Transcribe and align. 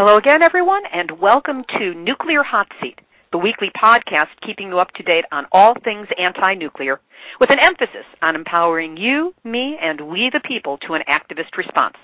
Hello 0.00 0.16
again, 0.16 0.40
everyone, 0.40 0.80
and 0.90 1.20
welcome 1.20 1.62
to 1.76 1.92
Nuclear 1.92 2.42
Hot 2.42 2.68
Seat, 2.80 2.96
the 3.32 3.36
weekly 3.36 3.68
podcast 3.76 4.32
keeping 4.40 4.68
you 4.68 4.78
up 4.80 4.88
to 4.96 5.02
date 5.02 5.26
on 5.30 5.44
all 5.52 5.74
things 5.84 6.08
anti-nuclear, 6.16 6.98
with 7.38 7.50
an 7.50 7.60
emphasis 7.60 8.08
on 8.22 8.34
empowering 8.34 8.96
you, 8.96 9.34
me, 9.44 9.76
and 9.78 10.08
we 10.08 10.30
the 10.32 10.40
people 10.40 10.78
to 10.88 10.94
an 10.94 11.02
activist 11.04 11.52
response. 11.58 11.96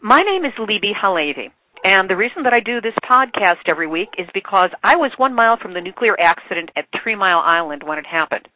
My 0.00 0.24
name 0.24 0.46
is 0.46 0.56
Libbe 0.56 0.96
HaLevy, 0.96 1.52
and 1.84 2.08
the 2.08 2.16
reason 2.16 2.44
that 2.44 2.54
I 2.54 2.60
do 2.64 2.80
this 2.80 2.96
podcast 3.04 3.68
every 3.68 3.86
week 3.86 4.08
is 4.16 4.26
because 4.32 4.70
I 4.82 4.96
was 4.96 5.12
one 5.18 5.34
mile 5.34 5.58
from 5.60 5.74
the 5.74 5.82
nuclear 5.82 6.18
accident 6.18 6.70
at 6.76 6.88
Three 7.02 7.14
Mile 7.14 7.42
Island 7.44 7.82
when 7.84 7.98
it 7.98 8.06
happened. 8.06 8.48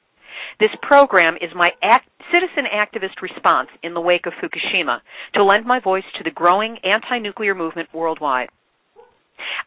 This 0.61 0.73
program 0.81 1.35
is 1.43 1.51
my 1.55 1.73
act, 1.83 2.09
citizen 2.33 2.65
activist 2.73 3.21
response 3.21 3.69
in 3.83 3.93
the 3.93 4.01
wake 4.01 4.25
of 4.25 4.33
Fukushima 4.41 5.01
to 5.35 5.45
lend 5.45 5.67
my 5.67 5.79
voice 5.79 6.09
to 6.17 6.25
the 6.25 6.31
growing 6.31 6.79
anti-nuclear 6.83 7.55
movement 7.55 7.91
worldwide. 7.93 8.49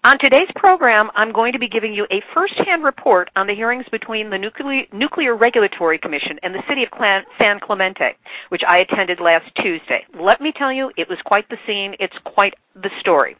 On 0.06 0.20
today's 0.20 0.52
program, 0.56 1.10
I'm 1.16 1.34
going 1.34 1.54
to 1.54 1.60
be 1.60 1.68
giving 1.68 1.92
you 1.92 2.06
a 2.12 2.22
first-hand 2.36 2.84
report 2.84 3.32
on 3.36 3.48
the 3.48 3.56
hearings 3.56 3.86
between 3.92 4.30
the 4.30 4.38
Nuclear, 4.38 4.84
Nuclear 4.94 5.36
Regulatory 5.36 5.98
Commission 5.98 6.38
and 6.44 6.54
the 6.54 6.62
City 6.70 6.84
of 6.84 6.94
San 7.42 7.60
Clemente, 7.60 8.14
which 8.50 8.62
I 8.68 8.86
attended 8.86 9.20
last 9.20 9.50
Tuesday. 9.58 10.06
Let 10.14 10.42
me 10.42 10.54
tell 10.56 10.72
you, 10.72 10.92
it 10.96 11.10
was 11.10 11.18
quite 11.26 11.50
the 11.50 11.58
scene. 11.66 11.96
It's 12.00 12.14
quite 12.24 12.54
the 12.76 12.92
story. 13.00 13.36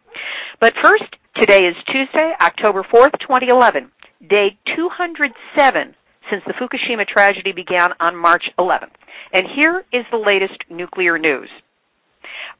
But 0.60 0.74
first, 0.82 1.06
today 1.36 1.70
is 1.70 1.76
Tuesday, 1.86 2.34
October 2.42 2.82
4th, 2.82 3.14
2011, 3.22 3.92
day 4.28 4.58
207 4.76 5.94
since 6.32 6.42
the 6.48 6.54
Fukushima 6.54 7.06
tragedy 7.06 7.52
began 7.52 7.92
on 8.00 8.16
March 8.16 8.46
11th. 8.58 8.98
And 9.34 9.46
here 9.56 9.86
is 9.94 10.06
the 10.10 10.18
latest 10.18 10.58
nuclear 10.72 11.20
news. 11.20 11.50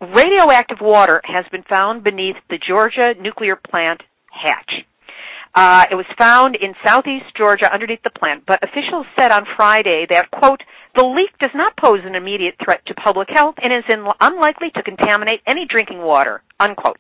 Radioactive 0.02 0.80
water 0.82 1.22
has 1.24 1.46
been 1.52 1.64
found 1.64 2.04
beneath 2.04 2.36
the 2.50 2.60
Georgia 2.60 3.14
nuclear 3.20 3.56
plant 3.56 4.02
hatch. 4.30 4.86
Uh, 5.56 5.86
it 5.90 5.96
was 5.96 6.06
found 6.20 6.56
in 6.56 6.76
southeast 6.84 7.32
Georgia 7.38 7.72
underneath 7.72 8.04
the 8.04 8.12
plant, 8.12 8.44
but 8.46 8.60
officials 8.62 9.06
said 9.16 9.32
on 9.32 9.48
Friday 9.56 10.06
that, 10.10 10.30
quote, 10.30 10.60
the 10.96 11.02
leak 11.02 11.32
does 11.40 11.56
not 11.56 11.78
pose 11.78 12.04
an 12.04 12.14
immediate 12.14 12.56
threat 12.64 12.86
to 12.88 12.94
public 12.94 13.30
health 13.32 13.56
and 13.64 13.72
is 13.72 13.88
in, 13.88 14.04
unlikely 14.20 14.68
to 14.76 14.84
contaminate 14.84 15.40
any 15.48 15.66
drinking 15.70 16.00
water, 16.00 16.44
unquote 16.60 17.00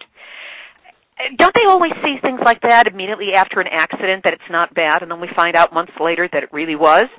don't 1.37 1.55
they 1.55 1.65
always 1.67 1.93
see 2.03 2.19
things 2.21 2.39
like 2.43 2.61
that 2.61 2.87
immediately 2.87 3.31
after 3.35 3.59
an 3.59 3.67
accident 3.71 4.23
that 4.23 4.33
it's 4.33 4.51
not 4.51 4.73
bad 4.75 5.01
and 5.01 5.09
then 5.09 5.21
we 5.21 5.29
find 5.35 5.55
out 5.55 5.73
months 5.73 5.93
later 5.99 6.27
that 6.31 6.43
it 6.43 6.49
really 6.51 6.75
was? 6.75 7.09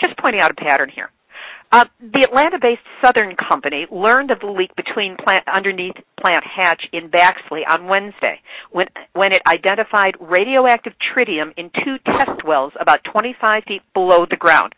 Just 0.00 0.18
pointing 0.18 0.42
out 0.42 0.50
a 0.50 0.54
pattern 0.54 0.90
here. 0.92 1.10
Uh, 1.74 1.90
the 1.98 2.22
Atlanta-based 2.22 2.86
Southern 3.02 3.34
Company 3.34 3.84
learned 3.90 4.30
of 4.30 4.38
the 4.38 4.46
leak 4.46 4.70
between 4.76 5.16
plant, 5.18 5.42
underneath 5.50 5.98
plant 6.22 6.44
hatch 6.46 6.86
in 6.92 7.10
Baxley 7.10 7.66
on 7.66 7.88
Wednesday 7.90 8.38
when, 8.70 8.86
when 9.12 9.32
it 9.32 9.42
identified 9.42 10.14
radioactive 10.20 10.92
tritium 11.02 11.50
in 11.56 11.74
two 11.82 11.98
test 12.06 12.46
wells 12.46 12.70
about 12.78 13.02
25 13.10 13.64
feet 13.66 13.82
below 13.92 14.22
the 14.22 14.38
ground. 14.38 14.76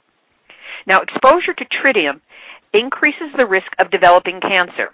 Now, 0.86 1.02
exposure 1.02 1.52
to 1.52 1.66
tritium 1.68 2.24
increases 2.72 3.28
the 3.36 3.44
risk 3.44 3.68
of 3.78 3.90
developing 3.90 4.40
cancer. 4.40 4.88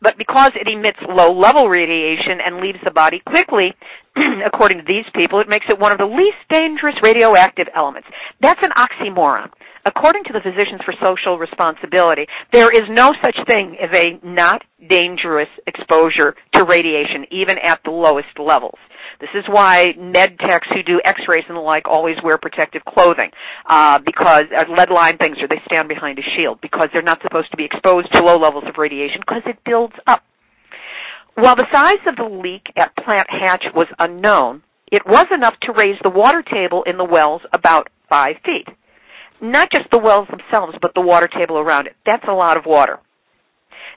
But 0.00 0.16
because 0.16 0.52
it 0.56 0.72
emits 0.72 1.04
low 1.04 1.36
level 1.36 1.68
radiation 1.68 2.40
and 2.40 2.64
leaves 2.64 2.80
the 2.82 2.96
body 2.96 3.20
quickly, 3.28 3.76
according 4.48 4.78
to 4.78 4.88
these 4.88 5.04
people, 5.12 5.44
it 5.44 5.52
makes 5.52 5.66
it 5.68 5.78
one 5.78 5.92
of 5.92 5.98
the 6.00 6.08
least 6.08 6.40
dangerous 6.48 6.96
radioactive 7.02 7.68
elements. 7.76 8.08
That's 8.40 8.64
an 8.64 8.72
oxymoron. 8.72 9.52
According 9.86 10.24
to 10.24 10.32
the 10.32 10.44
Physicians 10.44 10.84
for 10.84 10.92
Social 11.00 11.38
Responsibility, 11.38 12.26
there 12.52 12.68
is 12.68 12.84
no 12.90 13.14
such 13.22 13.36
thing 13.48 13.76
as 13.80 13.88
a 13.96 14.20
not 14.26 14.62
dangerous 14.76 15.48
exposure 15.66 16.36
to 16.54 16.64
radiation, 16.64 17.24
even 17.30 17.56
at 17.56 17.80
the 17.84 17.90
lowest 17.90 18.36
levels. 18.38 18.78
This 19.20 19.30
is 19.34 19.44
why 19.48 19.92
med 19.96 20.38
techs 20.38 20.68
who 20.72 20.82
do 20.82 21.00
x-rays 21.04 21.44
and 21.48 21.56
the 21.56 21.60
like 21.60 21.88
always 21.88 22.16
wear 22.24 22.38
protective 22.38 22.82
clothing, 22.84 23.30
uh, 23.68 23.98
because 24.04 24.48
uh, 24.52 24.64
lead 24.72 24.90
line 24.92 25.18
things 25.18 25.36
or 25.40 25.48
they 25.48 25.60
stand 25.66 25.88
behind 25.88 26.18
a 26.18 26.22
shield 26.36 26.60
because 26.60 26.88
they're 26.92 27.02
not 27.02 27.20
supposed 27.22 27.50
to 27.50 27.56
be 27.56 27.64
exposed 27.64 28.08
to 28.12 28.24
low 28.24 28.38
levels 28.38 28.64
of 28.66 28.76
radiation 28.76 29.20
because 29.20 29.42
it 29.46 29.56
builds 29.64 29.94
up. 30.06 30.22
While 31.34 31.56
the 31.56 31.68
size 31.72 32.04
of 32.06 32.16
the 32.16 32.28
leak 32.28 32.68
at 32.76 32.96
Plant 32.96 33.28
Hatch 33.28 33.64
was 33.74 33.88
unknown, 33.98 34.62
it 34.90 35.02
was 35.06 35.26
enough 35.32 35.54
to 35.62 35.72
raise 35.72 35.96
the 36.02 36.10
water 36.10 36.42
table 36.42 36.82
in 36.84 36.96
the 36.96 37.04
wells 37.04 37.42
about 37.52 37.88
five 38.08 38.36
feet. 38.44 38.66
Not 39.40 39.70
just 39.72 39.90
the 39.90 39.98
wells 39.98 40.28
themselves, 40.28 40.76
but 40.80 40.92
the 40.94 41.00
water 41.00 41.28
table 41.28 41.58
around 41.58 41.86
it. 41.86 41.96
That's 42.04 42.24
a 42.28 42.32
lot 42.32 42.56
of 42.56 42.64
water. 42.66 42.98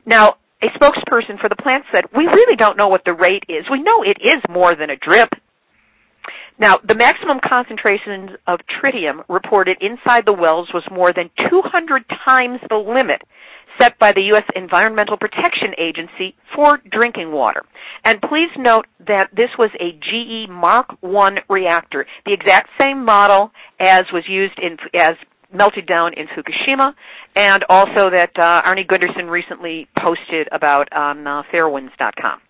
Now, 0.05 0.35
a 0.61 0.67
spokesperson 0.79 1.39
for 1.39 1.49
the 1.49 1.61
plant 1.61 1.83
said, 1.93 2.05
we 2.15 2.25
really 2.25 2.55
don't 2.55 2.77
know 2.77 2.87
what 2.87 3.03
the 3.05 3.13
rate 3.13 3.43
is. 3.49 3.65
We 3.69 3.83
know 3.83 4.03
it 4.03 4.17
is 4.23 4.39
more 4.49 4.75
than 4.75 4.89
a 4.89 4.95
drip. 4.95 5.29
Now, 6.59 6.77
the 6.87 6.95
maximum 6.95 7.39
concentrations 7.43 8.31
of 8.47 8.59
tritium 8.79 9.23
reported 9.27 9.77
inside 9.81 10.23
the 10.25 10.33
wells 10.33 10.69
was 10.73 10.83
more 10.91 11.11
than 11.11 11.29
200 11.49 12.05
times 12.23 12.59
the 12.69 12.77
limit 12.77 13.21
set 13.81 13.97
by 13.97 14.13
the 14.13 14.21
U.S. 14.33 14.43
Environmental 14.55 15.17
Protection 15.17 15.73
Agency 15.79 16.35
for 16.55 16.79
drinking 16.91 17.31
water. 17.31 17.63
And 18.05 18.21
please 18.21 18.51
note 18.55 18.85
that 19.07 19.29
this 19.35 19.49
was 19.57 19.71
a 19.81 19.91
GE 19.97 20.49
Mark 20.49 20.95
I 21.03 21.37
reactor, 21.49 22.05
the 22.25 22.33
exact 22.33 22.69
same 22.79 23.03
model 23.03 23.51
as 23.79 24.05
was 24.13 24.23
used 24.29 24.59
in, 24.61 24.77
as 24.93 25.15
melted 25.53 25.87
down 25.87 26.13
in 26.13 26.27
Fukushima, 26.27 26.93
and 27.35 27.63
also 27.69 28.09
that 28.09 28.31
uh, 28.35 28.67
Arnie 28.67 28.87
Gundersen 28.87 29.29
recently 29.29 29.87
posted 30.01 30.47
about 30.51 30.91
on 30.91 31.25
uh, 31.25 31.43
fairewinds.com. 31.53 32.41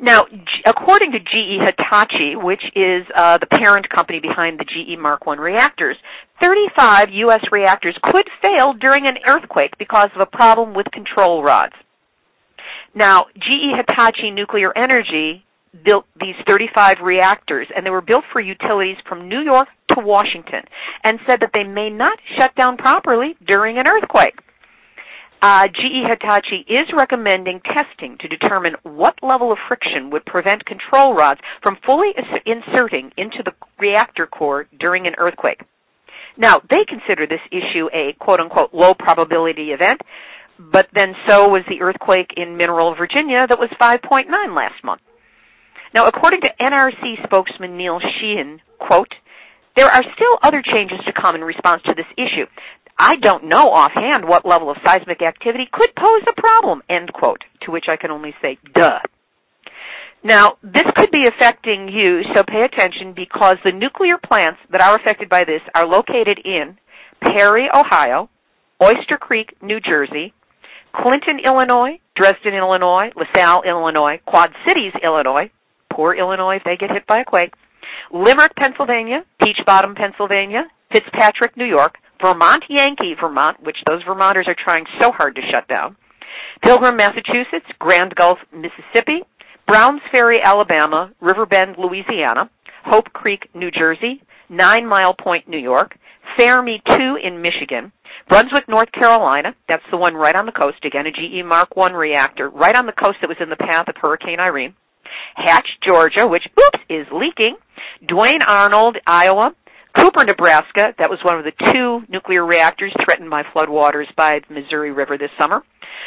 Now, 0.00 0.26
according 0.66 1.12
to 1.12 1.20
GE 1.20 1.62
Hitachi, 1.62 2.34
which 2.34 2.62
is 2.74 3.06
uh, 3.14 3.38
the 3.38 3.46
parent 3.46 3.88
company 3.88 4.18
behind 4.20 4.58
the 4.58 4.64
GE 4.64 4.98
Mark 4.98 5.22
I 5.26 5.34
reactors, 5.34 5.96
35 6.40 7.10
U.S. 7.12 7.40
reactors 7.52 7.96
could 8.02 8.26
fail 8.42 8.72
during 8.72 9.06
an 9.06 9.18
earthquake 9.24 9.78
because 9.78 10.10
of 10.14 10.20
a 10.20 10.26
problem 10.26 10.74
with 10.74 10.86
control 10.92 11.44
rods. 11.44 11.74
Now, 12.94 13.26
GE 13.36 13.76
Hitachi 13.76 14.30
Nuclear 14.32 14.76
Energy 14.76 15.44
built 15.82 16.06
these 16.20 16.36
35 16.46 16.98
reactors, 17.02 17.66
and 17.74 17.84
they 17.84 17.90
were 17.90 18.00
built 18.00 18.24
for 18.32 18.40
utilities 18.40 18.96
from 19.08 19.28
New 19.28 19.40
York 19.40 19.68
to 19.90 20.00
Washington, 20.00 20.62
and 21.02 21.18
said 21.26 21.40
that 21.40 21.50
they 21.52 21.64
may 21.64 21.90
not 21.90 22.18
shut 22.38 22.54
down 22.54 22.76
properly 22.76 23.34
during 23.46 23.78
an 23.78 23.86
earthquake. 23.86 24.34
Uh, 25.42 25.68
GE 25.68 26.08
Hitachi 26.08 26.64
is 26.68 26.88
recommending 26.96 27.60
testing 27.60 28.16
to 28.20 28.28
determine 28.28 28.72
what 28.82 29.14
level 29.22 29.52
of 29.52 29.58
friction 29.68 30.08
would 30.10 30.24
prevent 30.24 30.64
control 30.64 31.14
rods 31.14 31.40
from 31.62 31.76
fully 31.84 32.12
inserting 32.46 33.10
into 33.18 33.42
the 33.44 33.52
reactor 33.78 34.26
core 34.26 34.66
during 34.80 35.06
an 35.06 35.12
earthquake. 35.18 35.60
Now, 36.38 36.62
they 36.70 36.84
consider 36.88 37.26
this 37.26 37.44
issue 37.52 37.88
a 37.92 38.16
quote 38.18 38.40
unquote 38.40 38.72
low 38.72 38.94
probability 38.98 39.70
event, 39.70 40.00
but 40.58 40.86
then 40.94 41.14
so 41.28 41.48
was 41.48 41.62
the 41.68 41.82
earthquake 41.82 42.32
in 42.36 42.56
Mineral, 42.56 42.94
Virginia 42.96 43.46
that 43.46 43.58
was 43.58 43.68
5.9 43.78 44.24
last 44.56 44.82
month. 44.82 45.02
Now, 45.94 46.08
according 46.08 46.40
to 46.42 46.50
NRC 46.60 47.22
spokesman 47.24 47.76
Neil 47.76 48.00
Sheehan, 48.00 48.60
quote, 48.80 49.14
there 49.76 49.86
are 49.86 50.02
still 50.14 50.38
other 50.42 50.62
changes 50.62 50.98
to 51.06 51.12
come 51.12 51.36
in 51.36 51.42
response 51.42 51.82
to 51.86 51.94
this 51.94 52.10
issue. 52.18 52.46
I 52.98 53.16
don't 53.16 53.44
know 53.44 53.70
offhand 53.70 54.26
what 54.26 54.46
level 54.46 54.70
of 54.70 54.76
seismic 54.86 55.22
activity 55.22 55.66
could 55.72 55.90
pose 55.96 56.22
a 56.26 56.40
problem, 56.40 56.82
end 56.90 57.12
quote, 57.12 57.42
to 57.62 57.70
which 57.70 57.86
I 57.88 57.96
can 57.96 58.10
only 58.10 58.34
say, 58.42 58.58
duh. 58.74 58.98
Now, 60.22 60.56
this 60.62 60.86
could 60.96 61.10
be 61.10 61.26
affecting 61.28 61.88
you, 61.88 62.22
so 62.34 62.42
pay 62.46 62.64
attention 62.64 63.12
because 63.14 63.58
the 63.62 63.72
nuclear 63.72 64.16
plants 64.16 64.60
that 64.72 64.80
are 64.80 64.96
affected 64.96 65.28
by 65.28 65.44
this 65.44 65.60
are 65.74 65.86
located 65.86 66.40
in 66.44 66.78
Perry, 67.20 67.68
Ohio, 67.68 68.30
Oyster 68.82 69.18
Creek, 69.18 69.54
New 69.62 69.80
Jersey, 69.80 70.32
Clinton, 70.94 71.38
Illinois, 71.44 71.98
Dresden, 72.16 72.54
Illinois, 72.54 73.10
LaSalle, 73.14 73.62
Illinois, 73.66 74.20
Quad 74.24 74.50
Cities, 74.66 74.92
Illinois, 75.02 75.50
poor 75.94 76.14
Illinois 76.14 76.56
if 76.56 76.64
they 76.64 76.76
get 76.76 76.90
hit 76.90 77.06
by 77.06 77.20
a 77.20 77.24
quake, 77.24 77.54
Limerick, 78.12 78.54
Pennsylvania, 78.56 79.24
Peach 79.40 79.58
Bottom, 79.66 79.94
Pennsylvania, 79.94 80.64
Fitzpatrick, 80.92 81.56
New 81.56 81.64
York, 81.64 81.94
Vermont 82.20 82.64
Yankee, 82.68 83.14
Vermont, 83.20 83.62
which 83.62 83.76
those 83.86 84.02
Vermonters 84.06 84.46
are 84.48 84.56
trying 84.56 84.84
so 85.00 85.10
hard 85.10 85.34
to 85.34 85.42
shut 85.50 85.68
down, 85.68 85.96
Pilgrim, 86.62 86.96
Massachusetts, 86.96 87.66
Grand 87.78 88.14
Gulf, 88.14 88.38
Mississippi, 88.52 89.22
Browns 89.66 90.00
Ferry, 90.12 90.40
Alabama, 90.42 91.12
Riverbend, 91.20 91.76
Louisiana, 91.78 92.50
Hope 92.84 93.12
Creek, 93.12 93.48
New 93.54 93.70
Jersey, 93.70 94.22
Nine 94.48 94.86
Mile 94.86 95.14
Point, 95.14 95.48
New 95.48 95.58
York, 95.58 95.96
Fermi 96.36 96.82
2 96.92 97.18
in 97.22 97.40
Michigan, 97.40 97.92
Brunswick, 98.28 98.68
North 98.68 98.92
Carolina, 98.92 99.54
that's 99.68 99.82
the 99.90 99.96
one 99.96 100.14
right 100.14 100.36
on 100.36 100.46
the 100.46 100.52
coast, 100.52 100.84
again 100.84 101.06
a 101.06 101.10
GE 101.10 101.44
Mark 101.44 101.70
I 101.76 101.90
reactor, 101.90 102.48
right 102.50 102.74
on 102.74 102.86
the 102.86 102.92
coast 102.92 103.18
that 103.20 103.28
was 103.28 103.38
in 103.40 103.50
the 103.50 103.56
path 103.56 103.88
of 103.88 103.96
Hurricane 104.00 104.40
Irene, 104.40 104.74
Hatch, 105.34 105.66
Georgia, 105.86 106.26
which, 106.26 106.44
oops, 106.58 106.84
is 106.88 107.06
leaking, 107.12 107.56
Duane 108.06 108.42
Arnold, 108.46 108.96
Iowa, 109.06 109.52
Cooper, 109.96 110.24
Nebraska, 110.24 110.92
that 110.98 111.08
was 111.08 111.20
one 111.24 111.38
of 111.38 111.44
the 111.44 111.52
two 111.72 112.00
nuclear 112.08 112.44
reactors 112.44 112.92
threatened 113.04 113.30
by 113.30 113.42
floodwaters 113.54 114.06
by 114.16 114.40
the 114.48 114.54
Missouri 114.54 114.90
River 114.90 115.16
this 115.16 115.30
summer, 115.38 115.62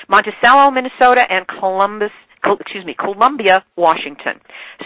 Monticello, 0.10 0.72
Minnesota, 0.72 1.24
and 1.30 1.48
Columbus, 1.48 2.12
excuse 2.60 2.86
me, 2.86 2.96
Columbia, 2.98 3.64
Washington. 3.76 4.40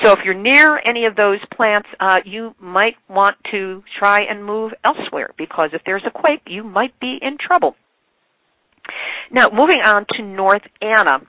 So 0.04 0.14
if 0.14 0.20
you're 0.24 0.34
near 0.34 0.80
any 0.86 1.06
of 1.06 1.16
those 1.16 1.40
plants, 1.56 1.90
uh, 2.00 2.18
you 2.26 2.54
might 2.60 2.96
want 3.10 3.38
to 3.52 3.84
try 4.00 4.22
and 4.30 4.46
move 4.46 4.72
elsewhere 4.86 5.32
because 5.38 5.72
if 5.74 5.82
there's 5.86 6.04
a 6.08 6.12
quake, 6.12 6.42
you 6.48 6.64
might 6.64 6.98
be 7.00 7.18
in 7.22 7.38
trouble. 7.38 7.76
Now, 9.32 9.48
moving 9.54 9.82
on 9.84 10.06
to 10.18 10.24
North 10.24 10.64
Anna, 10.82 11.20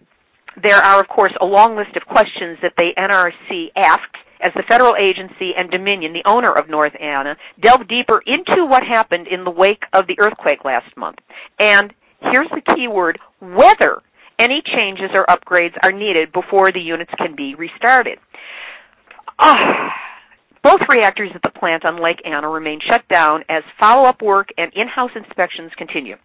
there 0.60 0.76
are, 0.76 1.00
of 1.00 1.08
course, 1.08 1.32
a 1.40 1.44
long 1.44 1.76
list 1.76 1.96
of 1.96 2.02
questions 2.04 2.58
that 2.62 2.75
the 2.76 2.90
NRC 2.99 3.69
asks 3.76 4.20
as 4.43 4.52
the 4.54 4.64
federal 4.69 4.96
agency 4.96 5.52
and 5.56 5.70
Dominion, 5.70 6.12
the 6.12 6.28
owner 6.28 6.52
of 6.52 6.69
North 6.69 6.93
Anna, 7.00 7.37
delve 7.60 7.88
deeper 7.88 8.20
into 8.26 8.66
what 8.66 8.82
happened 8.82 9.28
in 9.28 9.44
the 9.44 9.50
wake 9.50 9.84
of 9.93 10.06
the 10.06 10.19
earthquake 10.19 10.64
last 10.64 10.96
month. 10.96 11.19
And 11.58 11.93
here's 12.20 12.50
the 12.50 12.75
key 12.75 12.88
word, 12.88 13.19
whether 13.40 14.02
any 14.38 14.62
changes 14.64 15.10
or 15.14 15.26
upgrades 15.26 15.76
are 15.82 15.93
needed 15.93 16.32
before 16.32 16.72
the 16.72 16.81
units 16.81 17.12
can 17.16 17.37
be 17.37 17.55
restarted. 17.55 18.19
Both 19.38 19.56
reactors 20.93 21.31
at 21.35 21.43
the 21.43 21.59
plant 21.59 21.85
on 21.85 22.03
Lake 22.03 22.21
Anna 22.25 22.49
remain 22.49 22.79
shut 22.81 23.06
down 23.09 23.44
as 23.49 23.62
follow-up 23.81 24.23
work 24.23 24.49
and 24.56 24.73
in-house 24.75 25.11
inspections 25.17 25.73
continue. 25.77 26.17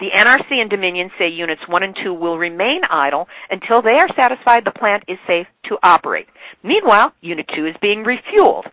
The 0.00 0.10
NRC 0.14 0.60
and 0.60 0.70
Dominion 0.70 1.10
say 1.18 1.28
units 1.28 1.60
1 1.68 1.82
and 1.82 1.96
2 2.02 2.14
will 2.14 2.38
remain 2.38 2.80
idle 2.90 3.28
until 3.50 3.82
they 3.82 4.00
are 4.00 4.08
satisfied 4.16 4.64
the 4.64 4.72
plant 4.72 5.04
is 5.08 5.18
safe 5.26 5.46
to 5.68 5.76
operate. 5.82 6.26
Meanwhile, 6.62 7.12
Unit 7.20 7.46
2 7.54 7.66
is 7.66 7.76
being 7.80 8.04
refueled. 8.04 8.64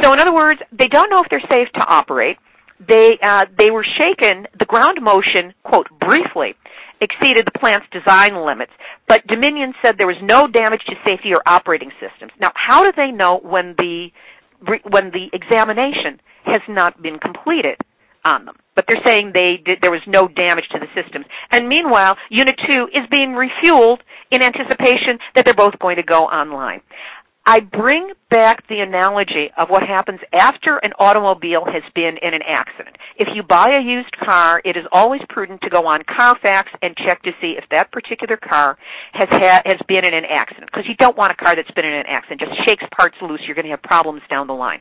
So 0.00 0.12
in 0.12 0.18
other 0.18 0.32
words, 0.32 0.60
they 0.72 0.88
don't 0.88 1.10
know 1.10 1.22
if 1.22 1.28
they're 1.30 1.40
safe 1.48 1.68
to 1.74 1.84
operate. 1.86 2.38
They, 2.80 3.18
uh, 3.22 3.46
they 3.58 3.70
were 3.70 3.84
shaken, 3.84 4.46
the 4.58 4.64
ground 4.64 4.98
motion, 5.00 5.54
quote, 5.62 5.86
briefly 6.00 6.54
exceeded 7.02 7.44
the 7.44 7.58
plant's 7.58 7.86
design 7.90 8.46
limits, 8.46 8.70
but 9.08 9.26
Dominion 9.26 9.74
said 9.82 9.98
there 9.98 10.06
was 10.06 10.22
no 10.22 10.46
damage 10.46 10.82
to 10.86 10.94
safety 11.04 11.34
or 11.34 11.42
operating 11.46 11.90
systems. 11.98 12.30
Now, 12.40 12.52
how 12.54 12.84
do 12.84 12.92
they 12.94 13.10
know 13.10 13.40
when 13.42 13.74
the, 13.76 14.08
when 14.66 15.10
the 15.10 15.28
examination 15.32 16.20
has 16.44 16.62
not 16.68 17.02
been 17.02 17.18
completed? 17.18 17.76
on 18.24 18.44
them. 18.44 18.54
But 18.74 18.84
they're 18.88 19.02
saying 19.04 19.32
they 19.34 19.60
did, 19.64 19.78
there 19.82 19.90
was 19.90 20.02
no 20.06 20.28
damage 20.28 20.64
to 20.72 20.78
the 20.78 20.86
systems. 20.94 21.26
And 21.50 21.68
meanwhile, 21.68 22.16
Unit 22.30 22.54
2 22.68 22.88
is 22.94 23.04
being 23.10 23.34
refueled 23.34 23.98
in 24.30 24.42
anticipation 24.42 25.18
that 25.34 25.44
they're 25.44 25.54
both 25.54 25.78
going 25.78 25.96
to 25.96 26.02
go 26.02 26.24
online. 26.30 26.80
I 27.44 27.58
bring 27.58 28.14
back 28.30 28.62
the 28.68 28.78
analogy 28.78 29.50
of 29.58 29.66
what 29.68 29.82
happens 29.82 30.20
after 30.32 30.78
an 30.78 30.94
automobile 30.94 31.66
has 31.66 31.82
been 31.92 32.14
in 32.22 32.34
an 32.34 32.42
accident. 32.46 32.94
If 33.18 33.34
you 33.34 33.42
buy 33.42 33.74
a 33.74 33.82
used 33.82 34.14
car, 34.14 34.62
it 34.64 34.78
is 34.78 34.86
always 34.92 35.22
prudent 35.28 35.60
to 35.62 35.70
go 35.70 35.90
on 35.90 36.06
Carfax 36.06 36.70
and 36.82 36.94
check 36.94 37.20
to 37.24 37.32
see 37.42 37.58
if 37.58 37.64
that 37.74 37.90
particular 37.90 38.38
car 38.38 38.78
has 39.12 39.28
had, 39.28 39.66
has 39.66 39.82
been 39.88 40.06
in 40.06 40.14
an 40.14 40.22
accident. 40.30 40.70
Because 40.70 40.86
you 40.86 40.94
don't 40.94 41.18
want 41.18 41.34
a 41.34 41.34
car 41.34 41.56
that's 41.56 41.70
been 41.74 41.84
in 41.84 41.98
an 41.98 42.06
accident. 42.06 42.46
Just 42.46 42.62
shakes 42.62 42.84
parts 42.94 43.18
loose, 43.20 43.42
you're 43.44 43.58
going 43.58 43.66
to 43.66 43.74
have 43.74 43.82
problems 43.82 44.22
down 44.30 44.46
the 44.46 44.54
line. 44.54 44.80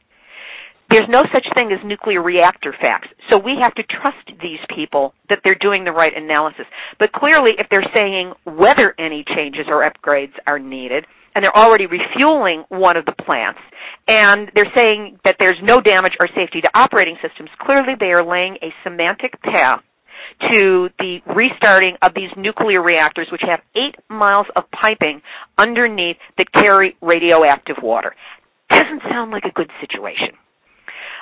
There's 0.91 1.09
no 1.09 1.23
such 1.33 1.47
thing 1.55 1.71
as 1.71 1.79
nuclear 1.83 2.21
reactor 2.21 2.75
facts. 2.79 3.07
So 3.31 3.39
we 3.39 3.57
have 3.63 3.73
to 3.75 3.83
trust 3.89 4.37
these 4.37 4.61
people 4.69 5.15
that 5.29 5.39
they're 5.43 5.57
doing 5.57 5.83
the 5.83 5.95
right 5.95 6.11
analysis. 6.13 6.69
But 6.99 7.11
clearly, 7.11 7.57
if 7.57 7.67
they're 7.71 7.89
saying 7.95 8.33
whether 8.45 8.93
any 8.99 9.25
changes 9.25 9.65
or 9.67 9.87
upgrades 9.87 10.35
are 10.45 10.59
needed, 10.59 11.05
and 11.33 11.43
they're 11.43 11.55
already 11.55 11.85
refueling 11.85 12.63
one 12.69 12.97
of 12.97 13.05
the 13.05 13.13
plants, 13.23 13.59
and 14.07 14.51
they're 14.55 14.71
saying 14.75 15.19
that 15.25 15.37
there's 15.39 15.59
no 15.63 15.81
damage 15.81 16.13
or 16.19 16.27
safety 16.35 16.61
to 16.61 16.69
operating 16.73 17.17
systems, 17.21 17.49
clearly 17.59 17.93
they 17.99 18.11
are 18.11 18.25
laying 18.25 18.57
a 18.61 18.73
semantic 18.83 19.41
path 19.41 19.81
to 20.53 20.89
the 20.99 21.19
restarting 21.35 21.97
of 22.01 22.13
these 22.15 22.29
nuclear 22.37 22.81
reactors, 22.81 23.27
which 23.31 23.41
have 23.47 23.59
eight 23.75 23.95
miles 24.09 24.47
of 24.55 24.63
piping 24.71 25.21
underneath 25.57 26.17
that 26.37 26.51
carry 26.51 26.95
radioactive 27.01 27.77
water. 27.81 28.15
Doesn't 28.69 29.01
sound 29.09 29.31
like 29.31 29.43
a 29.43 29.51
good 29.51 29.69
situation 29.81 30.37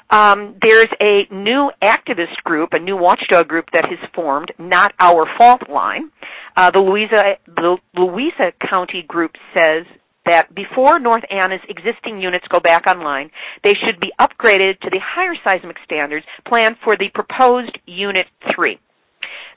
um, 0.09 0.55
there's 0.61 0.89
a 0.99 1.31
new 1.33 1.71
activist 1.83 2.37
group, 2.43 2.69
a 2.73 2.79
new 2.79 2.97
watchdog 2.97 3.47
group 3.47 3.65
that 3.73 3.85
has 3.85 3.99
formed, 4.15 4.51
Not 4.57 4.93
Our 4.99 5.27
Fault 5.37 5.69
Line. 5.69 6.11
Uh, 6.57 6.71
the 6.71 6.79
Louisa, 6.79 7.37
the 7.45 7.77
Louisa 7.95 8.51
County 8.69 9.03
group 9.07 9.31
says 9.53 9.85
that 10.29 10.53
before 10.53 10.99
North 10.99 11.23
Anna's 11.29 11.65
existing 11.67 12.21
units 12.21 12.45
go 12.49 12.59
back 12.59 12.85
online, 12.85 13.31
they 13.63 13.73
should 13.73 13.99
be 13.99 14.13
upgraded 14.21 14.79
to 14.81 14.89
the 14.89 15.01
higher 15.01 15.33
seismic 15.43 15.77
standards 15.83 16.25
planned 16.47 16.77
for 16.83 16.95
the 16.95 17.09
proposed 17.13 17.77
Unit 17.85 18.27
3. 18.55 18.77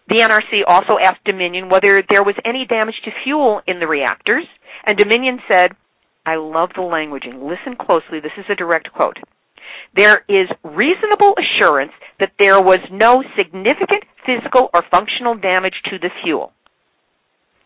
The 0.09 0.25
NRC 0.25 0.65
also 0.67 0.97
asked 0.97 1.25
Dominion 1.25 1.69
whether 1.69 2.03
there 2.09 2.25
was 2.25 2.35
any 2.45 2.65
damage 2.67 2.97
to 3.05 3.11
fuel 3.23 3.61
in 3.69 3.79
the 3.79 3.87
reactors, 3.87 4.47
and 4.85 4.97
Dominion 4.97 5.39
said, 5.47 5.77
I 6.25 6.37
love 6.37 6.71
the 6.75 6.83
languaging. 6.83 7.45
Listen 7.45 7.77
closely. 7.77 8.21
This 8.21 8.33
is 8.39 8.47
a 8.49 8.57
direct 8.57 8.93
quote 8.93 9.19
there 9.97 10.25
is 10.29 10.49
reasonable 10.65 11.35
assurance 11.37 11.93
that 12.19 12.33
there 12.39 12.61
was 12.61 12.81
no 12.91 13.23
significant 13.37 14.05
physical 14.25 14.71
or 14.73 14.83
functional 14.91 15.35
damage 15.35 15.75
to 15.91 15.99
the 15.99 16.11
fuel. 16.23 16.53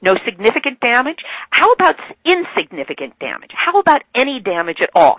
No 0.02 0.14
significant 0.24 0.80
damage? 0.80 1.18
How 1.50 1.72
about 1.72 1.96
insignificant 2.24 3.18
damage? 3.18 3.50
How 3.54 3.78
about 3.80 4.02
any 4.14 4.40
damage 4.40 4.78
at 4.82 4.90
all? 4.94 5.16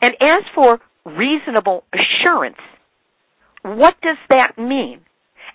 And 0.00 0.14
as 0.20 0.44
for 0.54 0.80
reasonable 1.04 1.84
assurance, 1.92 2.58
what 3.62 3.94
does 4.02 4.16
that 4.28 4.56
mean? 4.56 5.00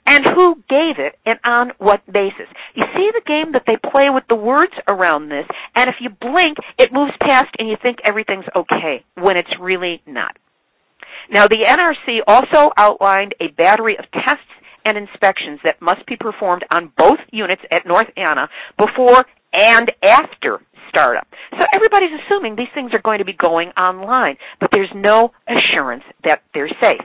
And 0.08 0.24
who 0.24 0.56
gave 0.70 1.00
it 1.00 1.18
and 1.26 1.40
on 1.44 1.72
what 1.80 2.06
basis? 2.06 2.48
You 2.76 2.84
see 2.94 3.10
the 3.12 3.26
game 3.26 3.54
that 3.54 3.64
they 3.66 3.78
play 3.90 4.10
with 4.14 4.24
the 4.30 4.36
words 4.36 4.74
around 4.88 5.30
this, 5.30 5.48
and 5.76 5.90
if 5.90 5.96
you 6.00 6.10
blink, 6.10 6.58
it 6.78 6.94
moves 6.94 7.14
past 7.20 7.50
and 7.58 7.68
you 7.68 7.76
think 7.82 7.98
everything's 8.04 8.46
okay 8.56 9.04
when 9.16 9.36
it's 9.36 9.50
really 9.60 10.04
not. 10.06 10.38
Now, 11.32 11.48
the 11.48 11.66
NRC 11.68 12.20
also 12.28 12.72
outlined 12.78 13.34
a 13.42 13.48
battery 13.48 13.98
of 13.98 14.06
tests 14.12 14.46
and 14.86 14.98
inspections 14.98 15.60
that 15.64 15.82
must 15.82 16.06
be 16.06 16.16
performed 16.16 16.64
on 16.72 16.92
both 16.98 17.20
units 17.32 17.62
at 17.72 17.86
North 17.86 18.08
Anna 18.16 18.48
before 18.78 19.26
and 19.54 19.92
after 20.04 20.60
startup. 20.90 21.28
So 21.58 21.66
everybody's 21.74 22.12
assuming 22.26 22.56
these 22.56 22.72
things 22.74 22.94
are 22.94 23.02
going 23.02 23.20
to 23.20 23.26
be 23.26 23.34
going 23.34 23.70
online, 23.70 24.38
but 24.60 24.70
there's 24.72 24.92
no 24.96 25.32
assurance 25.48 26.04
that 26.24 26.44
they're 26.54 26.72
safe. 26.80 27.04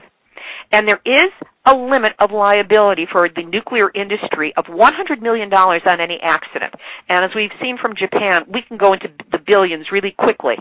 And 0.71 0.87
there 0.87 1.01
is 1.05 1.31
a 1.65 1.75
limit 1.75 2.13
of 2.19 2.31
liability 2.31 3.05
for 3.11 3.27
the 3.27 3.43
nuclear 3.43 3.91
industry 3.93 4.53
of 4.55 4.65
$100 4.65 5.21
million 5.21 5.51
on 5.51 5.99
any 5.99 6.17
accident. 6.21 6.73
And 7.09 7.25
as 7.25 7.31
we've 7.35 7.51
seen 7.61 7.77
from 7.81 7.93
Japan, 7.99 8.43
we 8.47 8.61
can 8.65 8.77
go 8.77 8.93
into 8.93 9.07
the 9.31 9.39
billions 9.45 9.87
really 9.91 10.15
quickly 10.17 10.55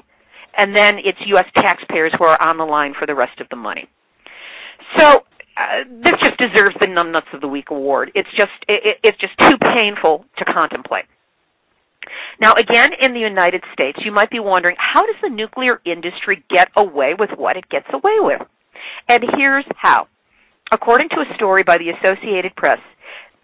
and 0.57 0.75
then 0.75 0.99
it's 0.99 1.19
U.S. 1.27 1.47
taxpayers 1.55 2.13
who 2.19 2.25
are 2.25 2.41
on 2.41 2.59
the 2.59 2.65
line 2.65 2.95
for 2.99 3.07
the 3.07 3.15
rest 3.15 3.41
of 3.41 3.49
the 3.49 3.57
money. 3.57 3.89
So 4.97 5.23
uh, 5.61 5.85
this 6.03 6.15
just 6.23 6.39
deserves 6.39 6.75
the 6.81 6.87
numbnuts 6.87 7.33
of 7.35 7.41
the 7.43 7.49
week 7.49 7.71
award. 7.71 8.11
It's 8.15 8.31
just 8.31 8.53
it, 8.67 8.97
it's 9.05 9.19
just 9.19 9.37
too 9.39 9.59
painful 9.61 10.25
to 10.39 10.45
contemplate. 10.45 11.05
Now, 12.41 12.55
again, 12.55 12.93
in 12.99 13.13
the 13.13 13.21
United 13.21 13.63
States, 13.75 13.99
you 14.03 14.11
might 14.11 14.31
be 14.31 14.41
wondering 14.41 14.77
how 14.79 15.05
does 15.05 15.17
the 15.23 15.29
nuclear 15.29 15.81
industry 15.85 16.43
get 16.49 16.69
away 16.75 17.13
with 17.19 17.31
what 17.37 17.57
it 17.57 17.69
gets 17.69 17.87
away 17.93 18.17
with? 18.21 18.41
And 19.09 19.23
here's 19.37 19.67
how. 19.77 20.09
According 20.73 21.11
to 21.11 21.17
a 21.17 21.35
story 21.37 21.63
by 21.63 21.77
the 21.77 21.91
Associated 21.91 22.57
Press, 22.57 22.79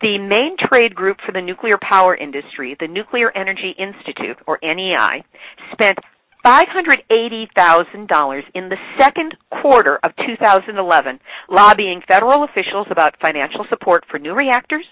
the 0.01 0.19
main 0.19 0.57
trade 0.59 0.95
group 0.95 1.19
for 1.25 1.33
the 1.33 1.43
nuclear 1.43 1.77
power 1.81 2.15
industry, 2.15 2.77
the 2.79 2.89
Nuclear 2.89 3.31
Energy 3.37 3.75
Institute, 3.79 4.39
or 4.47 4.59
NEI, 4.63 5.25
spent 5.73 5.99
$580,000 6.47 8.43
in 8.55 8.69
the 8.69 8.77
second 9.03 9.35
quarter 9.51 9.99
of 10.05 10.13
2011 10.15 11.19
lobbying 11.51 12.01
federal 12.07 12.45
officials 12.45 12.87
about 12.91 13.19
financial 13.21 13.67
support 13.69 14.05
for 14.09 14.19
new 14.21 14.33
reactors, 14.33 14.87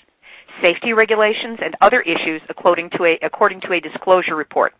safety 0.63 0.93
regulations, 0.93 1.61
and 1.63 1.77
other 1.81 2.01
issues 2.01 2.43
according 2.49 2.91
to 2.91 3.05
a, 3.05 3.19
according 3.25 3.61
to 3.61 3.73
a 3.73 3.81
disclosure 3.81 4.35
report. 4.35 4.73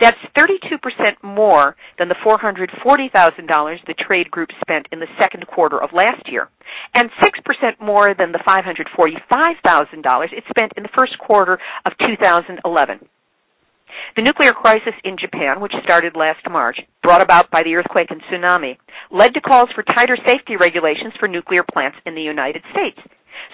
That's 0.00 0.18
32% 0.36 0.80
more 1.22 1.76
than 1.98 2.08
the 2.08 2.16
$440,000 2.26 3.86
the 3.86 3.94
trade 3.94 4.30
group 4.30 4.48
spent 4.60 4.88
in 4.90 4.98
the 4.98 5.06
second 5.20 5.46
quarter 5.46 5.80
of 5.80 5.90
last 5.92 6.26
year, 6.26 6.48
and 6.94 7.10
6% 7.22 7.80
more 7.80 8.14
than 8.18 8.32
the 8.32 8.38
$545,000 8.38 10.32
it 10.32 10.44
spent 10.48 10.72
in 10.76 10.82
the 10.82 10.88
first 10.94 11.16
quarter 11.18 11.58
of 11.86 11.92
2011. 12.04 13.08
The 14.16 14.22
nuclear 14.22 14.52
crisis 14.52 14.94
in 15.04 15.16
Japan, 15.18 15.60
which 15.60 15.72
started 15.82 16.16
last 16.16 16.40
March, 16.50 16.78
brought 17.02 17.22
about 17.22 17.50
by 17.50 17.62
the 17.62 17.74
earthquake 17.74 18.10
and 18.10 18.22
tsunami, 18.22 18.78
led 19.10 19.34
to 19.34 19.40
calls 19.40 19.70
for 19.74 19.82
tighter 19.82 20.16
safety 20.26 20.56
regulations 20.56 21.14
for 21.18 21.28
nuclear 21.28 21.62
plants 21.62 21.98
in 22.06 22.14
the 22.14 22.22
United 22.22 22.62
States. 22.72 22.98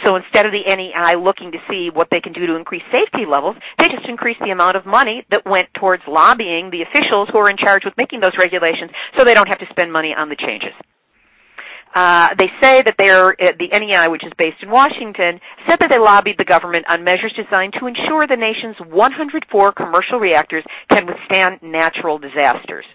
So 0.04 0.16
instead 0.16 0.47
of 0.47 0.52
the 0.52 0.64
NEI 0.64 1.16
looking 1.16 1.52
to 1.52 1.59
see 1.68 1.90
what 1.92 2.09
they 2.11 2.20
can 2.20 2.32
do 2.32 2.47
to 2.47 2.56
increase 2.56 2.85
safety 2.92 3.25
levels, 3.28 3.56
they 3.78 3.88
just 3.88 4.09
increased 4.09 4.40
the 4.40 4.50
amount 4.50 4.76
of 4.76 4.87
money 4.87 5.25
that 5.30 5.44
went 5.44 5.68
towards 5.75 6.02
lobbying 6.06 6.70
the 6.70 6.82
officials 6.82 7.28
who 7.32 7.38
are 7.38 7.50
in 7.50 7.56
charge 7.56 7.85
with 7.85 7.97
making 7.97 8.20
those 8.20 8.37
regulations 8.38 8.90
so 9.16 9.25
they 9.25 9.35
don't 9.35 9.49
have 9.49 9.61
to 9.61 9.68
spend 9.70 9.92
money 9.92 10.14
on 10.16 10.28
the 10.28 10.37
changes. 10.37 10.73
Uh, 11.94 12.28
they 12.38 12.47
say 12.62 12.82
that 12.87 12.94
they're 12.99 13.35
uh, 13.35 13.50
the 13.59 13.66
NEI, 13.66 14.06
which 14.09 14.23
is 14.25 14.32
based 14.38 14.62
in 14.62 14.70
Washington, 14.70 15.42
said 15.66 15.82
that 15.82 15.90
they 15.90 15.99
lobbied 15.99 16.38
the 16.38 16.47
government 16.47 16.87
on 16.88 17.02
measures 17.02 17.35
designed 17.35 17.75
to 17.80 17.87
ensure 17.87 18.26
the 18.30 18.38
nation's 18.38 18.78
104 18.78 19.73
commercial 19.73 20.20
reactors 20.23 20.64
can 20.92 21.06
withstand 21.06 21.59
natural 21.62 22.18
disasters. 22.18 22.87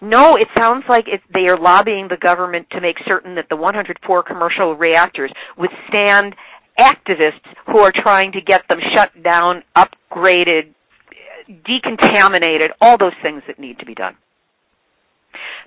No, 0.00 0.34
it 0.34 0.48
sounds 0.56 0.84
like 0.88 1.06
it, 1.06 1.20
they 1.32 1.46
are 1.46 1.58
lobbying 1.58 2.08
the 2.10 2.16
government 2.16 2.66
to 2.70 2.80
make 2.80 2.96
certain 3.06 3.34
that 3.36 3.46
the 3.50 3.56
104 3.56 4.22
commercial 4.22 4.74
reactors 4.74 5.32
withstand 5.56 6.34
activists 6.78 7.46
who 7.66 7.78
are 7.78 7.92
trying 7.92 8.32
to 8.32 8.40
get 8.40 8.62
them 8.68 8.78
shut 8.94 9.10
down, 9.22 9.62
upgraded, 9.76 10.74
decontaminated, 11.48 12.70
all 12.80 12.96
those 12.98 13.14
things 13.22 13.42
that 13.46 13.58
need 13.58 13.78
to 13.80 13.86
be 13.86 13.94
done. 13.94 14.14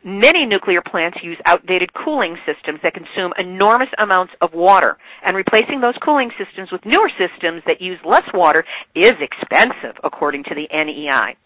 Many 0.03 0.47
nuclear 0.47 0.81
plants 0.81 1.19
use 1.21 1.37
outdated 1.45 1.93
cooling 1.93 2.35
systems 2.45 2.79
that 2.81 2.95
consume 2.95 3.33
enormous 3.37 3.89
amounts 3.99 4.33
of 4.41 4.53
water, 4.53 4.97
and 5.23 5.37
replacing 5.37 5.79
those 5.79 5.93
cooling 6.03 6.31
systems 6.39 6.71
with 6.71 6.85
newer 6.85 7.09
systems 7.21 7.61
that 7.67 7.81
use 7.81 7.99
less 8.03 8.25
water 8.33 8.65
is 8.95 9.13
expensive, 9.21 9.95
according 10.03 10.43
to 10.45 10.55
the 10.55 10.67
NEI. 10.73 11.37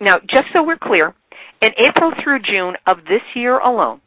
Now, 0.00 0.18
just 0.20 0.46
so 0.52 0.62
we're 0.62 0.78
clear, 0.78 1.14
in 1.60 1.72
April 1.84 2.12
through 2.22 2.40
June 2.40 2.76
of 2.86 2.98
this 3.04 3.22
year 3.34 3.58
alone, 3.58 4.00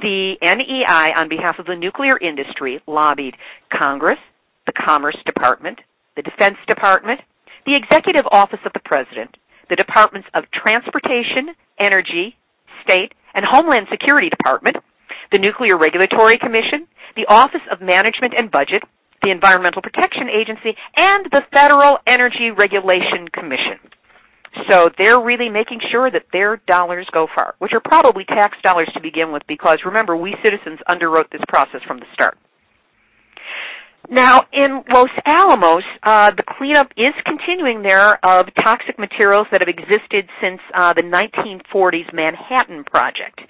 the 0.00 0.36
NEI, 0.40 1.12
on 1.16 1.28
behalf 1.28 1.58
of 1.58 1.66
the 1.66 1.76
nuclear 1.76 2.16
industry, 2.18 2.80
lobbied 2.86 3.34
Congress, 3.76 4.18
the 4.66 4.72
Commerce 4.72 5.16
Department, 5.26 5.80
the 6.16 6.22
Defense 6.22 6.56
Department, 6.66 7.20
the 7.66 7.76
Executive 7.76 8.24
Office 8.30 8.60
of 8.64 8.72
the 8.72 8.80
President, 8.84 9.36
the 9.68 9.76
Departments 9.76 10.28
of 10.34 10.44
Transportation, 10.52 11.52
Energy, 11.78 12.36
State, 12.86 13.12
and 13.34 13.44
Homeland 13.44 13.90
Security 13.90 14.30
Department, 14.30 14.76
the 15.32 15.38
Nuclear 15.38 15.76
Regulatory 15.76 16.38
Commission, 16.38 16.86
the 17.18 17.26
Office 17.26 17.66
of 17.70 17.82
Management 17.82 18.34
and 18.38 18.50
Budget, 18.50 18.86
the 19.22 19.34
Environmental 19.34 19.82
Protection 19.82 20.30
Agency, 20.30 20.78
and 20.96 21.26
the 21.34 21.42
Federal 21.52 21.98
Energy 22.06 22.54
Regulation 22.54 23.26
Commission. 23.34 23.82
So 24.70 24.88
they're 24.96 25.20
really 25.20 25.50
making 25.50 25.80
sure 25.90 26.10
that 26.10 26.32
their 26.32 26.56
dollars 26.66 27.06
go 27.12 27.26
far, 27.34 27.54
which 27.58 27.72
are 27.74 27.82
probably 27.84 28.24
tax 28.24 28.56
dollars 28.62 28.88
to 28.94 29.00
begin 29.00 29.32
with 29.32 29.42
because 29.46 29.80
remember, 29.84 30.16
we 30.16 30.34
citizens 30.42 30.78
underwrote 30.88 31.28
this 31.30 31.42
process 31.48 31.82
from 31.86 31.98
the 31.98 32.06
start. 32.14 32.38
Now, 34.08 34.46
in 34.52 34.84
Los 34.88 35.10
Alamos, 35.26 35.82
uh, 36.02 36.30
the 36.30 36.44
cleanup 36.46 36.92
is 36.96 37.12
continuing 37.24 37.82
there 37.82 38.24
of 38.24 38.46
toxic 38.54 38.98
materials 38.98 39.48
that 39.50 39.60
have 39.60 39.68
existed 39.68 40.30
since 40.40 40.60
uh, 40.74 40.94
the 40.94 41.02
1940s 41.02 42.14
Manhattan 42.14 42.84
Project. 42.84 43.40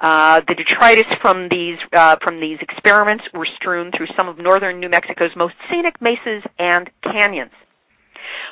Uh, 0.00 0.40
the 0.48 0.54
detritus 0.56 1.10
from 1.20 1.48
these 1.50 1.76
uh, 1.92 2.16
from 2.24 2.40
these 2.40 2.56
experiments 2.60 3.24
were 3.34 3.48
strewn 3.56 3.90
through 3.94 4.08
some 4.16 4.28
of 4.28 4.38
northern 4.38 4.80
New 4.80 4.88
Mexico's 4.88 5.36
most 5.36 5.54
scenic 5.70 6.00
mesas 6.00 6.42
and 6.58 6.88
canyons. 7.02 7.52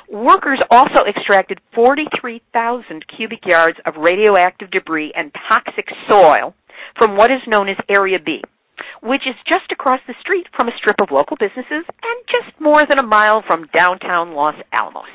Workers 0.09 0.61
also 0.69 1.01
extracted 1.09 1.59
43,000 1.73 3.05
cubic 3.17 3.45
yards 3.45 3.77
of 3.87 3.95
radioactive 3.97 4.69
debris 4.69 5.11
and 5.15 5.33
toxic 5.49 5.87
soil 6.09 6.53
from 6.95 7.17
what 7.17 7.31
is 7.31 7.41
known 7.47 7.69
as 7.69 7.77
Area 7.89 8.19
B 8.23 8.43
which 9.05 9.21
is 9.29 9.37
just 9.45 9.71
across 9.71 10.01
the 10.07 10.17
street 10.19 10.47
from 10.57 10.67
a 10.67 10.75
strip 10.81 10.97
of 10.99 11.13
local 11.13 11.37
businesses 11.37 11.85
and 11.85 12.17
just 12.25 12.49
more 12.59 12.81
than 12.89 12.97
a 12.97 13.05
mile 13.05 13.43
from 13.45 13.69
downtown 13.69 14.33
Los 14.33 14.55
Alamos. 14.73 15.13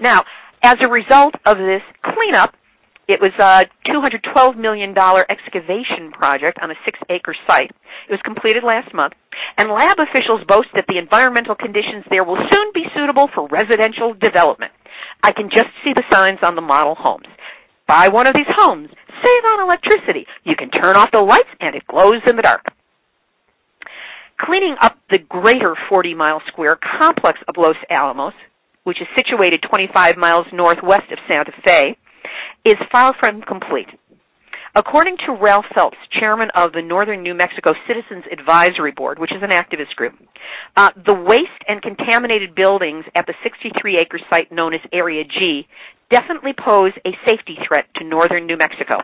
Now, 0.00 0.24
as 0.64 0.80
a 0.80 0.88
result 0.88 1.34
of 1.44 1.60
this 1.60 1.84
cleanup, 2.02 2.56
it 3.08 3.20
was 3.20 3.32
a 3.40 3.64
$212 3.88 4.56
million 4.56 4.92
excavation 4.96 6.12
project 6.12 6.58
on 6.60 6.70
a 6.70 6.80
six 6.84 6.98
acre 7.08 7.36
site. 7.46 7.72
It 8.08 8.12
was 8.12 8.20
completed 8.24 8.64
last 8.64 8.92
month, 8.92 9.14
and 9.56 9.72
lab 9.72 9.96
officials 9.96 10.44
boast 10.48 10.68
that 10.74 10.84
the 10.88 11.00
environmental 11.00 11.54
conditions 11.54 12.04
there 12.10 12.24
will 12.24 12.40
soon 12.52 12.68
be 12.74 12.84
suitable 12.96 13.28
for 13.34 13.48
residential 13.48 14.12
development. 14.12 14.72
I 15.22 15.32
can 15.32 15.48
just 15.48 15.72
see 15.84 15.92
the 15.96 16.04
signs 16.12 16.40
on 16.42 16.54
the 16.54 16.64
model 16.64 16.96
homes. 16.96 17.28
Buy 17.88 18.08
one 18.08 18.26
of 18.26 18.34
these 18.36 18.48
homes, 18.48 18.88
save 18.92 19.44
on 19.56 19.64
electricity. 19.64 20.26
You 20.44 20.56
can 20.56 20.68
turn 20.68 20.96
off 20.96 21.08
the 21.10 21.24
lights 21.24 21.48
and 21.60 21.74
it 21.74 21.88
glows 21.88 22.20
in 22.28 22.36
the 22.36 22.44
dark. 22.44 22.68
Cleaning 24.40 24.76
up 24.80 24.96
the 25.10 25.18
greater 25.18 25.74
40 25.88 26.14
mile 26.14 26.40
square 26.46 26.78
complex 26.98 27.38
of 27.48 27.56
Los 27.56 27.76
Alamos, 27.90 28.34
which 28.84 29.00
is 29.00 29.08
situated 29.16 29.64
25 29.68 30.16
miles 30.16 30.46
northwest 30.52 31.10
of 31.10 31.18
Santa 31.26 31.52
Fe, 31.66 31.96
is 32.64 32.76
far 32.90 33.14
from 33.18 33.42
complete. 33.42 33.88
According 34.76 35.16
to 35.26 35.32
Ralph 35.32 35.64
Phelps, 35.74 35.96
chairman 36.20 36.50
of 36.54 36.72
the 36.72 36.82
Northern 36.82 37.22
New 37.22 37.34
Mexico 37.34 37.72
Citizens 37.88 38.24
Advisory 38.30 38.92
Board, 38.92 39.18
which 39.18 39.32
is 39.32 39.42
an 39.42 39.50
activist 39.50 39.96
group, 39.96 40.14
uh, 40.76 40.90
the 41.04 41.14
waste 41.14 41.62
and 41.66 41.82
contaminated 41.82 42.54
buildings 42.54 43.04
at 43.16 43.26
the 43.26 43.34
63 43.42 43.98
acre 43.98 44.20
site 44.30 44.52
known 44.52 44.74
as 44.74 44.80
Area 44.92 45.24
G 45.24 45.66
definitely 46.10 46.52
pose 46.52 46.92
a 47.04 47.10
safety 47.26 47.58
threat 47.66 47.86
to 47.96 48.04
northern 48.04 48.46
New 48.46 48.56
Mexico. 48.56 49.00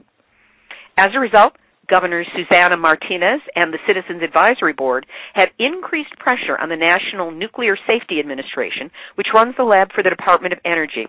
As 0.97 1.09
a 1.15 1.19
result, 1.19 1.55
Governor 1.89 2.25
Susana 2.37 2.77
Martinez 2.77 3.41
and 3.57 3.73
the 3.73 3.79
Citizens 3.87 4.23
Advisory 4.23 4.73
Board 4.73 5.07
have 5.35 5.51
increased 5.59 6.17
pressure 6.19 6.59
on 6.59 6.69
the 6.69 6.77
National 6.77 7.31
Nuclear 7.31 7.77
Safety 7.87 8.21
Administration, 8.21 8.91
which 9.17 9.29
runs 9.35 9.55
the 9.57 9.65
lab 9.65 9.93
for 9.93 10.03
the 10.03 10.11
Department 10.11 10.53
of 10.53 10.61
Energy, 10.65 11.07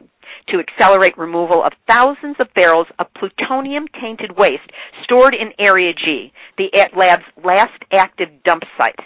to 0.50 0.60
accelerate 0.60 1.17
removal 1.17 1.63
of 1.63 1.74
thousands 1.89 2.36
of 2.39 2.53
barrels 2.53 2.88
of 3.00 3.08
plutonium 3.13 3.86
tainted 4.01 4.32
waste 4.38 4.70
stored 5.03 5.34
in 5.34 5.53
Area 5.60 5.94
G, 5.94 6.32
the 6.58 6.70
lab's 6.98 7.24
last 7.44 7.82
active 7.91 8.29
dump 8.44 8.63
site. 8.77 9.00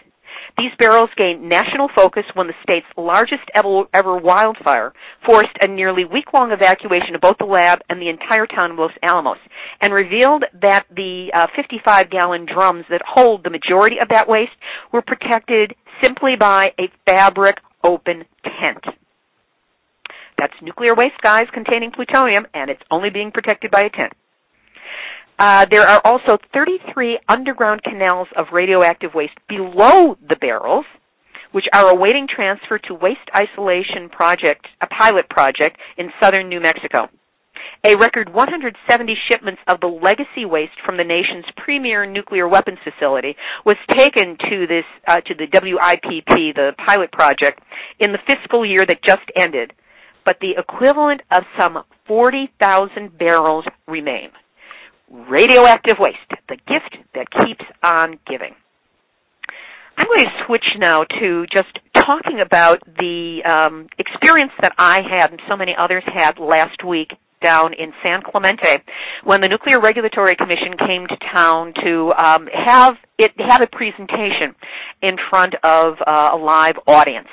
These 0.58 0.72
barrels 0.78 1.10
gained 1.16 1.48
national 1.48 1.90
focus 1.96 2.24
when 2.34 2.48
the 2.48 2.54
state's 2.64 2.88
largest 2.98 3.44
ever, 3.56 4.18
wildfire 4.18 4.94
forced 5.26 5.56
a 5.62 5.68
nearly 5.68 6.06
week-long 6.06 6.52
evacuation 6.52 7.16
of 7.16 7.22
both 7.22 7.38
the 7.40 7.46
lab 7.46 7.80
and 7.90 8.02
the 8.02 8.10
entire 8.10 8.46
town 8.46 8.72
of 8.72 8.78
Los 8.78 8.92
Alamos, 9.04 9.38
and 9.82 9.94
revealed 9.94 10.44
that 10.62 10.86
the 10.94 11.32
uh, 11.34 11.48
55-gallon 11.58 12.46
drums 12.52 12.86
that 12.90 13.02
hold 13.08 13.44
the 13.44 13.50
majority 13.50 13.98
of 14.02 14.10
that 14.10 14.28
waste 14.28 14.52
were 14.92 15.02
protected 15.02 15.76
simply 16.04 16.36
by 16.40 16.74
a 16.80 16.90
fabric 17.06 17.58
open 17.84 18.26
tent. 18.44 18.84
That's 20.38 20.54
nuclear 20.62 20.96
waste, 20.96 21.20
guys, 21.22 21.48
containing 21.54 21.92
plutonium, 21.92 22.48
and 22.54 22.70
it's 22.70 22.82
only 22.92 23.10
being 23.10 23.32
protected 23.32 23.72
by 23.72 23.82
a 23.82 23.90
tent. 23.90 24.14
Uh, 25.40 25.66
there 25.72 25.88
are 25.88 26.02
also 26.04 26.38
33 26.54 27.18
underground 27.30 27.82
canals 27.84 28.28
of 28.36 28.48
radioactive 28.52 29.12
waste 29.16 29.38
below 29.48 30.18
the 30.28 30.36
barrels, 30.36 30.84
which 31.54 31.64
are 31.74 31.90
awaiting 31.90 32.28
transfer 32.28 32.78
to 32.78 32.94
Waste 32.94 33.24
Isolation 33.34 34.10
Project, 34.12 34.68
a 34.82 34.88
pilot 34.88 35.30
project 35.30 35.78
in 35.98 36.12
southern 36.22 36.50
New 36.50 36.60
Mexico. 36.60 37.08
A 37.86 37.96
record 37.96 38.34
170 38.34 39.16
shipments 39.32 39.62
of 39.66 39.80
the 39.80 39.88
legacy 39.88 40.44
waste 40.44 40.76
from 40.86 40.98
the 40.98 41.06
nation's 41.06 41.46
premier 41.56 42.06
nuclear 42.06 42.46
weapons 42.46 42.80
facility 42.84 43.38
was 43.66 43.78
taken 43.96 44.36
to 44.50 44.68
this 44.68 44.84
uh, 45.08 45.22
to 45.22 45.34
the 45.36 45.48
WIPP, 45.48 46.54
the 46.56 46.72
pilot 46.86 47.14
project, 47.14 47.62
in 48.00 48.12
the 48.12 48.20
fiscal 48.28 48.66
year 48.66 48.86
that 48.86 49.02
just 49.08 49.24
ended. 49.42 49.72
But 50.26 50.38
the 50.42 50.56
equivalent 50.58 51.22
of 51.32 51.44
some 51.58 51.84
40,000 52.08 53.18
barrels 53.18 53.64
remain 53.88 54.32
radioactive 55.10 55.98
waste, 56.00 56.18
the 56.48 56.58
gift 56.68 56.98
that 57.16 57.28
keeps 57.32 57.66
on 57.84 58.20
giving. 58.30 58.56
I'm 59.98 60.06
going 60.06 60.26
to 60.26 60.32
switch 60.46 60.66
now 60.78 61.04
to 61.04 61.46
just 61.52 61.78
talking 61.94 62.40
about 62.40 62.80
the 62.86 63.44
um, 63.44 63.88
experience 63.98 64.54
that 64.62 64.74
I 64.78 65.02
had 65.04 65.32
and 65.32 65.42
so 65.50 65.58
many 65.58 65.76
others 65.78 66.04
had 66.08 66.40
last 66.40 66.86
week 66.88 67.12
down 67.44 67.74
in 67.74 67.92
San 68.04 68.22
Clemente 68.22 68.84
when 69.24 69.42
the 69.42 69.48
Nuclear 69.48 69.82
Regulatory 69.82 70.36
Commission 70.36 70.76
came 70.78 71.08
to 71.08 71.18
town 71.34 71.74
to 71.84 72.12
um, 72.14 72.48
have 72.48 72.96
it 73.18 73.32
have 73.38 73.62
a 73.62 73.68
presentation 73.68 74.56
in 75.02 75.16
front 75.30 75.56
of 75.64 75.96
uh, 76.06 76.36
a 76.36 76.40
live 76.40 76.76
audience. 76.88 77.28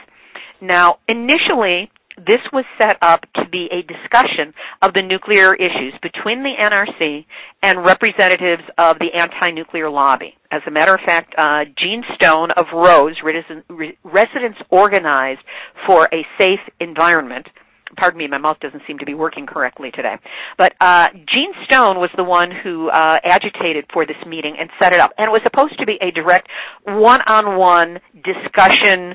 Now, 0.61 0.99
initially, 1.09 1.91
this 2.17 2.41
was 2.53 2.65
set 2.79 2.97
up 3.03 3.21
to 3.37 3.49
be 3.51 3.69
a 3.71 3.83
discussion 3.83 4.55
of 4.83 4.95
the 4.95 5.03
nuclear 5.03 5.55
issues 5.55 5.95
between 6.03 6.43
the 6.43 6.53
NRC 6.57 7.27
and 7.63 7.85
representatives 7.85 8.63
of 8.79 8.97
the 8.99 9.13
anti-nuclear 9.15 9.91
lobby. 9.91 10.35
As 10.51 10.63
a 10.67 10.71
matter 10.71 10.95
of 10.95 11.01
fact, 11.05 11.35
uh, 11.37 11.65
Gene 11.79 12.03
Stone 12.15 12.51
of 12.57 12.67
Rose, 12.73 13.17
Residents 13.23 14.59
Organized 14.71 15.41
for 15.87 16.09
a 16.13 16.25
Safe 16.39 16.61
Environment, 16.81 17.47
pardon 17.97 18.19
me, 18.19 18.27
my 18.29 18.39
mouth 18.39 18.59
doesn't 18.61 18.83
seem 18.87 18.99
to 18.99 19.07
be 19.07 19.15
working 19.15 19.47
correctly 19.47 19.91
today. 19.91 20.17
But 20.59 20.73
uh, 20.81 21.09
Gene 21.13 21.53
Stone 21.65 21.99
was 21.99 22.11
the 22.17 22.25
one 22.25 22.51
who 22.51 22.89
uh, 22.89 23.19
agitated 23.25 23.87
for 23.93 24.07
this 24.07 24.17
meeting 24.27 24.57
and 24.59 24.71
set 24.83 24.93
it 24.93 25.01
up, 25.01 25.13
and 25.19 25.29
it 25.29 25.31
was 25.31 25.43
supposed 25.45 25.79
to 25.79 25.87
be 25.87 25.99
a 26.01 26.11
direct 26.11 26.49
one-on-one 26.85 28.01
discussion 28.15 29.15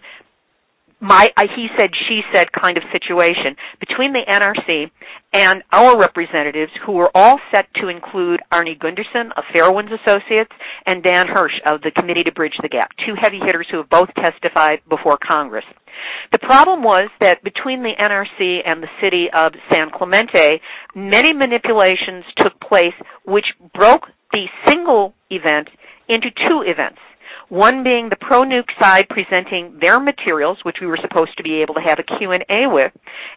my 1.02 1.30
he 1.56 1.68
said 1.76 1.90
she 2.08 2.22
said 2.32 2.52
kind 2.54 2.78
of 2.78 2.84
situation 2.92 3.58
between 3.80 4.14
the 4.14 4.22
NRC 4.30 4.92
and 5.34 5.64
our 5.72 5.98
representatives 5.98 6.72
who 6.86 6.94
were 6.94 7.10
all 7.16 7.40
set 7.52 7.66
to 7.82 7.88
include 7.88 8.40
Arnie 8.54 8.78
Gundersen 8.78 9.32
of 9.36 9.44
Fairewinds 9.54 9.92
Associates 9.92 10.52
and 10.86 11.04
Dan 11.04 11.28
Hirsch 11.28 11.58
of 11.66 11.82
the 11.82 11.92
Committee 11.92 12.24
to 12.24 12.32
Bridge 12.32 12.54
the 12.62 12.70
Gap, 12.70 12.92
two 13.06 13.16
heavy 13.20 13.40
hitters 13.44 13.68
who 13.72 13.78
have 13.78 13.90
both 13.90 14.10
testified 14.16 14.80
before 14.88 15.18
Congress. 15.18 15.66
The 16.32 16.40
problem 16.40 16.84
was 16.84 17.10
that 17.20 17.44
between 17.44 17.82
the 17.82 17.94
NRC 18.00 18.60
and 18.66 18.82
the 18.82 18.94
city 19.02 19.28
of 19.34 19.54
San 19.74 19.90
Clemente, 19.90 20.62
many 20.96 21.34
manipulations 21.34 22.26
took 22.38 22.60
place 22.62 22.96
which 23.26 23.46
broke 23.74 24.04
the 24.32 24.46
single 24.68 25.14
event 25.30 25.68
into 26.08 26.30
two 26.30 26.64
events 26.66 27.00
one 27.52 27.84
being 27.84 28.08
the 28.08 28.16
pro-nuke 28.16 28.72
side 28.82 29.10
presenting 29.10 29.78
their 29.82 30.00
materials, 30.00 30.58
which 30.64 30.78
we 30.80 30.88
were 30.88 30.98
supposed 31.02 31.36
to 31.36 31.44
be 31.44 31.62
able 31.62 31.74
to 31.74 31.82
have 31.82 32.00
a 32.00 32.18
Q&A 32.18 32.72
with, 32.72 32.94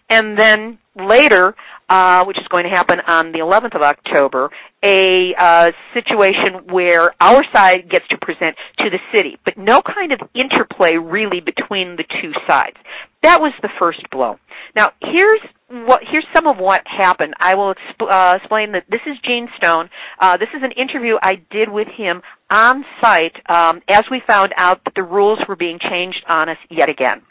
and 0.09 0.39
then 0.39 0.79
later, 0.95 1.57
uh, 1.89 2.25
which 2.25 2.39
is 2.39 2.47
going 2.49 2.65
to 2.65 2.71
happen 2.71 2.99
on 3.07 3.33
the 3.33 3.39
11th 3.39 3.75
of 3.77 3.83
October, 3.83 4.51
a 4.83 5.35
uh, 5.39 5.71
situation 5.93 6.73
where 6.73 7.15
our 7.21 7.45
side 7.53 7.91
gets 7.91 8.07
to 8.09 8.17
present 8.21 8.57
to 8.79 8.91
the 8.91 8.99
city, 9.15 9.39
but 9.45 9.57
no 9.57 9.83
kind 9.83 10.13
of 10.13 10.21
interplay 10.35 10.97
really 10.97 11.41
between 11.41 11.97
the 11.97 12.05
two 12.23 12.33
sides. 12.49 12.77
That 13.23 13.41
was 13.41 13.53
the 13.63 13.71
first 13.79 14.09
blow. 14.11 14.37
Now, 14.77 14.91
here's 15.01 15.41
what 15.69 16.03
here's 16.11 16.27
some 16.35 16.47
of 16.47 16.59
what 16.59 16.83
happened. 16.85 17.35
I 17.41 17.55
will 17.55 17.75
exp- 17.75 18.11
uh, 18.11 18.37
explain 18.37 18.73
that 18.73 18.85
this 18.91 19.01
is 19.07 19.17
Gene 19.25 19.49
Stone. 19.57 19.89
Uh, 20.21 20.37
this 20.37 20.49
is 20.55 20.63
an 20.63 20.73
interview 20.73 21.15
I 21.21 21.37
did 21.51 21.71
with 21.71 21.89
him 21.89 22.23
on 22.51 22.85
site 23.01 23.37
um, 23.49 23.81
as 23.89 24.05
we 24.11 24.23
found 24.27 24.53
out 24.57 24.85
that 24.85 24.95
the 24.95 25.03
rules 25.03 25.39
were 25.49 25.57
being 25.57 25.79
changed 25.79 26.23
on 26.29 26.49
us 26.49 26.59
yet 26.71 26.89
again. 26.89 27.23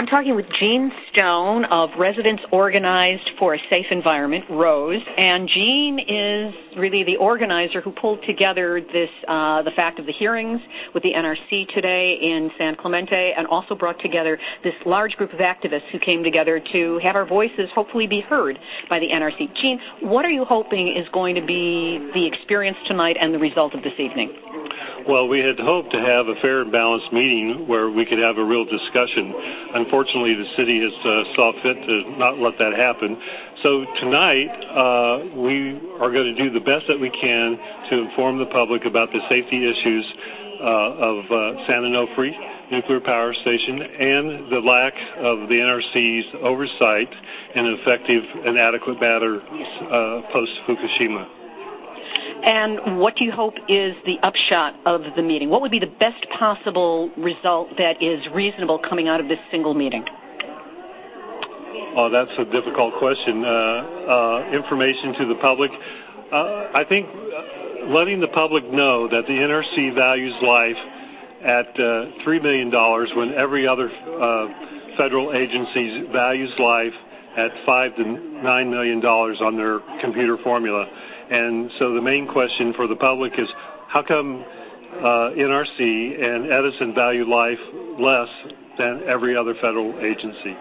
I'm 0.00 0.06
talking 0.06 0.34
with 0.34 0.46
Gene 0.58 0.90
Stone 1.12 1.66
of 1.66 1.90
Residents 1.98 2.40
Organized 2.50 3.36
for 3.38 3.52
a 3.52 3.58
Safe 3.68 3.84
Environment, 3.90 4.46
ROSE, 4.48 4.96
and 4.96 5.46
Gene 5.46 5.98
is 6.00 6.78
really 6.80 7.04
the 7.04 7.20
organizer 7.20 7.82
who 7.82 7.92
pulled 7.92 8.24
together 8.26 8.80
this, 8.80 9.12
uh, 9.28 9.60
the 9.60 9.76
fact 9.76 9.98
of 9.98 10.06
the 10.06 10.16
hearings 10.18 10.58
with 10.94 11.02
the 11.02 11.12
NRC 11.12 11.68
today 11.74 12.16
in 12.16 12.48
San 12.56 12.76
Clemente, 12.80 13.32
and 13.36 13.46
also 13.48 13.74
brought 13.74 14.00
together 14.00 14.38
this 14.64 14.72
large 14.86 15.12
group 15.20 15.34
of 15.34 15.40
activists 15.40 15.92
who 15.92 15.98
came 15.98 16.24
together 16.24 16.62
to 16.72 16.98
have 17.04 17.14
our 17.14 17.28
voices 17.28 17.68
hopefully 17.74 18.06
be 18.06 18.22
heard 18.26 18.58
by 18.88 19.00
the 19.00 19.08
NRC. 19.12 19.52
Gene, 19.60 19.78
what 20.08 20.24
are 20.24 20.32
you 20.32 20.46
hoping 20.48 20.96
is 20.96 21.04
going 21.12 21.34
to 21.34 21.44
be 21.44 22.00
the 22.16 22.24
experience 22.24 22.78
tonight 22.88 23.16
and 23.20 23.34
the 23.34 23.38
result 23.38 23.74
of 23.74 23.82
this 23.82 24.00
evening? 24.00 24.32
Well, 25.08 25.28
we 25.28 25.40
had 25.40 25.56
hoped 25.56 25.92
to 25.92 26.00
have 26.00 26.28
a 26.28 26.36
fair 26.44 26.60
and 26.60 26.72
balanced 26.72 27.08
meeting 27.12 27.64
where 27.66 27.88
we 27.88 28.04
could 28.04 28.20
have 28.20 28.36
a 28.36 28.44
real 28.44 28.64
discussion. 28.68 29.32
Unfortunately, 29.90 30.38
the 30.38 30.46
city 30.54 30.78
has 30.86 30.94
uh, 31.02 31.34
saw 31.34 31.50
fit 31.66 31.74
to 31.74 32.14
not 32.14 32.38
let 32.38 32.54
that 32.62 32.78
happen. 32.78 33.18
So 33.58 33.82
tonight, 33.98 34.54
uh, 34.70 35.34
we 35.34 35.74
are 35.98 36.14
going 36.14 36.30
to 36.30 36.38
do 36.38 36.54
the 36.54 36.62
best 36.62 36.86
that 36.86 36.94
we 36.94 37.10
can 37.10 37.58
to 37.90 38.06
inform 38.06 38.38
the 38.38 38.46
public 38.54 38.86
about 38.86 39.10
the 39.10 39.18
safety 39.26 39.58
issues 39.58 40.06
uh, 40.62 41.10
of 41.10 41.26
uh, 41.26 41.66
San 41.66 41.82
Onofre 41.82 42.30
nuclear 42.70 43.02
power 43.02 43.34
station 43.42 43.82
and 43.82 44.46
the 44.46 44.62
lack 44.62 44.94
of 45.26 45.50
the 45.50 45.58
NRC's 45.58 46.38
oversight 46.46 47.10
and 47.58 47.74
effective 47.82 48.22
and 48.46 48.54
adequate 48.62 49.02
matter 49.02 49.42
uh, 49.42 50.22
post 50.30 50.54
Fukushima. 50.70 51.39
And 52.42 52.98
what 52.98 53.16
do 53.16 53.24
you 53.24 53.32
hope 53.32 53.54
is 53.68 53.92
the 54.08 54.16
upshot 54.22 54.74
of 54.86 55.02
the 55.16 55.22
meeting? 55.22 55.50
What 55.50 55.60
would 55.60 55.70
be 55.70 55.78
the 55.78 55.92
best 56.00 56.24
possible 56.38 57.10
result 57.18 57.76
that 57.76 58.00
is 58.00 58.24
reasonable 58.34 58.80
coming 58.80 59.08
out 59.08 59.20
of 59.20 59.28
this 59.28 59.38
single 59.50 59.74
meeting? 59.74 60.04
Oh, 61.96 62.08
that's 62.08 62.32
a 62.38 62.46
difficult 62.48 62.94
question. 62.98 63.44
Uh, 63.44 63.50
uh, 63.50 64.56
information 64.56 65.14
to 65.20 65.24
the 65.28 65.38
public. 65.42 65.70
Uh, 66.32 66.70
I 66.72 66.84
think 66.88 67.06
uh, 67.10 67.92
letting 67.92 68.20
the 68.20 68.30
public 68.30 68.64
know 68.70 69.08
that 69.10 69.26
the 69.26 69.34
NRC 69.34 69.94
values 69.94 70.34
life 70.40 70.78
at 71.42 71.68
uh, 71.74 72.22
$3 72.22 72.42
million 72.42 72.70
when 73.16 73.34
every 73.34 73.66
other 73.66 73.90
uh, 73.90 74.46
federal 74.96 75.32
agency 75.32 76.06
values 76.12 76.52
life 76.60 76.94
at 77.36 77.50
5 77.66 77.96
to 77.96 78.02
$9 78.02 78.70
million 78.70 78.98
on 79.04 79.56
their 79.56 79.80
computer 80.00 80.36
formula. 80.44 80.86
And 81.30 81.70
so 81.78 81.94
the 81.94 82.02
main 82.02 82.26
question 82.26 82.74
for 82.74 82.86
the 82.86 82.96
public 82.96 83.32
is 83.38 83.46
how 83.88 84.02
come 84.02 84.42
uh, 84.42 85.38
NRC 85.38 85.78
and 86.18 86.50
Edison 86.50 86.94
value 86.94 87.22
life 87.22 87.62
less 87.98 88.30
than 88.78 89.06
every 89.06 89.36
other 89.36 89.54
federal 89.62 89.94
agency? 90.02 90.58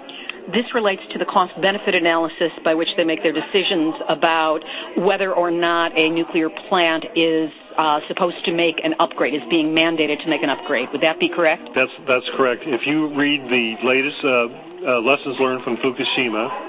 This 0.50 0.66
relates 0.74 1.02
to 1.14 1.18
the 1.22 1.30
cost 1.30 1.54
benefit 1.62 1.94
analysis 1.94 2.50
by 2.66 2.74
which 2.74 2.90
they 2.98 3.06
make 3.06 3.22
their 3.22 3.34
decisions 3.34 3.94
about 4.10 4.66
whether 4.98 5.34
or 5.34 5.54
not 5.54 5.94
a 5.94 6.10
nuclear 6.10 6.50
plant 6.70 7.06
is 7.14 7.54
uh, 7.78 8.02
supposed 8.10 8.42
to 8.46 8.52
make 8.52 8.82
an 8.82 8.98
upgrade, 8.98 9.38
is 9.38 9.46
being 9.50 9.78
mandated 9.78 10.18
to 10.26 10.28
make 10.30 10.42
an 10.42 10.50
upgrade. 10.50 10.90
Would 10.90 11.06
that 11.06 11.22
be 11.22 11.30
correct? 11.30 11.70
That's 11.78 11.94
that's 12.10 12.26
correct. 12.34 12.66
If 12.66 12.82
you 12.90 13.14
read 13.14 13.46
the 13.46 13.68
latest 13.86 14.20
uh, 14.26 14.30
uh, 14.90 15.02
lessons 15.06 15.38
learned 15.38 15.62
from 15.62 15.78
Fukushima, 15.86 16.69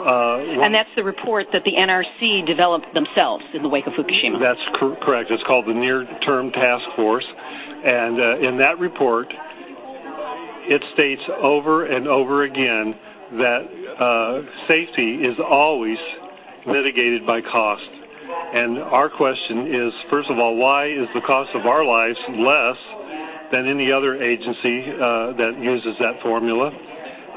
uh, 0.00 0.64
and 0.64 0.74
that's 0.74 0.90
the 0.96 1.04
report 1.04 1.46
that 1.52 1.62
the 1.64 1.72
NRC 1.76 2.46
developed 2.46 2.92
themselves 2.94 3.44
in 3.54 3.62
the 3.62 3.68
wake 3.68 3.86
of 3.86 3.92
Fukushima. 3.94 4.40
That's 4.40 4.62
cor- 4.78 4.96
correct. 5.02 5.30
It's 5.30 5.42
called 5.46 5.66
the 5.66 5.74
Near 5.74 6.06
Term 6.26 6.50
Task 6.50 6.84
Force. 6.96 7.26
And 7.28 8.20
uh, 8.20 8.48
in 8.48 8.58
that 8.58 8.78
report, 8.78 9.28
it 10.68 10.82
states 10.94 11.22
over 11.42 11.86
and 11.86 12.06
over 12.06 12.44
again 12.44 12.94
that 13.40 13.62
uh, 13.96 14.42
safety 14.68 15.24
is 15.24 15.38
always 15.40 15.98
mitigated 16.66 17.26
by 17.26 17.40
cost. 17.40 17.88
And 18.52 18.78
our 18.78 19.08
question 19.08 19.68
is 19.70 19.92
first 20.10 20.30
of 20.30 20.38
all, 20.38 20.56
why 20.56 20.86
is 20.86 21.08
the 21.14 21.22
cost 21.26 21.50
of 21.54 21.66
our 21.66 21.84
lives 21.84 22.18
less 22.28 22.78
than 23.52 23.66
any 23.66 23.90
other 23.90 24.20
agency 24.22 24.92
uh, 24.92 25.32
that 25.38 25.52
uses 25.58 25.94
that 26.00 26.22
formula? 26.22 26.70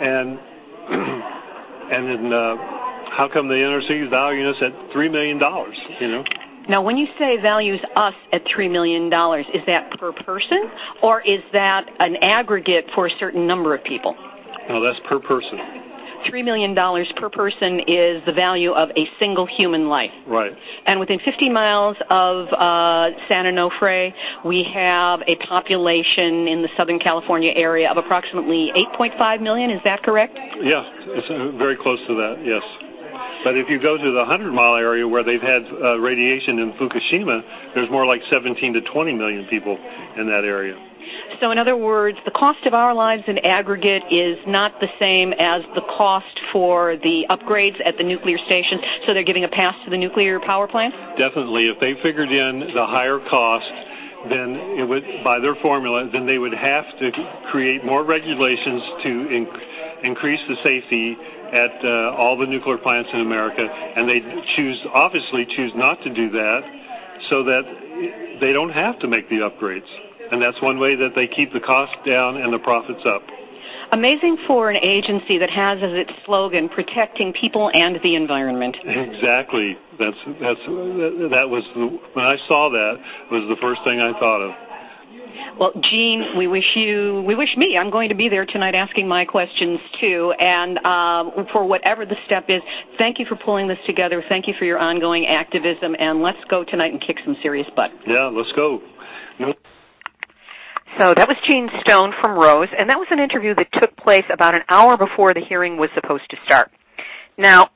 And 0.01 0.39
and 1.91 2.07
then 2.07 2.23
uh, 2.31 2.55
how 3.17 3.27
come 3.31 3.47
the 3.47 3.59
NRC 3.59 4.05
is 4.05 4.09
valuing 4.09 4.47
us 4.47 4.59
at 4.61 4.71
three 4.93 5.09
million 5.09 5.39
dollars? 5.39 5.75
You 5.99 6.07
know. 6.07 6.23
Now, 6.69 6.81
when 6.81 6.95
you 6.95 7.07
say 7.19 7.35
values 7.41 7.81
us 7.97 8.13
at 8.31 8.39
$3 8.57 8.71
million, 8.71 9.07
is 9.51 9.61
that 9.67 9.99
per 9.99 10.13
person 10.13 10.71
or 11.03 11.19
is 11.19 11.43
that 11.51 11.81
an 11.99 12.15
aggregate 12.23 12.85
for 12.95 13.05
a 13.05 13.09
certain 13.19 13.45
number 13.45 13.75
of 13.75 13.83
people? 13.83 14.15
No, 14.69 14.79
that's 14.79 14.99
per 15.09 15.19
person. 15.19 15.59
$3 16.29 16.43
million 16.43 16.75
per 16.75 17.29
person 17.29 17.79
is 17.87 18.23
the 18.25 18.33
value 18.35 18.71
of 18.71 18.89
a 18.91 19.03
single 19.19 19.47
human 19.47 19.87
life. 19.87 20.13
Right. 20.27 20.51
And 20.85 20.99
within 20.99 21.19
50 21.23 21.49
miles 21.49 21.97
of 22.09 22.47
uh, 22.51 23.15
San 23.27 23.45
Onofre, 23.45 24.11
we 24.45 24.65
have 24.73 25.21
a 25.27 25.35
population 25.47 26.47
in 26.47 26.61
the 26.61 26.69
Southern 26.77 26.99
California 26.99 27.51
area 27.55 27.89
of 27.89 27.97
approximately 27.97 28.69
8.5 28.99 29.41
million. 29.41 29.71
Is 29.71 29.81
that 29.83 30.03
correct? 30.03 30.35
Yeah, 30.35 30.83
it's 31.15 31.29
uh, 31.29 31.57
very 31.57 31.77
close 31.77 31.99
to 32.07 32.13
that, 32.15 32.43
yes. 32.43 32.63
But 33.43 33.59
if 33.59 33.67
you 33.67 33.77
go 33.77 33.99
to 33.99 34.09
the 34.15 34.23
100 34.23 34.55
mile 34.55 34.79
area 34.79 35.05
where 35.05 35.23
they've 35.23 35.43
had 35.43 35.67
uh, 35.67 35.99
radiation 35.99 36.63
in 36.63 36.71
Fukushima, 36.79 37.75
there's 37.75 37.91
more 37.91 38.07
like 38.07 38.21
17 38.31 38.55
to 38.73 38.81
20 38.81 39.13
million 39.13 39.45
people 39.51 39.75
in 40.17 40.25
that 40.31 40.47
area. 40.47 40.79
So, 41.43 41.51
in 41.51 41.59
other 41.59 41.75
words, 41.75 42.15
the 42.23 42.31
cost 42.31 42.63
of 42.63 42.71
our 42.71 42.95
lives 42.95 43.27
in 43.27 43.35
aggregate 43.43 44.07
is 44.07 44.39
not 44.47 44.79
the 44.79 44.87
same 44.95 45.35
as 45.35 45.59
the 45.75 45.83
cost 45.83 46.31
for 46.55 46.95
the 46.95 47.27
upgrades 47.27 47.83
at 47.83 47.99
the 47.99 48.07
nuclear 48.07 48.39
stations. 48.47 48.79
So, 49.03 49.11
they're 49.11 49.27
giving 49.27 49.43
a 49.43 49.51
pass 49.51 49.75
to 49.83 49.91
the 49.91 49.99
nuclear 49.99 50.39
power 50.39 50.71
plants? 50.71 50.95
Definitely. 51.19 51.67
If 51.67 51.83
they 51.83 51.99
figured 51.99 52.31
in 52.31 52.71
the 52.71 52.87
higher 52.87 53.19
cost, 53.27 53.67
then 54.31 54.79
it 54.79 54.87
would, 54.87 55.03
by 55.27 55.43
their 55.43 55.59
formula, 55.59 56.07
then 56.15 56.23
they 56.23 56.39
would 56.39 56.55
have 56.55 56.87
to 57.03 57.11
create 57.51 57.83
more 57.83 58.07
regulations 58.07 58.79
to 59.03 59.11
in- 59.35 59.51
increase 60.15 60.39
the 60.47 60.55
safety 60.63 61.19
at 61.51 61.75
uh, 61.83 62.23
all 62.23 62.39
the 62.39 62.47
nuclear 62.47 62.79
plants 62.79 63.11
in 63.11 63.19
America, 63.19 63.67
and 63.67 64.07
they 64.07 64.23
choose, 64.55 64.79
obviously, 64.95 65.43
choose 65.59 65.75
not 65.75 65.99
to 66.07 66.09
do 66.15 66.31
that, 66.31 66.63
so 67.27 67.43
that 67.43 67.67
they 68.39 68.55
don't 68.55 68.71
have 68.71 68.95
to 69.03 69.11
make 69.11 69.27
the 69.27 69.43
upgrades 69.43 69.91
and 70.31 70.41
that's 70.41 70.59
one 70.61 70.79
way 70.79 70.95
that 70.95 71.15
they 71.15 71.27
keep 71.27 71.51
the 71.53 71.59
cost 71.59 71.93
down 72.05 72.37
and 72.37 72.53
the 72.53 72.59
profits 72.59 73.03
up. 73.03 73.23
Amazing 73.91 74.37
for 74.47 74.71
an 74.71 74.77
agency 74.81 75.37
that 75.37 75.53
has 75.53 75.77
as 75.77 75.93
its 75.93 76.09
slogan 76.25 76.67
protecting 76.67 77.33
people 77.33 77.69
and 77.73 77.97
the 78.01 78.15
environment. 78.15 78.77
Exactly. 79.13 79.77
That's 79.99 80.17
that's 80.41 80.63
that 81.29 81.47
was 81.47 81.61
the, 81.77 81.85
when 82.17 82.25
I 82.25 82.35
saw 82.49 82.73
that 82.73 82.97
was 83.29 83.45
the 83.47 83.59
first 83.61 83.85
thing 83.85 84.01
I 84.01 84.17
thought 84.17 84.41
of. 84.41 84.51
Well, 85.59 85.71
Gene, 85.73 86.33
we 86.37 86.47
wish 86.47 86.65
you, 86.75 87.23
we 87.27 87.35
wish 87.35 87.49
me. 87.57 87.77
I'm 87.79 87.91
going 87.91 88.09
to 88.09 88.15
be 88.15 88.27
there 88.29 88.45
tonight 88.45 88.73
asking 88.73 89.07
my 89.07 89.25
questions 89.25 89.79
too. 90.01 90.33
And 90.39 90.77
um, 90.79 91.45
for 91.53 91.65
whatever 91.65 92.05
the 92.05 92.15
step 92.25 92.45
is, 92.49 92.61
thank 92.97 93.19
you 93.19 93.25
for 93.29 93.35
pulling 93.35 93.67
this 93.67 93.77
together. 93.85 94.23
Thank 94.27 94.47
you 94.47 94.53
for 94.57 94.65
your 94.65 94.79
ongoing 94.79 95.27
activism. 95.29 95.95
And 95.97 96.21
let's 96.21 96.41
go 96.49 96.63
tonight 96.63 96.91
and 96.91 97.01
kick 97.05 97.17
some 97.23 97.35
serious 97.43 97.67
butt. 97.75 97.91
Yeah, 98.07 98.31
let's 98.33 98.51
go. 98.55 98.81
So 100.99 101.13
that 101.15 101.27
was 101.27 101.37
Gene 101.49 101.69
Stone 101.81 102.13
from 102.21 102.37
Rose, 102.37 102.69
and 102.77 102.89
that 102.89 102.97
was 102.97 103.07
an 103.09 103.19
interview 103.19 103.55
that 103.55 103.67
took 103.79 103.95
place 103.97 104.25
about 104.31 104.53
an 104.53 104.61
hour 104.69 104.97
before 104.97 105.33
the 105.33 105.41
hearing 105.41 105.77
was 105.77 105.89
supposed 105.95 106.29
to 106.29 106.37
start. 106.45 106.69
Now, 107.37 107.69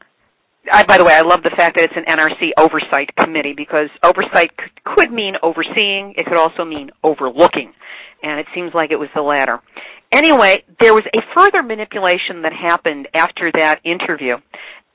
I, 0.71 0.83
by 0.83 0.97
the 0.97 1.05
way, 1.05 1.13
I 1.13 1.21
love 1.21 1.41
the 1.43 1.55
fact 1.57 1.77
that 1.77 1.85
it's 1.85 1.97
an 1.97 2.05
NRC 2.05 2.51
oversight 2.61 3.15
committee 3.15 3.53
because 3.55 3.89
oversight 4.03 4.55
could, 4.57 4.83
could 4.83 5.11
mean 5.11 5.33
overseeing. 5.41 6.13
It 6.17 6.25
could 6.25 6.37
also 6.37 6.65
mean 6.65 6.91
overlooking. 7.03 7.73
And 8.21 8.39
it 8.39 8.47
seems 8.53 8.71
like 8.73 8.91
it 8.91 8.97
was 8.97 9.09
the 9.15 9.21
latter. 9.21 9.59
Anyway, 10.11 10.63
there 10.79 10.93
was 10.93 11.03
a 11.13 11.19
further 11.33 11.63
manipulation 11.63 12.43
that 12.43 12.53
happened 12.53 13.07
after 13.13 13.51
that 13.53 13.79
interview, 13.83 14.35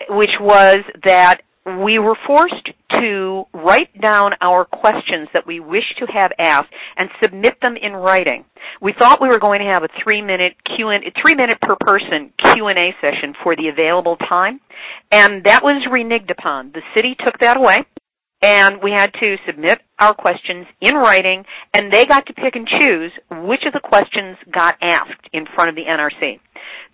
which 0.08 0.32
was 0.40 0.84
that 1.04 1.42
we 1.64 1.98
were 1.98 2.16
forced 2.26 2.70
to 2.90 3.44
write 3.54 4.00
down 4.00 4.32
our 4.40 4.64
questions 4.64 5.28
that 5.32 5.46
we 5.46 5.60
wish 5.60 5.84
to 5.98 6.06
have 6.12 6.32
asked 6.38 6.72
and 6.96 7.08
submit 7.22 7.54
them 7.62 7.76
in 7.80 7.92
writing. 7.92 8.44
We 8.80 8.92
thought 8.98 9.22
we 9.22 9.28
were 9.28 9.38
going 9.38 9.60
to 9.60 9.66
have 9.66 9.84
a 9.84 9.88
three 10.02 10.22
minute 10.22 10.54
Q 10.76 10.88
and 10.88 11.04
three 11.20 11.34
minute 11.34 11.58
per 11.60 11.76
person 11.80 12.32
Q 12.52 12.66
and 12.66 12.78
A 12.78 12.94
session 13.00 13.34
for 13.42 13.54
the 13.54 13.68
available 13.68 14.16
time, 14.16 14.60
and 15.10 15.44
that 15.44 15.62
was 15.62 15.86
reneged 15.90 16.30
upon. 16.30 16.72
The 16.72 16.82
city 16.94 17.16
took 17.24 17.38
that 17.38 17.56
away, 17.56 17.84
and 18.42 18.82
we 18.82 18.90
had 18.90 19.12
to 19.14 19.36
submit 19.46 19.80
our 20.00 20.14
questions 20.14 20.66
in 20.80 20.94
writing, 20.94 21.44
and 21.74 21.92
they 21.92 22.06
got 22.06 22.26
to 22.26 22.34
pick 22.34 22.56
and 22.56 22.66
choose 22.66 23.12
which 23.30 23.62
of 23.66 23.72
the 23.72 23.80
questions 23.80 24.36
got 24.52 24.76
asked 24.82 25.28
in 25.32 25.46
front 25.54 25.70
of 25.70 25.76
the 25.76 25.82
NRC. 25.82 26.40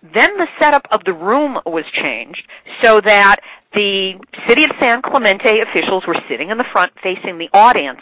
Then 0.01 0.37
the 0.37 0.47
setup 0.59 0.83
of 0.91 1.01
the 1.05 1.13
room 1.13 1.57
was 1.65 1.85
changed 2.01 2.43
so 2.83 3.01
that 3.03 3.37
the 3.73 4.13
City 4.47 4.63
of 4.63 4.71
San 4.79 5.01
Clemente 5.01 5.61
officials 5.61 6.03
were 6.07 6.17
sitting 6.29 6.49
in 6.49 6.57
the 6.57 6.65
front 6.71 6.93
facing 7.03 7.37
the 7.37 7.49
audience, 7.53 8.01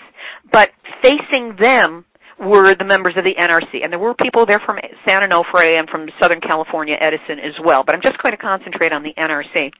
but 0.51 0.69
facing 1.03 1.55
them 1.59 2.05
were 2.39 2.75
the 2.75 2.85
members 2.85 3.15
of 3.17 3.23
the 3.23 3.33
NRC. 3.35 3.83
And 3.83 3.91
there 3.91 3.99
were 3.99 4.13
people 4.13 4.45
there 4.45 4.61
from 4.63 4.77
San 5.07 5.27
Onofre 5.27 5.79
and 5.79 5.89
from 5.89 6.07
Southern 6.21 6.39
California 6.39 6.95
Edison 6.99 7.39
as 7.39 7.53
well, 7.63 7.83
but 7.85 7.95
I'm 7.95 8.01
just 8.01 8.21
going 8.21 8.31
to 8.31 8.41
concentrate 8.41 8.93
on 8.93 9.03
the 9.03 9.13
NRC. 9.17 9.73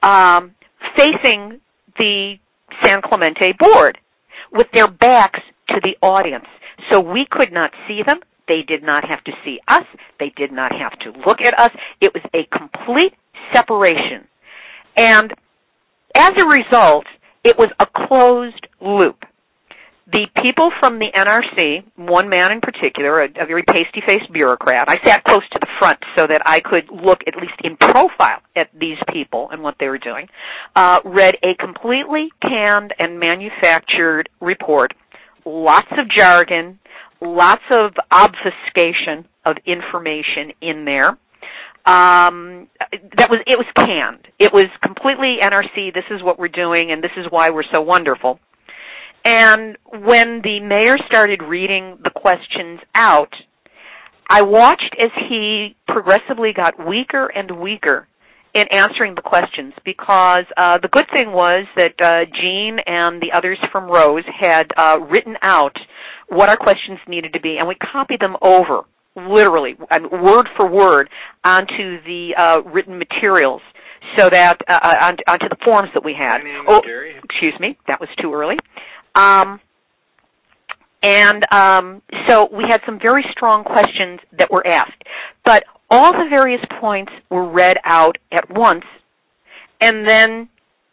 Um, 0.00 0.54
facing 0.96 1.60
the 1.98 2.36
San 2.82 3.02
Clemente 3.02 3.52
board 3.58 3.98
with 4.52 4.68
their 4.72 4.88
backs 4.88 5.40
to 5.70 5.80
the 5.82 5.96
audience. 6.06 6.46
So 6.92 7.00
we 7.00 7.26
could 7.28 7.52
not 7.52 7.72
see 7.86 8.00
them. 8.06 8.20
They 8.46 8.62
did 8.66 8.82
not 8.82 9.04
have 9.06 9.22
to 9.24 9.32
see 9.44 9.58
us. 9.68 9.84
They 10.18 10.32
did 10.36 10.52
not 10.52 10.72
have 10.72 10.98
to 11.00 11.10
look 11.26 11.42
at 11.42 11.52
us. 11.58 11.70
It 12.00 12.12
was 12.14 12.22
a 12.32 12.46
complete 12.56 13.12
separation. 13.52 14.26
And 14.98 15.32
as 16.14 16.30
a 16.36 16.46
result, 16.46 17.06
it 17.44 17.56
was 17.56 17.70
a 17.78 17.86
closed 18.08 18.66
loop. 18.80 19.24
The 20.10 20.26
people 20.42 20.72
from 20.80 20.98
the 20.98 21.12
NRC, 21.14 21.84
one 21.96 22.28
man 22.28 22.50
in 22.50 22.60
particular, 22.60 23.22
a, 23.22 23.26
a 23.26 23.46
very 23.46 23.62
pasty-faced 23.62 24.32
bureaucrat, 24.32 24.88
I 24.88 24.96
sat 25.06 25.22
close 25.22 25.46
to 25.52 25.58
the 25.60 25.68
front 25.78 25.98
so 26.18 26.26
that 26.26 26.42
I 26.46 26.60
could 26.60 26.90
look 26.90 27.20
at 27.28 27.36
least 27.36 27.60
in 27.62 27.76
profile 27.76 28.40
at 28.56 28.70
these 28.74 28.96
people 29.12 29.50
and 29.52 29.62
what 29.62 29.76
they 29.78 29.86
were 29.86 29.98
doing, 29.98 30.26
uh, 30.74 31.00
read 31.04 31.36
a 31.44 31.54
completely 31.62 32.30
canned 32.42 32.94
and 32.98 33.20
manufactured 33.20 34.30
report, 34.40 34.94
lots 35.44 35.92
of 35.92 36.08
jargon, 36.10 36.80
lots 37.20 37.62
of 37.70 37.92
obfuscation 38.10 39.28
of 39.44 39.56
information 39.66 40.54
in 40.60 40.86
there. 40.86 41.18
Um, 41.88 42.68
that 43.16 43.30
was 43.30 43.40
it 43.46 43.56
was 43.56 43.66
canned. 43.74 44.28
It 44.38 44.52
was 44.52 44.66
completely 44.82 45.38
NRC. 45.42 45.94
This 45.94 46.04
is 46.10 46.22
what 46.22 46.38
we're 46.38 46.48
doing, 46.48 46.92
and 46.92 47.02
this 47.02 47.12
is 47.16 47.24
why 47.30 47.48
we're 47.50 47.68
so 47.72 47.80
wonderful. 47.80 48.38
And 49.24 49.78
when 49.90 50.42
the 50.42 50.60
mayor 50.60 50.96
started 51.06 51.42
reading 51.42 51.98
the 52.04 52.10
questions 52.10 52.80
out, 52.94 53.32
I 54.28 54.42
watched 54.42 54.94
as 55.02 55.10
he 55.30 55.76
progressively 55.86 56.52
got 56.54 56.74
weaker 56.78 57.26
and 57.26 57.58
weaker 57.58 58.06
in 58.54 58.66
answering 58.70 59.14
the 59.14 59.22
questions 59.22 59.72
because 59.84 60.44
uh, 60.56 60.78
the 60.82 60.88
good 60.88 61.06
thing 61.10 61.32
was 61.32 61.66
that 61.76 61.96
uh, 62.00 62.24
Gene 62.40 62.78
and 62.86 63.20
the 63.22 63.32
others 63.34 63.58
from 63.72 63.90
Rose 63.90 64.24
had 64.38 64.72
uh, 64.76 64.98
written 65.00 65.36
out 65.42 65.76
what 66.28 66.50
our 66.50 66.56
questions 66.56 66.98
needed 67.08 67.32
to 67.32 67.40
be, 67.40 67.56
and 67.58 67.66
we 67.66 67.76
copied 67.76 68.20
them 68.20 68.36
over, 68.42 68.82
literally, 69.18 69.76
word 70.12 70.48
for 70.56 70.68
word, 70.68 71.08
onto 71.44 72.02
the 72.04 72.34
uh, 72.36 72.68
written 72.68 72.98
materials 72.98 73.62
so 74.16 74.28
that 74.30 74.58
uh, 74.68 74.72
uh 74.72 75.12
onto 75.26 75.48
the 75.48 75.56
forms 75.64 75.90
that 75.94 76.04
we 76.04 76.14
had. 76.14 76.38
Oh, 76.68 76.80
excuse 77.24 77.54
me, 77.60 77.76
that 77.86 78.00
was 78.00 78.08
too 78.20 78.32
early. 78.32 78.56
Um, 79.14 79.60
and 81.02 81.46
um, 81.52 82.02
so 82.28 82.48
we 82.52 82.64
had 82.68 82.80
some 82.84 82.98
very 83.00 83.24
strong 83.30 83.64
questions 83.64 84.20
that 84.38 84.50
were 84.50 84.66
asked, 84.66 85.02
but 85.44 85.64
all 85.90 86.12
the 86.12 86.26
various 86.28 86.60
points 86.80 87.12
were 87.30 87.48
read 87.48 87.76
out 87.84 88.18
at 88.32 88.44
once, 88.50 88.84
and 89.80 90.06
then 90.06 90.48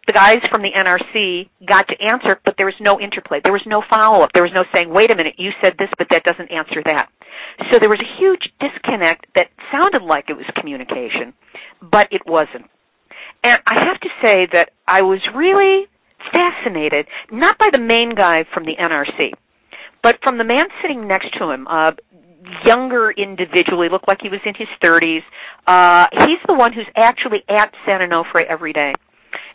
the 0.08 0.14
guys 0.14 0.38
from 0.52 0.62
the 0.62 0.70
NRC 0.70 1.50
got 1.68 1.88
to 1.88 1.96
answer, 2.00 2.40
but 2.46 2.56
there 2.58 2.66
was 2.66 2.78
no 2.80 3.00
interplay. 3.00 3.40
There 3.44 3.54
was 3.54 3.66
no 3.66 3.82
follow-up. 3.94 4.30
There 4.34 4.44
was 4.44 4.54
no 4.54 4.64
saying, 4.74 4.90
wait 4.90 5.10
a 5.10 5.16
minute, 5.16 5.36
you 5.38 5.52
said 5.62 5.74
this, 5.78 5.90
but 5.98 6.08
that 6.12 6.24
doesn't 6.24 6.52
answer 6.52 6.82
that. 6.86 7.10
So 7.72 7.78
there 7.80 7.90
was 7.90 8.00
a 8.00 8.20
huge 8.20 8.52
disconnect 8.60 9.26
that 9.36 9.50
sounded 9.72 10.04
like 10.04 10.30
it 10.30 10.38
was 10.38 10.46
communication, 10.60 11.34
but 11.82 12.08
it 12.12 12.22
wasn't. 12.26 12.70
And 13.44 13.62
I 13.66 13.86
have 13.86 14.00
to 14.02 14.10
say 14.24 14.48
that 14.54 14.70
I 14.88 15.02
was 15.02 15.22
really 15.36 15.88
fascinated, 16.34 17.08
not 17.32 17.58
by 17.58 17.70
the 17.72 17.80
main 17.80 18.14
guy 18.16 18.46
from 18.54 18.66
the 18.66 18.76
NRC, 18.78 19.34
but 20.02 20.16
from 20.24 20.38
the 20.38 20.44
man 20.44 20.66
sitting 20.82 21.08
next 21.08 21.34
to 21.40 21.50
him, 21.50 21.68
a 21.68 21.94
younger 22.66 23.12
individual, 23.12 23.84
he 23.84 23.90
looked 23.90 24.08
like 24.08 24.20
he 24.22 24.30
was 24.30 24.42
in 24.46 24.54
his 24.54 24.68
30s. 24.84 25.26
Uh, 25.66 26.06
he's 26.26 26.42
the 26.48 26.54
one 26.54 26.74
who's 26.74 26.88
actually 26.96 27.44
at 27.50 27.72
San 27.86 28.02
Onofre 28.02 28.46
every 28.48 28.74
day. 28.74 28.94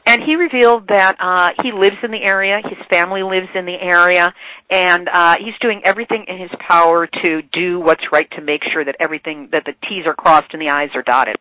And 0.06 0.22
he 0.24 0.34
revealed 0.34 0.88
that 0.88 1.16
uh, 1.20 1.62
he 1.62 1.72
lives 1.72 1.96
in 2.02 2.10
the 2.10 2.22
area, 2.22 2.60
his 2.64 2.78
family 2.88 3.22
lives 3.22 3.48
in 3.54 3.66
the 3.66 3.76
area, 3.80 4.32
and 4.70 5.08
uh, 5.08 5.36
he's 5.38 5.54
doing 5.60 5.82
everything 5.84 6.24
in 6.26 6.38
his 6.38 6.50
power 6.66 7.06
to 7.06 7.42
do 7.52 7.80
what's 7.80 8.02
right 8.10 8.28
to 8.32 8.42
make 8.42 8.62
sure 8.72 8.84
that 8.84 8.96
everything, 8.98 9.50
that 9.52 9.64
the 9.66 9.72
T's 9.88 10.06
are 10.06 10.14
crossed 10.14 10.52
and 10.52 10.60
the 10.60 10.68
I's 10.68 10.90
are 10.94 11.02
dotted. 11.02 11.36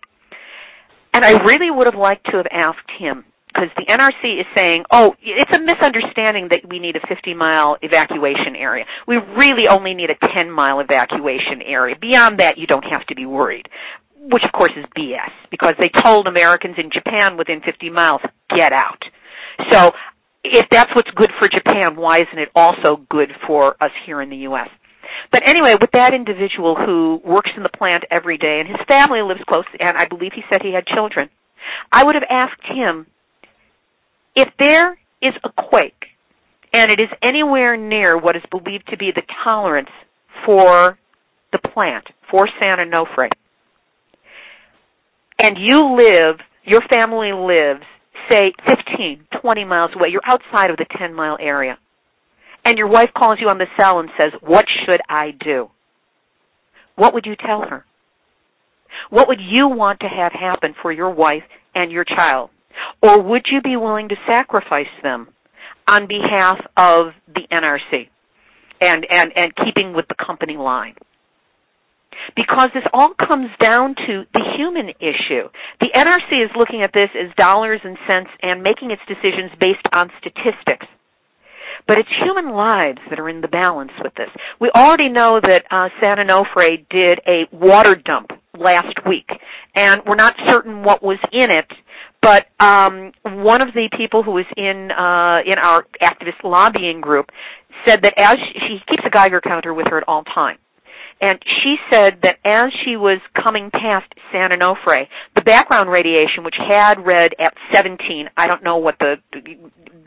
And 1.14 1.26
I 1.26 1.32
really 1.44 1.72
would 1.72 1.88
have 1.88 2.00
liked 2.00 2.26
to 2.26 2.38
have 2.38 2.48
asked 2.52 2.92
him, 3.00 3.24
because 3.48 3.70
the 3.76 3.86
NRC 3.90 4.40
is 4.40 4.46
saying, 4.56 4.84
oh, 4.92 5.16
it's 5.24 5.52
a 5.52 5.60
misunderstanding 5.60 6.50
that 6.52 6.62
we 6.70 6.80
need 6.80 6.96
a 6.96 7.08
50 7.08 7.34
mile 7.34 7.78
evacuation 7.82 8.56
area. 8.56 8.86
We 9.08 9.18
really 9.18 9.68
only 9.68 9.96
need 9.96 10.12
a 10.12 10.34
10 10.34 10.52
mile 10.52 10.80
evacuation 10.80 11.64
area. 11.66 11.96
Beyond 12.00 12.40
that, 12.40 12.58
you 12.58 12.68
don't 12.68 12.86
have 12.86 13.06
to 13.08 13.16
be 13.16 13.26
worried 13.26 13.68
which 14.22 14.44
of 14.44 14.52
course 14.52 14.74
is 14.76 14.86
BS 14.98 15.32
because 15.50 15.76
they 15.80 15.90
told 15.90 16.28
Americans 16.28 16.76
in 16.78 16.92
Japan 16.92 17.38
within 17.38 17.62
50 17.62 17.90
miles, 17.90 18.22
get 18.56 18.74
out. 18.74 19.02
So 19.72 19.92
if 20.44 20.66
that's 20.72 20.94
what's 20.96 21.10
good 21.16 21.32
for 21.40 21.48
Japan, 21.48 21.96
why 21.96 22.18
isn't 22.22 22.40
it 22.40 22.50
also 22.56 23.06
good 23.10 23.30
for 23.46 23.76
us 23.84 23.92
here 24.06 24.22
in 24.22 24.30
the 24.30 24.38
U.S.? 24.38 24.70
But 25.32 25.48
anyway, 25.48 25.74
with 25.80 25.92
that 25.94 26.14
individual 26.14 26.76
who 26.76 27.22
works 27.24 27.52
in 27.56 27.64
the 27.64 27.70
plant 27.70 28.04
every 28.10 28.38
day 28.38 28.60
and 28.60 28.68
his 28.68 28.80
family 28.88 29.22
lives 29.22 29.42
close, 29.48 29.66
and 29.80 29.98
I 29.98 30.08
believe 30.08 30.32
he 30.34 30.42
said 30.50 30.62
he 30.62 30.74
had 30.74 30.86
children, 30.86 31.30
I 31.92 32.04
would 32.04 32.16
have 32.16 32.24
asked 32.30 32.64
him, 32.66 33.06
if 34.36 34.48
there 34.58 34.94
is 35.22 35.34
a 35.44 35.50
quake 35.50 36.06
and 36.72 36.92
it 36.92 37.00
is 37.00 37.10
anywhere 37.22 37.76
near 37.76 38.18
what 38.18 38.36
is 38.36 38.44
believed 38.52 38.88
to 38.90 38.98
be 38.98 39.12
the 39.14 39.24
tolerance 39.44 39.90
for 40.46 40.98
the 41.52 41.60
plant, 41.74 42.06
for 42.30 42.48
San 42.60 42.78
Onofre, 42.78 43.30
and 45.40 45.58
you 45.58 45.98
live, 45.98 46.40
your 46.64 46.82
family 46.90 47.32
lives, 47.34 47.86
say 48.30 48.54
15, 48.68 49.26
20 49.42 49.66
miles 49.66 49.92
away, 49.96 50.10
you're 50.12 50.26
outside 50.26 50.70
of 50.70 50.78
the 50.78 50.86
10 50.98 51.14
mile 51.14 51.38
area, 51.40 51.78
and 52.66 52.78
your 52.78 52.88
wife 52.88 53.10
calls 53.18 53.40
you 53.42 53.50
on 53.50 53.58
the 53.58 53.68
cell 53.80 54.00
and 54.00 54.10
says, 54.18 54.32
what 54.42 54.66
should 54.86 55.02
I 55.10 55.32
do? 55.32 55.70
What 56.96 57.14
would 57.14 57.26
you 57.26 57.36
tell 57.36 57.62
her? 57.62 57.86
What 59.10 59.28
would 59.28 59.40
you 59.40 59.70
want 59.70 60.02
to 60.02 60.08
have 60.08 60.34
happen 60.34 60.76
for 60.82 60.92
your 60.92 61.10
wife 61.10 61.44
and 61.74 61.92
your 61.92 62.04
child? 62.04 62.50
Or 63.02 63.22
would 63.22 63.46
you 63.52 63.62
be 63.62 63.78
willing 63.78 64.10
to 64.10 64.16
sacrifice 64.28 64.88
them 65.02 65.30
on 65.88 66.08
behalf 66.08 66.60
of 66.78 67.14
the 67.28 67.42
NRC 67.52 68.10
and, 68.82 69.06
and, 69.10 69.32
and 69.36 69.54
keeping 69.56 69.94
with 69.94 70.08
the 70.08 70.16
company 70.16 70.58
line? 70.58 70.96
Because 72.36 72.70
this 72.74 72.84
all 72.94 73.14
comes 73.18 73.50
down 73.62 73.96
to 73.96 74.24
the 74.34 74.44
human 74.58 74.90
issue. 75.00 75.50
The 75.80 75.90
NRC 75.96 76.44
is 76.44 76.52
looking 76.58 76.84
at 76.84 76.92
this 76.94 77.10
as 77.16 77.34
dollars 77.36 77.82
and 77.84 77.98
cents 78.08 78.30
and 78.42 78.64
making 78.64 78.92
its 78.92 79.02
decisions 79.08 79.52
based 79.60 79.86
on 79.94 80.12
statistics. 80.20 80.88
But 81.88 81.98
it's 81.98 82.10
human 82.22 82.54
lives 82.54 83.00
that 83.10 83.20
are 83.20 83.30
in 83.30 83.42
the 83.42 83.48
balance 83.48 83.92
with 84.04 84.14
this. 84.16 84.30
We 84.60 84.70
already 84.76 85.10
know 85.10 85.40
that 85.42 85.64
uh, 85.72 85.90
San 86.00 86.18
Onofre 86.18 86.86
did 86.90 87.20
a 87.26 87.48
water 87.52 87.96
dump 87.96 88.32
last 88.58 88.94
week, 89.08 89.30
and 89.76 90.02
we're 90.06 90.16
not 90.16 90.36
certain 90.50 90.84
what 90.84 91.02
was 91.02 91.18
in 91.32 91.50
it. 91.50 91.66
But 92.22 92.48
um, 92.60 93.14
one 93.24 93.62
of 93.62 93.70
the 93.74 93.90
people 93.98 94.24
who 94.24 94.32
was 94.32 94.46
in 94.58 94.92
uh, 94.92 95.40
in 95.50 95.58
our 95.58 95.86
activist 96.02 96.44
lobbying 96.44 97.00
group 97.00 97.28
said 97.88 98.04
that 98.04 98.14
as 98.18 98.36
she, 98.36 98.60
she 98.60 98.78
keeps 98.90 99.04
a 99.06 99.10
Geiger 99.10 99.42
counter 99.42 99.74
with 99.74 99.88
her 99.90 99.98
at 99.98 100.04
all 100.08 100.24
times 100.24 100.60
And 101.22 101.38
she 101.44 101.76
said 101.92 102.20
that 102.24 102.40
as 102.46 102.72
she 102.86 102.96
was 102.96 103.20
coming 103.36 103.70
past 103.72 104.08
San 104.32 104.52
Onofre, 104.52 105.08
the 105.36 105.42
background 105.42 105.90
radiation, 105.90 106.46
which 106.46 106.56
had 106.58 107.06
read 107.06 107.34
at 107.40 107.54
17, 107.74 108.30
I 108.38 108.48
don't 108.48 108.64
know 108.64 108.78
what 108.78 108.96
the, 109.00 109.16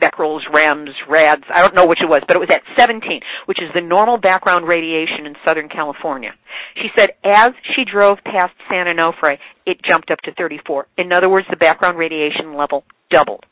becquerels, 0.01 0.41
rems, 0.51 0.89
rads, 1.07 1.43
I 1.53 1.61
don't 1.61 1.75
know 1.75 1.85
which 1.85 2.01
it 2.01 2.09
was, 2.09 2.23
but 2.27 2.35
it 2.35 2.39
was 2.39 2.49
at 2.51 2.61
17, 2.77 3.21
which 3.45 3.59
is 3.61 3.69
the 3.75 3.81
normal 3.81 4.17
background 4.17 4.67
radiation 4.67 5.25
in 5.25 5.35
Southern 5.45 5.69
California. 5.69 6.31
She 6.75 6.89
said 6.97 7.11
as 7.23 7.49
she 7.75 7.85
drove 7.85 8.17
past 8.25 8.53
San 8.69 8.87
Onofre, 8.87 9.37
it 9.65 9.77
jumped 9.87 10.11
up 10.11 10.19
to 10.21 10.33
34. 10.33 10.87
In 10.97 11.13
other 11.13 11.29
words, 11.29 11.47
the 11.49 11.57
background 11.57 11.97
radiation 11.97 12.55
level 12.57 12.83
doubled. 13.11 13.45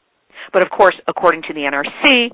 But 0.51 0.63
of 0.63 0.69
course, 0.69 0.95
according 1.07 1.43
to 1.43 1.53
the 1.53 1.61
NRC, 1.61 2.31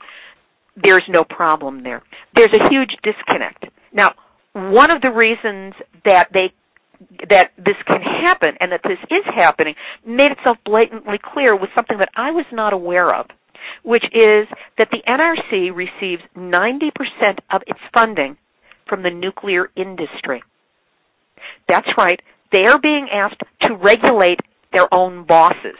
there's 0.81 1.03
no 1.09 1.23
problem 1.23 1.83
there. 1.83 2.01
There's 2.35 2.53
a 2.53 2.69
huge 2.69 2.91
disconnect. 3.03 3.65
Now, 3.93 4.13
one 4.57 4.91
of 4.91 5.01
the 5.01 5.09
reasons 5.11 5.73
that 6.05 6.29
they 6.33 6.53
that 7.29 7.51
this 7.57 7.75
can 7.85 8.01
happen 8.01 8.57
and 8.59 8.71
that 8.71 8.81
this 8.83 8.97
is 9.11 9.23
happening 9.35 9.75
made 10.05 10.31
itself 10.31 10.57
blatantly 10.65 11.19
clear 11.21 11.55
with 11.55 11.69
something 11.75 11.99
that 11.99 12.09
I 12.15 12.31
was 12.31 12.45
not 12.51 12.73
aware 12.73 13.13
of, 13.13 13.27
which 13.83 14.03
is 14.05 14.47
that 14.79 14.89
the 14.89 15.03
NRC 15.07 15.69
receives 15.75 16.23
90% 16.35 17.37
of 17.51 17.61
its 17.67 17.79
funding 17.93 18.35
from 18.89 19.03
the 19.03 19.11
nuclear 19.11 19.69
industry. 19.75 20.41
That's 21.69 21.87
right. 21.97 22.19
They 22.51 22.65
are 22.65 22.79
being 22.81 23.07
asked 23.13 23.41
to 23.61 23.75
regulate 23.75 24.39
their 24.71 24.91
own 24.91 25.25
bosses. 25.27 25.77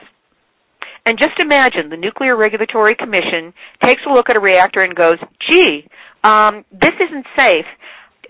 And 1.05 1.17
just 1.17 1.39
imagine 1.39 1.89
the 1.89 1.95
Nuclear 1.95 2.35
Regulatory 2.35 2.93
Commission 2.93 3.53
takes 3.85 4.01
a 4.05 4.11
look 4.11 4.29
at 4.29 4.35
a 4.35 4.41
reactor 4.41 4.81
and 4.81 4.93
goes, 4.93 5.17
gee, 5.49 5.87
um, 6.21 6.65
this 6.69 6.91
isn't 6.99 7.25
safe. 7.37 7.65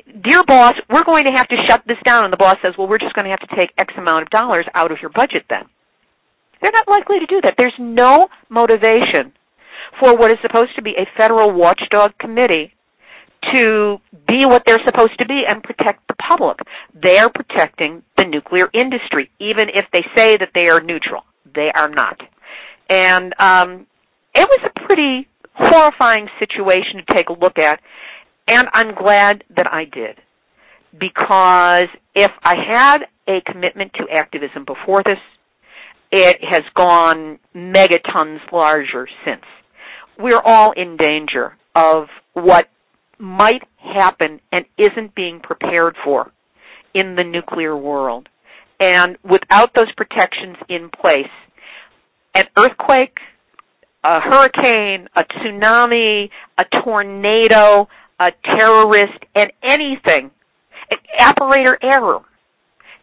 Dear 0.08 0.44
boss, 0.48 0.74
we're 0.90 1.04
going 1.04 1.26
to 1.26 1.36
have 1.36 1.48
to 1.50 1.56
shut 1.68 1.84
this 1.86 1.98
down. 2.06 2.24
And 2.24 2.32
the 2.32 2.38
boss 2.38 2.56
says, 2.64 2.74
well, 2.78 2.88
we're 2.88 2.98
just 2.98 3.14
going 3.14 3.26
to 3.26 3.32
have 3.32 3.44
to 3.44 3.56
take 3.56 3.72
X 3.78 3.94
amount 3.98 4.24
of 4.24 4.30
dollars 4.30 4.66
out 4.74 4.92
of 4.92 5.00
your 5.02 5.12
budget 5.12 5.44
then. 5.50 5.66
They're 6.62 6.72
not 6.72 6.88
likely 6.88 7.20
to 7.20 7.26
do 7.28 7.42
that. 7.44 7.56
There's 7.58 7.76
no 7.78 8.28
motivation 8.50 9.34
for 10.00 10.18
what 10.18 10.32
is 10.32 10.38
supposed 10.42 10.76
to 10.76 10.82
be 10.82 10.92
a 10.92 11.06
federal 11.18 11.54
watchdog 11.54 12.18
committee 12.20 12.74
to 13.54 13.98
be 14.28 14.46
what 14.46 14.64
they're 14.66 14.82
supposed 14.86 15.20
to 15.20 15.26
be 15.26 15.44
and 15.48 15.62
protect 15.62 16.08
the 16.08 16.16
public. 16.16 16.58
They 16.94 17.18
are 17.18 17.30
protecting 17.30 18.04
the 18.18 18.26
nuclear 18.26 18.70
industry, 18.74 19.30
even 19.40 19.70
if 19.74 19.86
they 19.94 20.04
say 20.16 20.38
that 20.38 20.50
they 20.56 20.68
are 20.72 20.82
neutral. 20.82 21.24
They 21.54 21.70
are 21.74 21.90
not. 21.90 22.20
And 22.90 23.34
um, 23.40 23.86
it 24.34 24.48
was 24.48 24.62
a 24.66 24.86
pretty 24.86 25.28
horrifying 25.54 26.28
situation 26.40 27.02
to 27.06 27.14
take 27.14 27.30
a 27.30 27.34
look 27.34 27.58
at, 27.58 27.80
and 28.48 28.68
I'm 28.74 28.96
glad 28.96 29.44
that 29.56 29.68
I 29.72 29.86
did. 29.86 30.18
Because 30.98 31.90
if 32.16 32.32
I 32.44 32.56
had 32.68 32.98
a 33.28 33.42
commitment 33.52 33.92
to 33.96 34.06
activism 34.12 34.66
before 34.66 35.04
this, 35.04 35.20
it 36.12 36.38
has 36.42 36.64
gone 36.76 37.40
megatons 37.56 38.40
larger 38.52 39.08
since. 39.26 39.44
We're 40.18 40.42
all 40.44 40.74
in 40.76 40.98
danger 40.98 41.56
of 41.76 42.08
what 42.34 42.66
might 43.20 43.64
happen 43.78 44.40
and 44.52 44.66
isn't 44.78 45.14
being 45.16 45.40
prepared 45.42 45.96
for 46.04 46.32
in 46.94 47.16
the 47.16 47.24
nuclear 47.24 47.76
world. 47.76 48.30
And 48.80 49.18
without 49.24 49.72
those 49.76 49.92
protections 49.96 50.58
in 50.70 50.90
place, 51.02 51.32
an 52.36 52.46
earthquake, 52.58 53.18
a 54.04 54.20
hurricane, 54.20 55.08
a 55.16 55.24
tsunami, 55.24 56.30
a 56.58 56.64
tornado, 56.84 57.88
a 58.20 58.32
terrorist, 58.44 59.20
and 59.36 59.52
anything, 59.64 60.32
an 60.90 60.98
operator 61.20 61.78
error, 61.82 62.20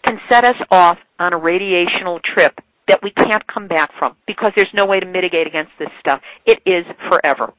can 0.05 0.19
set 0.29 0.45
us 0.45 0.57
off 0.71 0.99
on 1.19 1.33
a 1.33 1.39
radiational 1.39 2.21
trip 2.23 2.59
that 2.89 3.01
we 3.03 3.11
can't 3.11 3.47
come 3.47 3.69
back 3.69 3.91
from 3.99 4.15
because 4.27 4.53
there's 4.55 4.69
no 4.75 4.85
way 4.85 5.01
to 5.01 5.07
mitigate 5.07 5.47
against 5.47 5.73
this 5.79 5.89
stuff. 6.01 6.21
It 6.45 6.61
is 6.67 6.85
forever. 7.09 7.53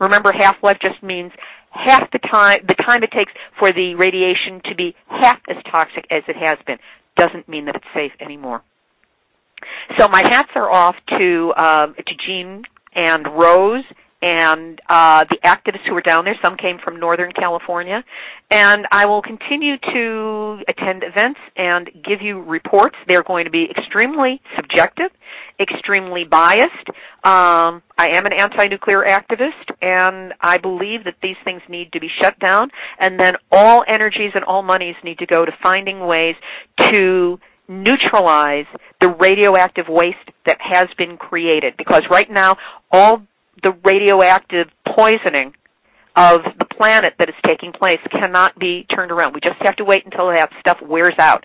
Remember, 0.00 0.32
half-life 0.32 0.78
just 0.82 1.02
means 1.02 1.32
half 1.70 2.10
the 2.12 2.18
time, 2.18 2.60
the 2.66 2.74
time 2.74 3.02
it 3.02 3.10
takes 3.12 3.32
for 3.58 3.72
the 3.72 3.94
radiation 3.94 4.60
to 4.66 4.74
be 4.74 4.94
half 5.06 5.38
as 5.48 5.56
toxic 5.70 6.04
as 6.10 6.22
it 6.28 6.36
has 6.36 6.58
been. 6.66 6.78
Doesn't 7.16 7.48
mean 7.48 7.66
that 7.66 7.76
it's 7.76 7.84
safe 7.94 8.12
anymore. 8.20 8.62
So 9.98 10.08
my 10.08 10.22
hats 10.28 10.50
are 10.54 10.70
off 10.70 10.96
to 11.08 11.52
um, 11.56 11.94
to 11.94 12.14
Gene 12.26 12.62
and 12.94 13.26
Rose 13.26 13.84
and 14.22 14.80
uh, 14.88 15.24
the 15.28 15.38
activists 15.44 15.86
who 15.86 15.94
were 15.94 16.00
down 16.00 16.24
there. 16.24 16.36
Some 16.40 16.56
came 16.56 16.78
from 16.82 17.00
Northern 17.00 17.32
California, 17.32 18.04
and 18.50 18.86
I 18.90 19.06
will 19.06 19.20
continue 19.20 19.76
to 19.92 20.62
attend 20.68 21.02
events 21.02 21.40
and 21.56 21.90
give 21.92 22.22
you 22.22 22.40
reports. 22.40 22.94
They're 23.08 23.24
going 23.24 23.46
to 23.46 23.50
be 23.50 23.66
extremely 23.76 24.40
subjective, 24.56 25.10
extremely 25.60 26.24
biased. 26.24 26.88
Um, 27.24 27.82
I 27.98 28.10
am 28.14 28.26
an 28.26 28.32
anti-nuclear 28.32 29.04
activist, 29.04 29.74
and 29.82 30.32
I 30.40 30.58
believe 30.58 31.04
that 31.04 31.16
these 31.20 31.36
things 31.44 31.62
need 31.68 31.92
to 31.92 32.00
be 32.00 32.08
shut 32.22 32.38
down, 32.38 32.70
and 33.00 33.18
then 33.18 33.34
all 33.50 33.84
energies 33.86 34.30
and 34.34 34.44
all 34.44 34.62
monies 34.62 34.94
need 35.02 35.18
to 35.18 35.26
go 35.26 35.44
to 35.44 35.52
finding 35.62 36.00
ways 36.06 36.36
to 36.92 37.38
neutralize 37.68 38.66
the 39.00 39.08
radioactive 39.08 39.86
waste 39.88 40.30
that 40.46 40.58
has 40.60 40.88
been 40.98 41.16
created. 41.16 41.74
Because 41.76 42.02
right 42.10 42.30
now, 42.30 42.56
all 42.90 43.22
the 43.62 43.72
radioactive 43.84 44.68
poisoning 44.86 45.54
of 46.16 46.40
the 46.58 46.64
planet 46.64 47.14
that 47.18 47.28
is 47.28 47.34
taking 47.46 47.72
place 47.72 47.98
cannot 48.10 48.58
be 48.58 48.86
turned 48.94 49.10
around. 49.10 49.34
We 49.34 49.40
just 49.40 49.60
have 49.62 49.76
to 49.76 49.84
wait 49.84 50.04
until 50.04 50.28
that 50.28 50.50
stuff 50.60 50.78
wears 50.82 51.14
out. 51.18 51.44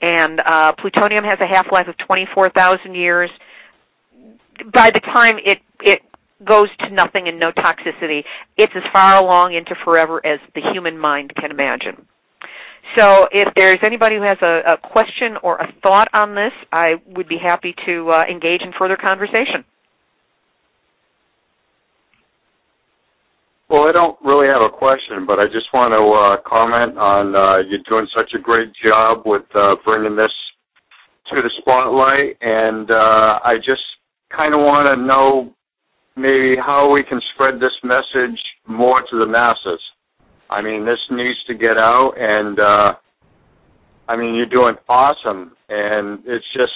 And 0.00 0.40
uh, 0.40 0.72
plutonium 0.78 1.24
has 1.24 1.38
a 1.40 1.46
half-life 1.46 1.88
of 1.88 1.96
24,000 2.06 2.94
years. 2.94 3.30
By 4.72 4.90
the 4.90 5.00
time 5.00 5.36
it 5.44 5.58
it 5.80 6.00
goes 6.44 6.68
to 6.80 6.90
nothing 6.90 7.28
and 7.28 7.38
no 7.38 7.50
toxicity, 7.52 8.24
it's 8.56 8.72
as 8.76 8.82
far 8.92 9.16
along 9.16 9.54
into 9.54 9.74
forever 9.84 10.24
as 10.24 10.38
the 10.54 10.60
human 10.72 10.98
mind 10.98 11.32
can 11.34 11.50
imagine. 11.50 12.06
So 12.94 13.26
if 13.32 13.52
there's 13.56 13.80
anybody 13.82 14.16
who 14.16 14.22
has 14.22 14.38
a, 14.42 14.74
a 14.74 14.76
question 14.76 15.36
or 15.42 15.56
a 15.56 15.72
thought 15.82 16.08
on 16.12 16.34
this, 16.34 16.52
I 16.72 16.94
would 17.06 17.28
be 17.28 17.38
happy 17.42 17.74
to 17.86 18.10
uh, 18.10 18.24
engage 18.30 18.62
in 18.62 18.72
further 18.78 18.96
conversation. 18.96 19.64
Well, 23.76 23.88
I 23.88 23.92
don't 23.92 24.16
really 24.24 24.48
have 24.48 24.62
a 24.62 24.74
question, 24.74 25.26
but 25.26 25.38
I 25.38 25.52
just 25.52 25.68
want 25.74 25.92
to 25.92 26.00
uh, 26.00 26.40
comment 26.48 26.96
on 26.96 27.36
uh, 27.36 27.58
you're 27.68 27.84
doing 27.86 28.08
such 28.16 28.32
a 28.32 28.40
great 28.40 28.72
job 28.72 29.24
with 29.26 29.44
uh, 29.54 29.76
bringing 29.84 30.16
this 30.16 30.32
to 31.28 31.42
the 31.42 31.50
spotlight, 31.60 32.38
and 32.40 32.90
uh, 32.90 33.38
I 33.44 33.56
just 33.58 33.84
kind 34.34 34.54
of 34.54 34.60
want 34.60 34.88
to 34.88 34.96
know 35.04 35.52
maybe 36.16 36.56
how 36.56 36.90
we 36.90 37.04
can 37.04 37.20
spread 37.34 37.56
this 37.60 37.76
message 37.84 38.40
more 38.66 39.02
to 39.10 39.18
the 39.18 39.26
masses. 39.26 39.82
I 40.48 40.62
mean, 40.62 40.86
this 40.86 41.00
needs 41.10 41.36
to 41.46 41.52
get 41.52 41.76
out, 41.76 42.14
and 42.16 42.58
uh, 42.58 42.94
I 44.08 44.16
mean, 44.16 44.36
you're 44.36 44.46
doing 44.46 44.76
awesome, 44.88 45.52
and 45.68 46.20
it's 46.24 46.48
just 46.56 46.72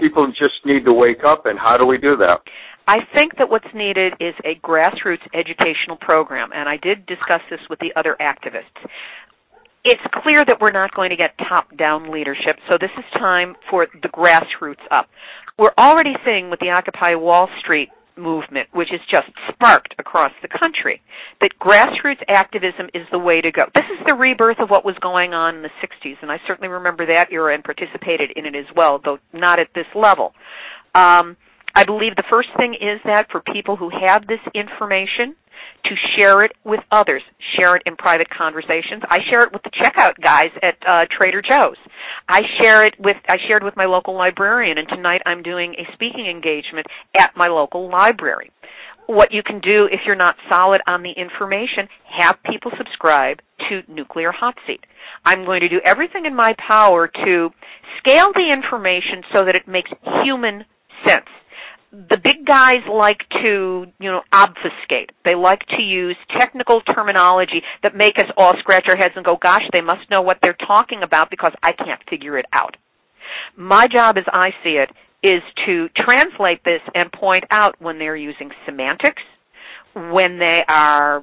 people 0.00 0.26
just 0.28 0.64
need 0.64 0.86
to 0.86 0.94
wake 0.94 1.24
up. 1.28 1.44
And 1.44 1.58
how 1.58 1.76
do 1.76 1.84
we 1.84 1.98
do 1.98 2.16
that? 2.16 2.40
I 2.86 2.98
think 3.14 3.36
that 3.38 3.48
what's 3.48 3.72
needed 3.74 4.14
is 4.20 4.34
a 4.44 4.58
grassroots 4.64 5.22
educational 5.34 5.96
program, 6.00 6.50
and 6.54 6.68
I 6.68 6.76
did 6.76 7.06
discuss 7.06 7.40
this 7.50 7.60
with 7.70 7.78
the 7.78 7.92
other 7.96 8.16
activists. 8.20 8.90
It's 9.84 10.02
clear 10.22 10.44
that 10.44 10.60
we're 10.60 10.72
not 10.72 10.94
going 10.94 11.10
to 11.10 11.16
get 11.16 11.36
top-down 11.38 12.12
leadership, 12.12 12.56
so 12.68 12.78
this 12.80 12.90
is 12.96 13.04
time 13.14 13.56
for 13.70 13.86
the 14.02 14.08
grassroots 14.08 14.82
up. 14.90 15.08
We're 15.58 15.74
already 15.78 16.14
seeing 16.24 16.50
with 16.50 16.60
the 16.60 16.70
Occupy 16.70 17.14
Wall 17.16 17.48
Street 17.60 17.88
movement, 18.16 18.68
which 18.72 18.92
is 18.92 19.00
just 19.10 19.28
sparked 19.52 19.94
across 19.98 20.32
the 20.42 20.48
country, 20.48 21.00
that 21.40 21.50
grassroots 21.60 22.22
activism 22.28 22.86
is 22.94 23.06
the 23.10 23.18
way 23.18 23.40
to 23.40 23.50
go. 23.50 23.64
This 23.74 23.84
is 23.98 24.04
the 24.06 24.14
rebirth 24.14 24.58
of 24.60 24.70
what 24.70 24.84
was 24.84 24.96
going 25.00 25.34
on 25.34 25.56
in 25.56 25.62
the 25.62 25.70
60s, 25.82 26.16
and 26.22 26.30
I 26.30 26.38
certainly 26.46 26.68
remember 26.68 27.06
that 27.06 27.32
era 27.32 27.54
and 27.54 27.64
participated 27.64 28.32
in 28.36 28.46
it 28.46 28.54
as 28.54 28.66
well, 28.76 29.00
though 29.02 29.18
not 29.32 29.58
at 29.58 29.68
this 29.74 29.86
level. 29.94 30.32
Um, 30.94 31.36
I 31.74 31.84
believe 31.84 32.16
the 32.16 32.24
first 32.28 32.48
thing 32.56 32.74
is 32.74 33.00
that 33.04 33.28
for 33.30 33.40
people 33.40 33.76
who 33.76 33.90
have 33.90 34.26
this 34.26 34.40
information, 34.54 35.36
to 35.84 35.94
share 36.16 36.44
it 36.44 36.52
with 36.64 36.80
others. 36.90 37.22
Share 37.56 37.76
it 37.76 37.82
in 37.86 37.96
private 37.96 38.28
conversations. 38.30 39.02
I 39.08 39.18
share 39.28 39.42
it 39.42 39.52
with 39.52 39.62
the 39.62 39.70
checkout 39.70 40.14
guys 40.22 40.50
at 40.62 40.76
uh, 40.86 41.06
Trader 41.10 41.42
Joe's. 41.42 41.76
I 42.28 42.42
share 42.60 42.86
it 42.86 42.94
with 42.98 43.16
I 43.28 43.36
shared 43.48 43.62
with 43.62 43.76
my 43.76 43.86
local 43.86 44.14
librarian, 44.14 44.78
and 44.78 44.88
tonight 44.88 45.22
I'm 45.26 45.42
doing 45.42 45.74
a 45.74 45.92
speaking 45.92 46.26
engagement 46.26 46.86
at 47.16 47.36
my 47.36 47.48
local 47.48 47.90
library. 47.90 48.50
What 49.06 49.32
you 49.32 49.42
can 49.42 49.60
do 49.60 49.88
if 49.90 50.00
you're 50.06 50.14
not 50.14 50.36
solid 50.48 50.80
on 50.86 51.02
the 51.02 51.10
information, 51.10 51.88
have 52.08 52.38
people 52.44 52.70
subscribe 52.78 53.38
to 53.68 53.82
Nuclear 53.92 54.30
Hot 54.30 54.54
Seat. 54.66 54.80
I'm 55.24 55.44
going 55.44 55.60
to 55.60 55.68
do 55.68 55.80
everything 55.84 56.24
in 56.24 56.34
my 56.34 56.54
power 56.66 57.08
to 57.08 57.50
scale 57.98 58.30
the 58.34 58.52
information 58.52 59.22
so 59.32 59.44
that 59.44 59.56
it 59.56 59.66
makes 59.66 59.90
human 60.24 60.64
sense 61.04 61.26
the 61.92 62.16
big 62.16 62.46
guys 62.46 62.80
like 62.90 63.18
to, 63.42 63.84
you 64.00 64.10
know, 64.10 64.22
obfuscate. 64.32 65.10
They 65.26 65.34
like 65.34 65.60
to 65.76 65.82
use 65.82 66.16
technical 66.38 66.80
terminology 66.80 67.62
that 67.82 67.94
make 67.94 68.18
us 68.18 68.24
all 68.36 68.54
scratch 68.60 68.86
our 68.88 68.96
heads 68.96 69.12
and 69.14 69.24
go, 69.24 69.36
gosh, 69.40 69.62
they 69.72 69.82
must 69.82 70.10
know 70.10 70.22
what 70.22 70.38
they're 70.42 70.56
talking 70.66 71.02
about 71.02 71.28
because 71.30 71.52
I 71.62 71.72
can't 71.72 72.00
figure 72.08 72.38
it 72.38 72.46
out. 72.50 72.76
My 73.56 73.86
job 73.88 74.16
as 74.16 74.24
I 74.32 74.50
see 74.64 74.80
it 74.80 74.90
is 75.22 75.42
to 75.66 75.88
translate 75.94 76.64
this 76.64 76.80
and 76.94 77.12
point 77.12 77.44
out 77.50 77.76
when 77.78 77.98
they're 77.98 78.16
using 78.16 78.50
semantics, 78.64 79.22
when 79.94 80.38
they 80.38 80.64
are 80.66 81.22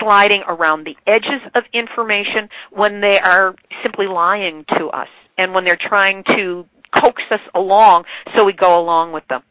sliding 0.00 0.42
around 0.48 0.86
the 0.86 0.96
edges 1.06 1.40
of 1.54 1.62
information, 1.72 2.48
when 2.72 3.00
they 3.00 3.16
are 3.22 3.54
simply 3.82 4.06
lying 4.06 4.64
to 4.76 4.86
us, 4.86 5.08
and 5.38 5.54
when 5.54 5.64
they're 5.64 5.78
trying 5.80 6.24
to 6.36 6.64
coax 7.00 7.22
us 7.30 7.40
along 7.54 8.04
so 8.36 8.44
we 8.44 8.52
go 8.52 8.78
along 8.78 9.12
with 9.12 9.26
them. 9.28 9.42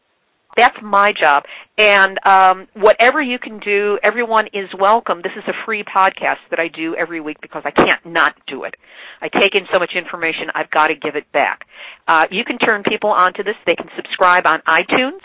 That's 0.56 0.76
my 0.82 1.12
job. 1.12 1.44
And 1.76 2.18
um, 2.24 2.68
whatever 2.74 3.20
you 3.20 3.38
can 3.38 3.58
do, 3.58 3.98
everyone 4.02 4.46
is 4.48 4.68
welcome. 4.78 5.20
This 5.22 5.32
is 5.36 5.44
a 5.48 5.52
free 5.64 5.82
podcast 5.84 6.38
that 6.50 6.60
I 6.60 6.68
do 6.68 6.94
every 6.94 7.20
week 7.20 7.38
because 7.42 7.62
I 7.64 7.70
can't 7.70 8.04
not 8.06 8.34
do 8.46 8.64
it. 8.64 8.76
I 9.20 9.28
take 9.28 9.54
in 9.54 9.66
so 9.72 9.78
much 9.78 9.92
information, 9.96 10.50
I've 10.54 10.70
got 10.70 10.88
to 10.88 10.94
give 10.94 11.16
it 11.16 11.30
back. 11.32 11.66
Uh, 12.06 12.26
you 12.30 12.44
can 12.44 12.58
turn 12.58 12.82
people 12.82 13.10
onto 13.10 13.42
this. 13.42 13.54
They 13.66 13.74
can 13.74 13.88
subscribe 13.96 14.44
on 14.46 14.60
iTunes. 14.68 15.20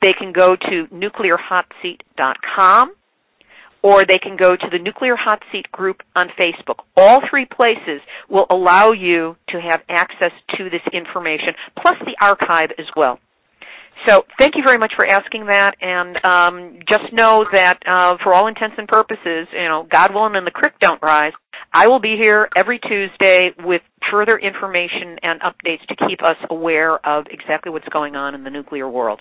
They 0.00 0.12
can 0.16 0.32
go 0.32 0.54
to 0.54 0.86
nuclearhotseat.com 0.94 2.92
or 3.82 4.04
they 4.06 4.18
can 4.18 4.36
go 4.36 4.56
to 4.56 4.66
the 4.70 4.78
Nuclear 4.78 5.16
Hot 5.16 5.42
Seat 5.52 5.70
group 5.70 6.02
on 6.16 6.28
Facebook. 6.38 6.84
All 6.96 7.22
three 7.30 7.46
places 7.46 8.00
will 8.28 8.46
allow 8.50 8.92
you 8.92 9.36
to 9.50 9.60
have 9.60 9.80
access 9.88 10.32
to 10.56 10.64
this 10.70 10.82
information, 10.92 11.54
plus 11.80 11.96
the 12.04 12.16
archive 12.20 12.70
as 12.78 12.86
well. 12.96 13.18
So 14.06 14.22
thank 14.38 14.54
you 14.56 14.62
very 14.62 14.78
much 14.78 14.92
for 14.94 15.04
asking 15.04 15.46
that, 15.46 15.74
and 15.80 16.16
um, 16.24 16.78
just 16.88 17.12
know 17.12 17.44
that 17.52 17.78
uh, 17.84 18.16
for 18.22 18.32
all 18.32 18.46
intents 18.46 18.76
and 18.78 18.86
purposes, 18.86 19.48
you 19.52 19.68
know, 19.68 19.86
God 19.90 20.14
willing 20.14 20.36
and 20.36 20.46
the 20.46 20.52
creek 20.52 20.74
don't 20.80 21.02
rise, 21.02 21.32
I 21.72 21.88
will 21.88 22.00
be 22.00 22.16
here 22.16 22.48
every 22.56 22.78
Tuesday 22.78 23.50
with 23.58 23.82
further 24.10 24.38
information 24.38 25.18
and 25.22 25.40
updates 25.40 25.84
to 25.88 25.96
keep 26.08 26.22
us 26.22 26.36
aware 26.48 27.04
of 27.04 27.26
exactly 27.30 27.72
what's 27.72 27.88
going 27.88 28.14
on 28.14 28.34
in 28.34 28.44
the 28.44 28.50
nuclear 28.50 28.88
world. 28.88 29.20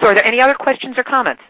So 0.00 0.08
are 0.08 0.14
there 0.14 0.26
any 0.26 0.40
other 0.40 0.54
questions 0.58 0.96
or 0.96 1.04
comments? 1.04 1.42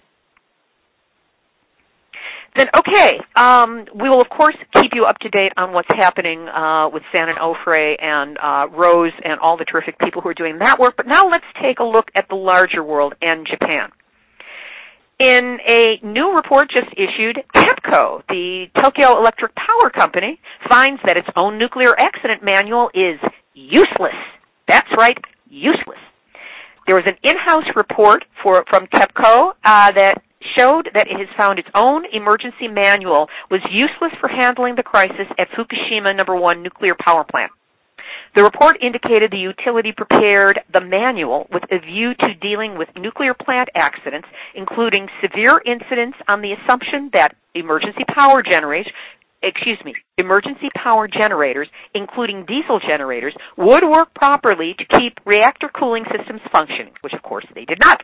Then 2.57 2.67
okay, 2.77 3.21
um, 3.37 3.87
we 3.95 4.09
will 4.09 4.21
of 4.21 4.29
course 4.29 4.57
keep 4.75 4.93
you 4.95 5.05
up 5.05 5.19
to 5.19 5.29
date 5.29 5.53
on 5.57 5.73
what's 5.73 5.89
happening 5.89 6.49
uh, 6.49 6.89
with 6.89 7.03
San 7.13 7.29
Onofre 7.29 7.95
and 8.03 8.37
uh, 8.43 8.67
Rose 8.77 9.13
and 9.23 9.39
all 9.41 9.57
the 9.57 9.65
terrific 9.65 9.99
people 9.99 10.23
who 10.23 10.29
are 10.29 10.35
doing 10.35 10.59
that 10.59 10.79
work. 10.79 10.95
But 10.97 11.07
now 11.07 11.29
let's 11.29 11.47
take 11.63 11.79
a 11.79 11.85
look 11.85 12.07
at 12.17 12.29
the 12.29 12.35
larger 12.35 12.83
world 12.83 13.15
and 13.23 13.47
Japan. 13.47 13.91
In 15.21 15.59
a 15.67 15.99
new 16.07 16.37
report 16.37 16.71
just 16.71 16.93
issued, 16.93 17.43
TEPCO, 17.57 18.23
the 18.29 18.67
Tokyo 18.81 19.19
Electric 19.19 19.53
Power 19.57 19.91
Company, 19.91 20.39
finds 20.69 21.01
that 21.05 21.17
its 21.17 21.27
own 21.35 21.59
nuclear 21.59 21.99
accident 21.99 22.45
manual 22.45 22.89
is 22.95 23.19
useless. 23.53 24.15
That's 24.69 24.89
right, 24.97 25.19
useless. 25.51 25.99
There 26.87 26.95
was 26.95 27.05
an 27.07 27.17
in-house 27.25 27.67
report 27.75 28.25
for, 28.43 28.65
from 28.71 28.87
TEPCO 28.87 29.51
uh, 29.65 29.93
that 29.93 30.23
showed 30.57 30.91
that 30.95 31.09
it 31.09 31.19
has 31.19 31.29
found 31.37 31.59
its 31.59 31.69
own 31.75 32.05
emergency 32.13 32.69
manual 32.69 33.29
was 33.51 33.61
useless 33.71 34.13
for 34.21 34.29
handling 34.29 34.77
the 34.77 34.83
crisis 34.83 35.27
at 35.39 35.49
Fukushima 35.51 36.15
number 36.17 36.37
1 36.37 36.63
nuclear 36.63 36.95
power 36.99 37.25
plant. 37.25 37.53
The 38.35 38.43
report 38.43 38.77
indicated 38.83 39.31
the 39.31 39.39
utility 39.39 39.93
prepared 39.93 40.61
the 40.73 40.81
manual 40.81 41.49
with 41.51 41.65
a 41.73 41.79
view 41.79 42.15
to 42.15 42.35
dealing 42.41 42.79
with 42.79 42.89
nuclear 42.97 43.35
plant 43.35 43.69
accidents, 43.75 44.29
including 44.55 45.09
severe 45.23 45.61
incidents 45.65 46.19
on 46.29 46.43
the 46.43 46.53
assumption 46.53 47.11
that 47.15 47.35
emergency 47.55 48.05
power 48.15 48.43
generators 48.43 48.87
excuse 49.43 49.79
me, 49.85 49.95
emergency 50.17 50.69
power 50.75 51.07
generators, 51.07 51.69
including 51.95 52.45
diesel 52.47 52.81
generators, 52.81 53.35
would 53.57 53.85
work 53.89 54.13
properly 54.15 54.75
to 54.79 54.99
keep 54.99 55.15
reactor 55.25 55.69
cooling 55.69 56.05
systems 56.11 56.41
functioning, 56.51 56.93
which 57.03 57.13
of 57.13 57.23
course 57.23 57.47
they 57.55 57.65
did 57.65 57.79
not. 57.81 58.03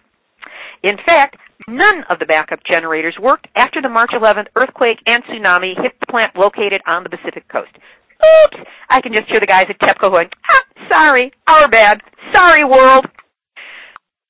In 0.84 0.98
fact, 1.06 1.36
none 1.66 2.04
of 2.10 2.18
the 2.18 2.26
backup 2.26 2.60
generators 2.70 3.16
worked 3.20 3.48
after 3.56 3.80
the 3.80 3.88
March 3.88 4.10
11th 4.12 4.48
earthquake 4.54 4.98
and 5.06 5.24
tsunami 5.24 5.72
hit 5.80 5.98
the 5.98 6.06
plant 6.06 6.36
located 6.36 6.82
on 6.86 7.02
the 7.02 7.08
Pacific 7.08 7.48
coast. 7.48 7.72
Oops! 7.74 8.68
I 8.90 9.00
can 9.00 9.14
just 9.14 9.30
hear 9.30 9.40
the 9.40 9.46
guys 9.46 9.66
at 9.70 9.80
TEPCO 9.80 10.10
going, 10.10 10.28
ah, 10.50 10.64
sorry, 10.92 11.32
our 11.46 11.68
bad. 11.70 12.02
Sorry, 12.34 12.64
world. 12.64 13.06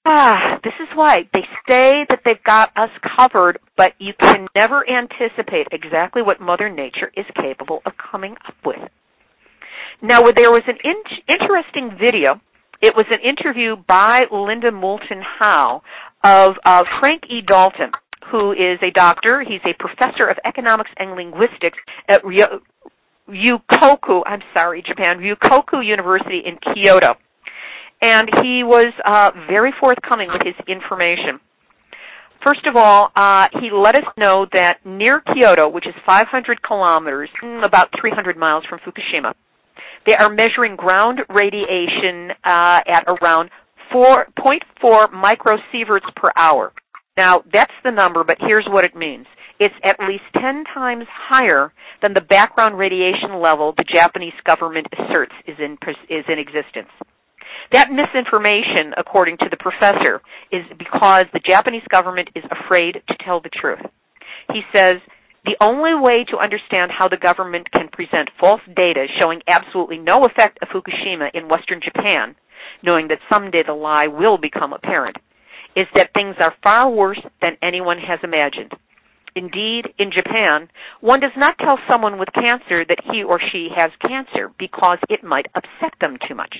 Ah, 0.06 0.60
this 0.62 0.74
is 0.80 0.88
why 0.94 1.28
they 1.32 1.42
say 1.66 2.06
that 2.08 2.20
they've 2.24 2.44
got 2.44 2.70
us 2.76 2.90
covered, 3.16 3.58
but 3.76 3.92
you 3.98 4.12
can 4.20 4.46
never 4.54 4.84
anticipate 4.88 5.66
exactly 5.72 6.22
what 6.22 6.40
Mother 6.40 6.68
Nature 6.68 7.10
is 7.16 7.26
capable 7.34 7.82
of 7.84 7.94
coming 8.12 8.36
up 8.46 8.54
with. 8.64 8.78
Now, 10.02 10.20
there 10.36 10.52
was 10.52 10.62
an 10.68 10.78
in- 10.84 11.24
interesting 11.40 11.98
video. 11.98 12.40
It 12.82 12.94
was 12.94 13.06
an 13.10 13.20
interview 13.24 13.76
by 13.76 14.24
Linda 14.30 14.70
Moulton 14.70 15.22
Howe 15.22 15.82
of 16.24 16.56
uh, 16.64 16.84
Frank 17.00 17.24
E. 17.30 17.42
Dalton, 17.46 17.92
who 18.30 18.52
is 18.52 18.80
a 18.82 18.90
doctor. 18.90 19.44
He's 19.46 19.60
a 19.64 19.74
professor 19.78 20.26
of 20.26 20.38
economics 20.44 20.90
and 20.96 21.14
linguistics 21.14 21.78
at 22.08 22.22
Ryukoku, 22.24 24.22
I'm 24.26 24.42
sorry, 24.56 24.82
Japan, 24.86 25.18
Ryukoku 25.18 25.84
University 25.84 26.42
in 26.44 26.58
Kyoto 26.58 27.14
and 28.04 28.28
he 28.42 28.62
was 28.62 28.92
uh, 29.04 29.30
very 29.48 29.72
forthcoming 29.80 30.28
with 30.30 30.42
his 30.44 30.54
information. 30.68 31.40
First 32.44 32.66
of 32.66 32.76
all, 32.76 33.08
uh, 33.16 33.48
he 33.58 33.70
let 33.72 33.94
us 33.94 34.04
know 34.18 34.46
that 34.52 34.84
near 34.84 35.20
Kyoto, 35.20 35.70
which 35.70 35.86
is 35.86 35.94
500 36.04 36.62
kilometers, 36.62 37.30
mm, 37.42 37.64
about 37.64 37.88
300 37.98 38.36
miles 38.36 38.64
from 38.68 38.80
Fukushima, 38.80 39.32
they 40.06 40.14
are 40.14 40.28
measuring 40.28 40.76
ground 40.76 41.20
radiation 41.30 42.30
uh, 42.44 42.84
at 42.84 43.04
around 43.08 43.48
4.4 43.94 45.12
microsieverts 45.12 46.14
per 46.16 46.30
hour. 46.36 46.72
Now, 47.16 47.42
that's 47.52 47.72
the 47.84 47.92
number, 47.92 48.24
but 48.24 48.38
here's 48.40 48.66
what 48.68 48.84
it 48.84 48.96
means. 48.96 49.26
It's 49.60 49.74
at 49.84 50.00
least 50.00 50.24
10 50.34 50.64
times 50.74 51.04
higher 51.08 51.72
than 52.02 52.12
the 52.12 52.20
background 52.20 52.76
radiation 52.76 53.40
level 53.40 53.72
the 53.76 53.84
Japanese 53.84 54.34
government 54.44 54.88
asserts 54.92 55.34
is 55.46 55.56
in, 55.60 55.78
is 56.10 56.24
in 56.26 56.38
existence. 56.40 56.90
That 57.72 57.90
misinformation, 57.90 58.92
according 58.98 59.38
to 59.38 59.48
the 59.48 59.56
professor, 59.56 60.20
is 60.50 60.66
because 60.76 61.26
the 61.32 61.40
Japanese 61.40 61.86
government 61.88 62.30
is 62.34 62.44
afraid 62.50 62.94
to 63.06 63.14
tell 63.24 63.40
the 63.40 63.48
truth. 63.48 63.80
He 64.52 64.62
says, 64.76 64.98
the 65.44 65.56
only 65.62 65.94
way 65.94 66.24
to 66.30 66.38
understand 66.38 66.90
how 66.90 67.08
the 67.08 67.20
government 67.20 67.70
can 67.70 67.88
present 67.92 68.30
false 68.40 68.62
data 68.74 69.06
showing 69.20 69.40
absolutely 69.46 69.98
no 69.98 70.24
effect 70.24 70.58
of 70.62 70.68
Fukushima 70.68 71.28
in 71.34 71.48
western 71.48 71.80
Japan, 71.84 72.34
knowing 72.84 73.08
that 73.08 73.18
someday 73.28 73.62
the 73.66 73.72
lie 73.72 74.06
will 74.06 74.38
become 74.38 74.72
apparent, 74.72 75.16
is 75.74 75.86
that 75.94 76.10
things 76.14 76.36
are 76.38 76.54
far 76.62 76.90
worse 76.90 77.20
than 77.40 77.56
anyone 77.62 77.98
has 77.98 78.20
imagined. 78.22 78.72
Indeed, 79.34 79.92
in 79.98 80.12
Japan, 80.12 80.68
one 81.00 81.18
does 81.18 81.34
not 81.36 81.58
tell 81.58 81.78
someone 81.90 82.18
with 82.18 82.28
cancer 82.32 82.84
that 82.84 83.02
he 83.10 83.24
or 83.24 83.40
she 83.40 83.68
has 83.74 83.90
cancer 84.06 84.52
because 84.58 84.98
it 85.08 85.24
might 85.24 85.46
upset 85.56 85.94
them 86.00 86.18
too 86.28 86.36
much. 86.36 86.54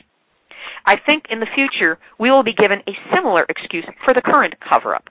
I 0.85 0.97
think 0.97 1.25
in 1.31 1.41
the 1.41 1.47
future 1.55 1.99
we 2.19 2.31
will 2.31 2.43
be 2.43 2.53
given 2.53 2.81
a 2.89 3.15
similar 3.15 3.47
excuse 3.49 3.87
for 4.05 4.13
the 4.13 4.23
current 4.23 4.55
cover 4.67 4.95
up. 4.95 5.09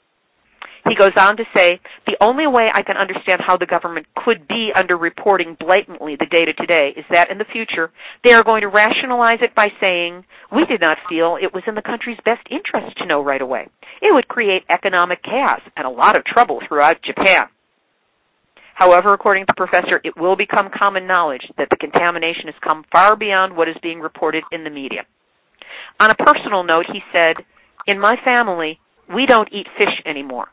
He 0.84 0.96
goes 0.96 1.16
on 1.16 1.38
to 1.38 1.46
say, 1.56 1.80
the 2.06 2.18
only 2.20 2.46
way 2.46 2.68
I 2.68 2.84
can 2.84 2.98
understand 2.98 3.40
how 3.40 3.56
the 3.56 3.66
government 3.66 4.06
could 4.16 4.48
be 4.48 4.72
underreporting 4.76 5.58
blatantly 5.58 6.18
the 6.20 6.28
data 6.28 6.52
today 6.54 6.92
is 6.98 7.06
that 7.10 7.32
in 7.32 7.38
the 7.38 7.48
future 7.48 7.90
they 8.24 8.34
are 8.34 8.44
going 8.44 8.62
to 8.62 8.68
rationalize 8.68 9.40
it 9.42 9.56
by 9.56 9.68
saying, 9.80 10.26
we 10.52 10.66
did 10.66 10.82
not 10.82 10.98
feel 11.08 11.38
it 11.40 11.54
was 11.54 11.64
in 11.68 11.76
the 11.76 11.82
country's 11.82 12.20
best 12.26 12.44
interest 12.52 12.98
to 12.98 13.06
know 13.06 13.24
right 13.24 13.42
away. 13.42 13.70
It 14.02 14.14
would 14.14 14.28
create 14.28 14.64
economic 14.70 15.24
chaos 15.24 15.62
and 15.78 15.88
a 15.88 15.90
lot 15.90 16.18
of 16.18 16.26
trouble 16.26 16.60
throughout 16.68 17.02
Japan. 17.02 17.48
However, 18.76 19.14
according 19.14 19.46
to 19.46 19.54
the 19.56 19.66
professor, 19.66 20.02
it 20.04 20.18
will 20.18 20.36
become 20.36 20.70
common 20.76 21.08
knowledge 21.08 21.48
that 21.58 21.70
the 21.70 21.78
contamination 21.78 22.46
has 22.46 22.56
come 22.62 22.84
far 22.92 23.16
beyond 23.16 23.56
what 23.56 23.70
is 23.70 23.76
being 23.82 24.02
reported 24.02 24.44
in 24.52 24.64
the 24.66 24.70
media. 24.70 25.06
On 26.00 26.10
a 26.10 26.16
personal 26.16 26.64
note, 26.64 26.86
he 26.92 27.00
said, 27.14 27.38
In 27.88 28.00
my 28.00 28.18
family, 28.26 28.80
we 29.08 29.26
don't 29.28 29.54
eat 29.54 29.68
fish 29.78 30.02
anymore. 30.06 30.48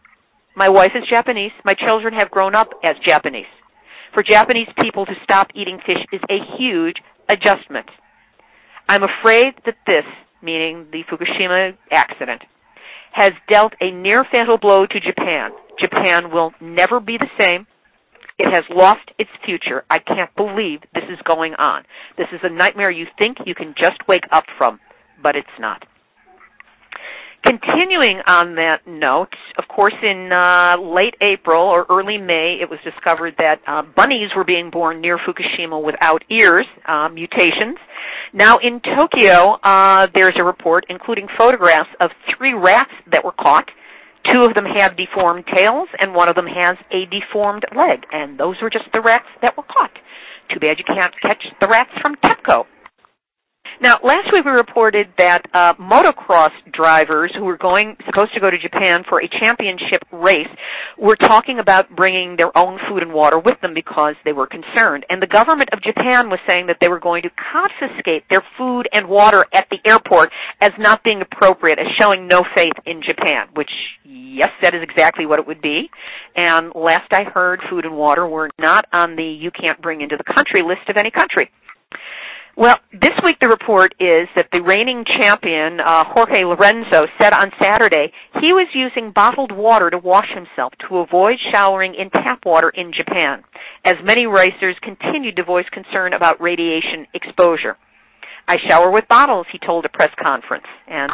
My 0.56 0.68
wife 0.68 0.92
is 0.94 1.04
Japanese. 1.08 1.52
My 1.64 1.74
children 1.74 2.14
have 2.14 2.30
grown 2.30 2.54
up 2.54 2.68
as 2.82 2.96
Japanese. 3.06 3.50
For 4.14 4.22
Japanese 4.22 4.68
people 4.80 5.06
to 5.06 5.12
stop 5.22 5.48
eating 5.54 5.78
fish 5.86 6.02
is 6.12 6.20
a 6.28 6.58
huge 6.58 6.96
adjustment. 7.28 7.86
I'm 8.88 9.02
afraid 9.02 9.54
that 9.66 9.76
this, 9.86 10.04
meaning 10.42 10.88
the 10.90 11.04
Fukushima 11.10 11.76
accident, 11.92 12.42
has 13.12 13.32
dealt 13.48 13.72
a 13.80 13.90
near 13.90 14.24
fatal 14.30 14.58
blow 14.58 14.86
to 14.86 15.00
Japan. 15.00 15.50
Japan 15.78 16.32
will 16.32 16.52
never 16.60 16.98
be 17.00 17.16
the 17.18 17.30
same. 17.38 17.66
It 18.38 18.50
has 18.50 18.64
lost 18.70 19.10
its 19.18 19.30
future. 19.44 19.84
I 19.90 19.98
can't 19.98 20.34
believe 20.34 20.80
this 20.94 21.04
is 21.10 21.18
going 21.26 21.54
on. 21.54 21.84
This 22.16 22.28
is 22.32 22.40
a 22.42 22.52
nightmare 22.52 22.90
you 22.90 23.06
think 23.18 23.38
you 23.46 23.54
can 23.54 23.74
just 23.78 24.06
wake 24.08 24.24
up 24.32 24.44
from 24.58 24.80
but 25.22 25.36
it's 25.36 25.48
not. 25.58 25.84
Con- 27.50 27.60
continuing 27.60 28.20
on 28.26 28.54
that 28.56 28.86
note, 28.86 29.34
of 29.58 29.64
course, 29.68 29.94
in 30.02 30.30
uh, 30.32 30.80
late 30.80 31.14
April 31.20 31.62
or 31.62 31.86
early 31.90 32.18
May, 32.18 32.58
it 32.60 32.70
was 32.70 32.78
discovered 32.84 33.34
that 33.38 33.60
uh, 33.66 33.82
bunnies 33.96 34.30
were 34.36 34.44
being 34.44 34.70
born 34.70 35.00
near 35.00 35.18
Fukushima 35.18 35.82
without 35.82 36.22
ears, 36.30 36.66
uh, 36.86 37.08
mutations. 37.08 37.78
Now 38.32 38.56
in 38.62 38.80
Tokyo, 38.80 39.58
uh, 39.62 40.06
there's 40.14 40.34
a 40.38 40.44
report 40.44 40.86
including 40.88 41.26
photographs 41.36 41.90
of 42.00 42.10
three 42.36 42.54
rats 42.54 42.92
that 43.10 43.24
were 43.24 43.32
caught. 43.32 43.68
Two 44.32 44.44
of 44.44 44.54
them 44.54 44.66
have 44.76 44.96
deformed 44.96 45.44
tails, 45.46 45.88
and 45.98 46.14
one 46.14 46.28
of 46.28 46.36
them 46.36 46.46
has 46.46 46.76
a 46.92 47.06
deformed 47.10 47.64
leg. 47.74 48.04
And 48.12 48.38
those 48.38 48.56
were 48.62 48.70
just 48.70 48.84
the 48.92 49.00
rats 49.00 49.26
that 49.42 49.56
were 49.56 49.64
caught. 49.64 49.92
Too 50.52 50.60
bad 50.60 50.78
you 50.78 50.84
can't 50.84 51.14
catch 51.22 51.42
the 51.60 51.68
rats 51.68 51.90
from 52.02 52.16
TEPCO. 52.16 52.66
Now, 53.80 53.96
last 54.04 54.28
week 54.30 54.44
we 54.44 54.50
reported 54.50 55.08
that 55.16 55.40
uh, 55.56 55.72
motocross 55.80 56.52
drivers 56.70 57.32
who 57.32 57.46
were 57.46 57.56
going 57.56 57.96
supposed 58.04 58.34
to 58.34 58.40
go 58.40 58.50
to 58.50 58.58
Japan 58.60 59.04
for 59.08 59.22
a 59.22 59.28
championship 59.40 60.04
race 60.12 60.52
were 60.98 61.16
talking 61.16 61.58
about 61.58 61.88
bringing 61.96 62.36
their 62.36 62.52
own 62.52 62.78
food 62.86 63.02
and 63.02 63.14
water 63.14 63.38
with 63.40 63.56
them 63.62 63.72
because 63.72 64.16
they 64.26 64.34
were 64.34 64.46
concerned. 64.46 65.06
And 65.08 65.22
the 65.22 65.26
government 65.26 65.70
of 65.72 65.80
Japan 65.80 66.28
was 66.28 66.40
saying 66.44 66.66
that 66.66 66.76
they 66.82 66.88
were 66.88 67.00
going 67.00 67.22
to 67.22 67.30
confiscate 67.32 68.28
their 68.28 68.44
food 68.58 68.86
and 68.92 69.08
water 69.08 69.46
at 69.54 69.64
the 69.70 69.78
airport 69.88 70.28
as 70.60 70.72
not 70.78 71.02
being 71.02 71.22
appropriate, 71.24 71.78
as 71.78 71.86
showing 71.98 72.28
no 72.28 72.44
faith 72.54 72.76
in 72.84 73.00
Japan. 73.00 73.48
Which, 73.56 73.72
yes, 74.04 74.52
that 74.60 74.74
is 74.74 74.82
exactly 74.84 75.24
what 75.24 75.38
it 75.38 75.46
would 75.46 75.62
be. 75.62 75.88
And 76.36 76.70
last 76.74 77.08
I 77.12 77.24
heard, 77.24 77.60
food 77.70 77.86
and 77.86 77.96
water 77.96 78.28
were 78.28 78.50
not 78.58 78.84
on 78.92 79.16
the 79.16 79.24
you 79.24 79.50
can't 79.50 79.80
bring 79.80 80.02
into 80.02 80.18
the 80.20 80.34
country 80.34 80.60
list 80.60 80.84
of 80.90 80.98
any 80.98 81.10
country. 81.10 81.48
Well, 82.56 82.76
this 82.92 83.14
week 83.24 83.36
the 83.40 83.48
report 83.48 83.94
is 84.00 84.28
that 84.34 84.48
the 84.52 84.60
reigning 84.60 85.04
champion, 85.04 85.78
uh, 85.80 86.04
Jorge 86.04 86.44
Lorenzo, 86.44 87.06
said 87.20 87.32
on 87.32 87.52
Saturday 87.62 88.12
he 88.40 88.52
was 88.52 88.66
using 88.74 89.12
bottled 89.14 89.52
water 89.52 89.88
to 89.90 89.98
wash 89.98 90.28
himself 90.34 90.72
to 90.88 90.98
avoid 90.98 91.38
showering 91.52 91.94
in 91.94 92.10
tap 92.10 92.44
water 92.44 92.70
in 92.70 92.92
Japan, 92.92 93.44
as 93.84 93.96
many 94.04 94.26
racers 94.26 94.76
continued 94.82 95.36
to 95.36 95.44
voice 95.44 95.68
concern 95.72 96.12
about 96.12 96.40
radiation 96.40 97.06
exposure. 97.14 97.76
I 98.48 98.56
shower 98.66 98.90
with 98.90 99.06
bottles, 99.08 99.46
he 99.52 99.58
told 99.64 99.84
a 99.84 99.88
press 99.88 100.10
conference, 100.20 100.66
and 100.88 101.12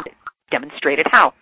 demonstrated 0.49 1.05
how. 1.11 1.33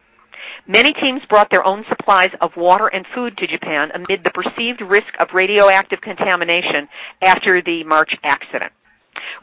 Many 0.68 0.93
teams 0.93 1.22
brought 1.30 1.48
their 1.52 1.66
own 1.66 1.86
supplies 1.88 2.32
of 2.41 2.52
water 2.58 2.88
and 2.88 3.06
food 3.16 3.38
to 3.38 3.48
Japan 3.48 3.89
amid 3.93 4.24
the 4.24 4.32
perceived 4.34 4.82
risk 4.82 5.08
of 5.20 5.30
radioactive 5.34 6.02
contamination 6.02 6.89
after 7.24 7.62
the 7.62 7.84
March 7.86 8.12
accident. 8.24 8.74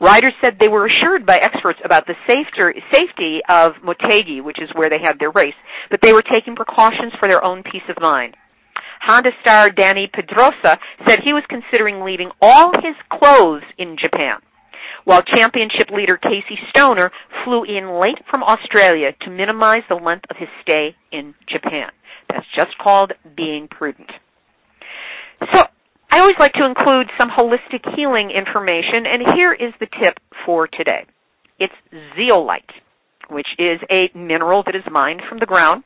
Riders 0.00 0.34
said 0.40 0.58
they 0.58 0.68
were 0.68 0.86
assured 0.86 1.24
by 1.24 1.38
experts 1.38 1.78
about 1.84 2.06
the 2.06 2.14
safety 2.26 3.40
of 3.48 3.72
Motegi, 3.84 4.42
which 4.42 4.60
is 4.60 4.70
where 4.74 4.90
they 4.90 4.98
had 5.02 5.18
their 5.18 5.30
race, 5.30 5.54
but 5.90 6.00
they 6.02 6.12
were 6.12 6.22
taking 6.22 6.56
precautions 6.56 7.12
for 7.18 7.28
their 7.28 7.44
own 7.44 7.62
peace 7.62 7.86
of 7.88 8.00
mind. 8.00 8.36
Honda 9.00 9.30
star 9.40 9.70
Dani 9.70 10.10
Pedrosa 10.12 10.78
said 11.08 11.20
he 11.24 11.32
was 11.32 11.42
considering 11.48 12.04
leaving 12.04 12.30
all 12.40 12.72
his 12.74 12.94
clothes 13.10 13.64
in 13.76 13.96
Japan, 14.00 14.38
while 15.04 15.22
championship 15.22 15.90
leader 15.90 16.16
Casey 16.16 16.58
Stoner 16.70 17.10
flew 17.44 17.64
in 17.64 18.00
late 18.00 18.22
from 18.30 18.42
Australia 18.42 19.10
to 19.22 19.30
minimize 19.30 19.82
the 19.88 19.96
length 19.96 20.26
of 20.30 20.36
his 20.36 20.48
stay 20.62 20.94
in 21.10 21.34
Japan. 21.48 21.90
That's 22.28 22.46
just 22.54 22.78
called 22.78 23.12
being 23.36 23.68
prudent. 23.68 24.10
So 25.56 25.64
I 26.12 26.20
always 26.20 26.36
like 26.38 26.52
to 26.60 26.66
include 26.66 27.08
some 27.18 27.30
holistic 27.30 27.88
healing 27.96 28.32
information, 28.36 29.06
and 29.06 29.34
here 29.34 29.54
is 29.54 29.72
the 29.80 29.86
tip 29.86 30.20
for 30.44 30.68
today. 30.68 31.06
It's 31.58 31.72
zeolite, 32.14 32.68
which 33.30 33.46
is 33.58 33.80
a 33.90 34.10
mineral 34.14 34.62
that 34.66 34.76
is 34.76 34.82
mined 34.92 35.22
from 35.26 35.38
the 35.38 35.46
ground. 35.46 35.84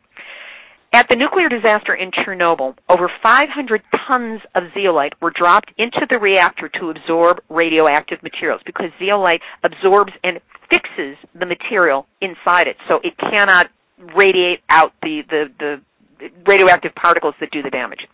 At 0.92 1.06
the 1.08 1.14
nuclear 1.14 1.48
disaster 1.48 1.94
in 1.94 2.10
Chernobyl, 2.10 2.74
over 2.90 3.08
500 3.22 3.82
tons 4.08 4.40
of 4.56 4.64
zeolite 4.74 5.12
were 5.22 5.30
dropped 5.30 5.70
into 5.78 6.04
the 6.10 6.18
reactor 6.18 6.68
to 6.80 6.90
absorb 6.90 7.38
radioactive 7.48 8.20
materials 8.24 8.62
because 8.66 8.90
zeolite 8.98 9.42
absorbs 9.62 10.12
and 10.24 10.40
fixes 10.68 11.16
the 11.38 11.46
material 11.46 12.08
inside 12.20 12.66
it 12.66 12.76
so 12.88 12.98
it 13.04 13.14
cannot 13.16 13.68
radiate 14.16 14.58
out 14.70 14.90
the, 15.02 15.22
the, 15.30 15.44
the 15.60 16.30
radioactive 16.48 16.96
particles 16.96 17.34
that 17.38 17.52
do 17.52 17.62
the 17.62 17.70
damage. 17.70 18.08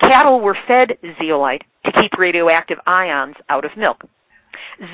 Cattle 0.00 0.40
were 0.40 0.56
fed 0.66 0.98
zeolite 1.18 1.62
to 1.84 1.92
keep 1.92 2.12
radioactive 2.18 2.78
ions 2.86 3.36
out 3.48 3.64
of 3.64 3.76
milk. 3.76 4.04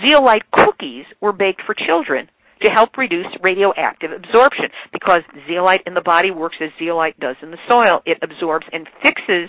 Zeolite 0.05 0.51
cookies 0.53 1.07
were 1.21 1.33
baked 1.33 1.63
for 1.67 1.75
children 1.75 2.29
to 2.63 2.69
help 2.69 2.97
reduce 2.99 3.27
radioactive 3.43 4.13
absorption 4.13 4.67
because 4.93 5.23
zeolite 5.47 5.83
in 5.87 5.95
the 5.95 6.01
body 6.01 6.31
works 6.31 6.57
as 6.61 6.71
zeolite 6.79 7.19
does 7.19 7.37
in 7.43 7.51
the 7.51 7.59
soil. 7.69 8.03
It 8.05 8.19
absorbs 8.23 8.67
and 8.73 8.87
fixes 9.03 9.49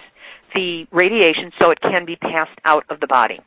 the 0.53 0.85
radiation 0.91 1.51
so 1.61 1.71
it 1.71 1.81
can 1.81 2.05
be 2.05 2.15
passed 2.15 2.57
out 2.63 2.85
of 2.89 2.99
the 2.99 3.07
body. 3.07 3.39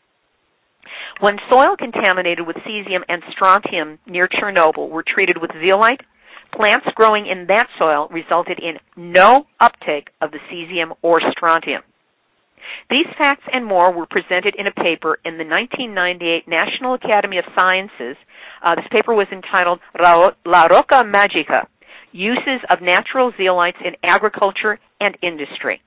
When 1.20 1.38
soil 1.48 1.76
contaminated 1.78 2.46
with 2.46 2.56
cesium 2.56 3.02
and 3.08 3.22
strontium 3.30 3.98
near 4.06 4.28
Chernobyl 4.28 4.90
were 4.90 5.04
treated 5.06 5.38
with 5.40 5.50
zeolite, 5.52 6.00
plants 6.54 6.86
growing 6.94 7.26
in 7.26 7.46
that 7.46 7.68
soil 7.78 8.08
resulted 8.10 8.58
in 8.58 8.78
no 8.96 9.46
uptake 9.60 10.08
of 10.20 10.30
the 10.30 10.38
cesium 10.52 10.92
or 11.02 11.20
strontium. 11.30 11.82
These 12.90 13.06
facts 13.16 13.44
and 13.52 13.64
more 13.64 13.92
were 13.92 14.06
presented 14.06 14.54
in 14.58 14.66
a 14.66 14.72
paper 14.72 15.18
in 15.24 15.38
the 15.38 15.44
1998 15.44 16.48
National 16.48 16.94
Academy 16.94 17.38
of 17.38 17.44
Sciences. 17.54 18.16
Uh, 18.62 18.74
this 18.76 18.86
paper 18.90 19.14
was 19.14 19.26
entitled 19.32 19.80
La 19.98 20.64
Roca 20.66 21.02
Magica, 21.04 21.66
Uses 22.12 22.60
of 22.70 22.80
Natural 22.80 23.32
Zeolites 23.32 23.80
in 23.84 23.96
Agriculture 24.02 24.78
and 25.00 25.16
Industry. 25.22 25.80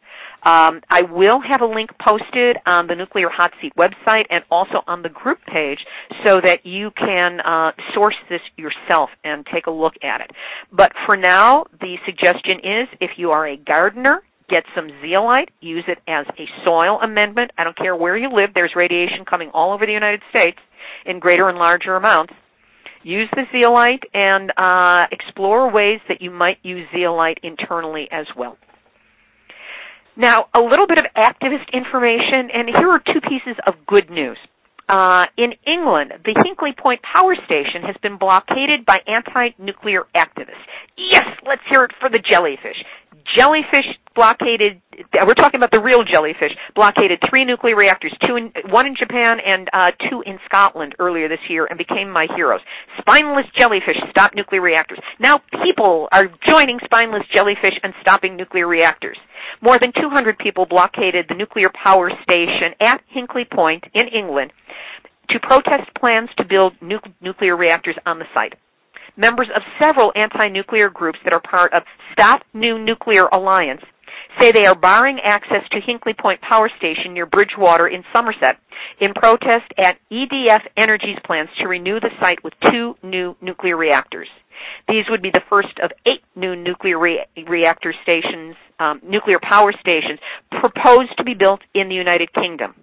Um, 0.43 0.81
I 0.89 1.01
will 1.09 1.41
have 1.41 1.61
a 1.61 1.65
link 1.65 1.89
posted 1.99 2.57
on 2.65 2.87
the 2.87 2.95
Nuclear 2.95 3.27
Hot 3.29 3.51
Seat 3.61 3.73
website 3.75 4.25
and 4.29 4.43
also 4.51 4.81
on 4.87 5.01
the 5.01 5.09
group 5.09 5.39
page 5.45 5.79
so 6.23 6.39
that 6.41 6.59
you 6.63 6.91
can 6.91 7.39
uh, 7.41 7.71
source 7.93 8.15
this 8.29 8.41
yourself 8.55 9.09
and 9.23 9.45
take 9.53 9.65
a 9.65 9.71
look 9.71 9.93
at 10.03 10.21
it. 10.21 10.31
But 10.71 10.91
for 11.05 11.17
now, 11.17 11.65
the 11.81 11.97
suggestion 12.05 12.59
is 12.59 12.87
if 13.01 13.11
you 13.17 13.31
are 13.31 13.47
a 13.47 13.57
gardener, 13.57 14.21
get 14.49 14.63
some 14.75 14.89
zeolite, 15.01 15.49
use 15.59 15.83
it 15.87 15.97
as 16.07 16.25
a 16.39 16.45
soil 16.63 16.99
amendment. 17.01 17.51
I 17.57 17.63
don't 17.63 17.77
care 17.77 17.95
where 17.95 18.17
you 18.17 18.29
live, 18.29 18.51
there's 18.53 18.73
radiation 18.75 19.25
coming 19.29 19.51
all 19.53 19.73
over 19.73 19.85
the 19.85 19.91
United 19.91 20.21
States 20.29 20.57
in 21.05 21.19
greater 21.19 21.49
and 21.49 21.57
larger 21.57 21.95
amounts. 21.95 22.33
Use 23.03 23.29
the 23.33 23.43
zeolite 23.51 24.03
and 24.13 24.51
uh, 24.57 25.07
explore 25.11 25.71
ways 25.71 25.99
that 26.09 26.21
you 26.21 26.31
might 26.31 26.57
use 26.63 26.87
zeolite 26.93 27.39
internally 27.43 28.07
as 28.11 28.25
well. 28.35 28.57
Now, 30.17 30.45
a 30.53 30.59
little 30.59 30.87
bit 30.87 30.97
of 30.97 31.05
activist 31.15 31.71
information, 31.71 32.49
and 32.51 32.67
here 32.67 32.89
are 32.89 32.99
two 32.99 33.21
pieces 33.21 33.55
of 33.67 33.75
good 33.85 34.09
news. 34.09 34.37
Uh, 34.87 35.25
in 35.37 35.51
England, 35.67 36.13
the 36.23 36.31
Hinkley 36.31 36.75
Point 36.77 37.01
Power 37.01 37.35
Station 37.45 37.83
has 37.83 37.95
been 38.01 38.17
blockaded 38.17 38.85
by 38.85 38.99
anti-nuclear 39.05 40.07
activists. 40.15 40.63
Yes, 40.97 41.25
let's 41.45 41.61
hear 41.69 41.83
it 41.83 41.91
for 41.99 42.09
the 42.09 42.19
jellyfish. 42.19 42.77
Jellyfish 43.35 43.85
blockaded 44.15 44.81
we're 45.27 45.37
talking 45.37 45.59
about 45.59 45.69
the 45.69 45.79
real 45.79 46.01
jellyfish 46.03 46.49
blockaded 46.73 47.21
three 47.29 47.45
nuclear 47.45 47.75
reactors 47.75 48.11
two 48.25 48.35
in, 48.35 48.51
one 48.71 48.87
in 48.87 48.95
japan 48.97 49.37
and 49.45 49.69
uh, 49.73 49.91
two 50.09 50.23
in 50.25 50.39
scotland 50.45 50.95
earlier 50.97 51.29
this 51.29 51.43
year 51.47 51.67
and 51.69 51.77
became 51.77 52.09
my 52.09 52.25
heroes. 52.35 52.61
Spineless 52.97 53.45
jellyfish 53.55 53.97
stop 54.09 54.33
nuclear 54.33 54.61
reactors. 54.61 54.97
Now 55.19 55.41
people 55.63 56.07
are 56.11 56.25
joining 56.49 56.79
spineless 56.83 57.23
jellyfish 57.35 57.77
and 57.83 57.93
stopping 58.01 58.37
nuclear 58.37 58.65
reactors 58.65 59.17
more 59.61 59.77
than 59.79 59.91
200 59.93 60.37
people 60.37 60.65
blockaded 60.65 61.25
the 61.29 61.35
nuclear 61.35 61.67
power 61.83 62.11
station 62.23 62.73
at 62.81 63.01
hinkley 63.15 63.49
point 63.49 63.83
in 63.93 64.07
england 64.07 64.51
to 65.29 65.39
protest 65.39 65.89
plans 65.99 66.29
to 66.37 66.45
build 66.45 66.73
nu- 66.81 66.99
nuclear 67.21 67.55
reactors 67.55 67.97
on 68.05 68.19
the 68.19 68.25
site 68.33 68.53
members 69.17 69.49
of 69.55 69.61
several 69.79 70.11
anti-nuclear 70.15 70.89
groups 70.89 71.19
that 71.23 71.33
are 71.33 71.41
part 71.41 71.73
of 71.73 71.83
Stop 72.13 72.43
New 72.53 72.77
Nuclear 72.77 73.25
Alliance 73.33 73.81
say 74.39 74.51
they 74.51 74.67
are 74.67 74.75
barring 74.75 75.17
access 75.23 75.63
to 75.71 75.79
Hinkley 75.81 76.15
Point 76.17 76.39
Power 76.41 76.69
Station 76.77 77.13
near 77.13 77.25
Bridgwater 77.25 77.87
in 77.87 78.03
Somerset 78.13 78.57
in 79.01 79.13
protest 79.13 79.65
at 79.77 79.97
EDF 80.11 80.61
Energy's 80.77 81.17
plans 81.25 81.49
to 81.59 81.67
renew 81.67 81.99
the 81.99 82.11
site 82.21 82.43
with 82.43 82.53
two 82.69 82.95
new 83.03 83.35
nuclear 83.41 83.75
reactors. 83.75 84.27
These 84.87 85.05
would 85.09 85.21
be 85.21 85.31
the 85.31 85.43
first 85.49 85.79
of 85.83 85.91
eight 86.05 86.23
new 86.35 86.55
nuclear 86.55 86.99
re- 86.99 87.25
reactor 87.47 87.93
stations, 88.03 88.55
um, 88.79 89.01
nuclear 89.03 89.39
power 89.41 89.73
stations, 89.79 90.19
proposed 90.59 91.17
to 91.17 91.23
be 91.23 91.33
built 91.33 91.61
in 91.73 91.89
the 91.89 91.95
United 91.95 92.33
Kingdom. 92.33 92.75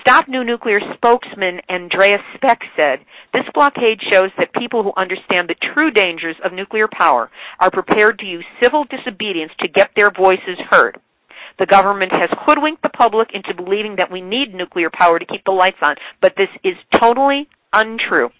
Stop 0.00 0.26
New 0.28 0.42
Nuclear 0.42 0.80
spokesman 0.94 1.60
Andreas 1.70 2.20
Speck 2.34 2.60
said, 2.76 3.00
this 3.32 3.44
blockade 3.54 4.00
shows 4.10 4.30
that 4.36 4.52
people 4.52 4.82
who 4.82 4.92
understand 4.96 5.48
the 5.48 5.54
true 5.72 5.90
dangers 5.90 6.36
of 6.44 6.52
nuclear 6.52 6.88
power 6.88 7.30
are 7.60 7.70
prepared 7.70 8.18
to 8.18 8.26
use 8.26 8.44
civil 8.62 8.84
disobedience 8.84 9.52
to 9.60 9.68
get 9.68 9.90
their 9.94 10.10
voices 10.10 10.58
heard. 10.70 10.98
The 11.58 11.66
government 11.66 12.12
has 12.12 12.30
hoodwinked 12.32 12.82
the 12.82 12.88
public 12.88 13.28
into 13.32 13.54
believing 13.54 13.96
that 13.96 14.10
we 14.10 14.20
need 14.20 14.54
nuclear 14.54 14.90
power 14.92 15.18
to 15.18 15.26
keep 15.26 15.44
the 15.44 15.52
lights 15.52 15.78
on, 15.82 15.96
but 16.20 16.32
this 16.36 16.48
is 16.64 16.74
totally 16.98 17.48
untrue. 17.72 18.30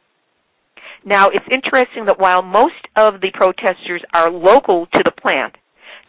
Now, 1.05 1.29
it's 1.29 1.47
interesting 1.51 2.07
that 2.07 2.21
while 2.21 2.43
most 2.43 2.87
of 2.97 3.21
the 3.21 3.31
protesters 3.35 4.03
are 4.13 4.31
local 4.31 4.87
to 4.87 5.01
the 5.05 5.11
plant, 5.11 5.57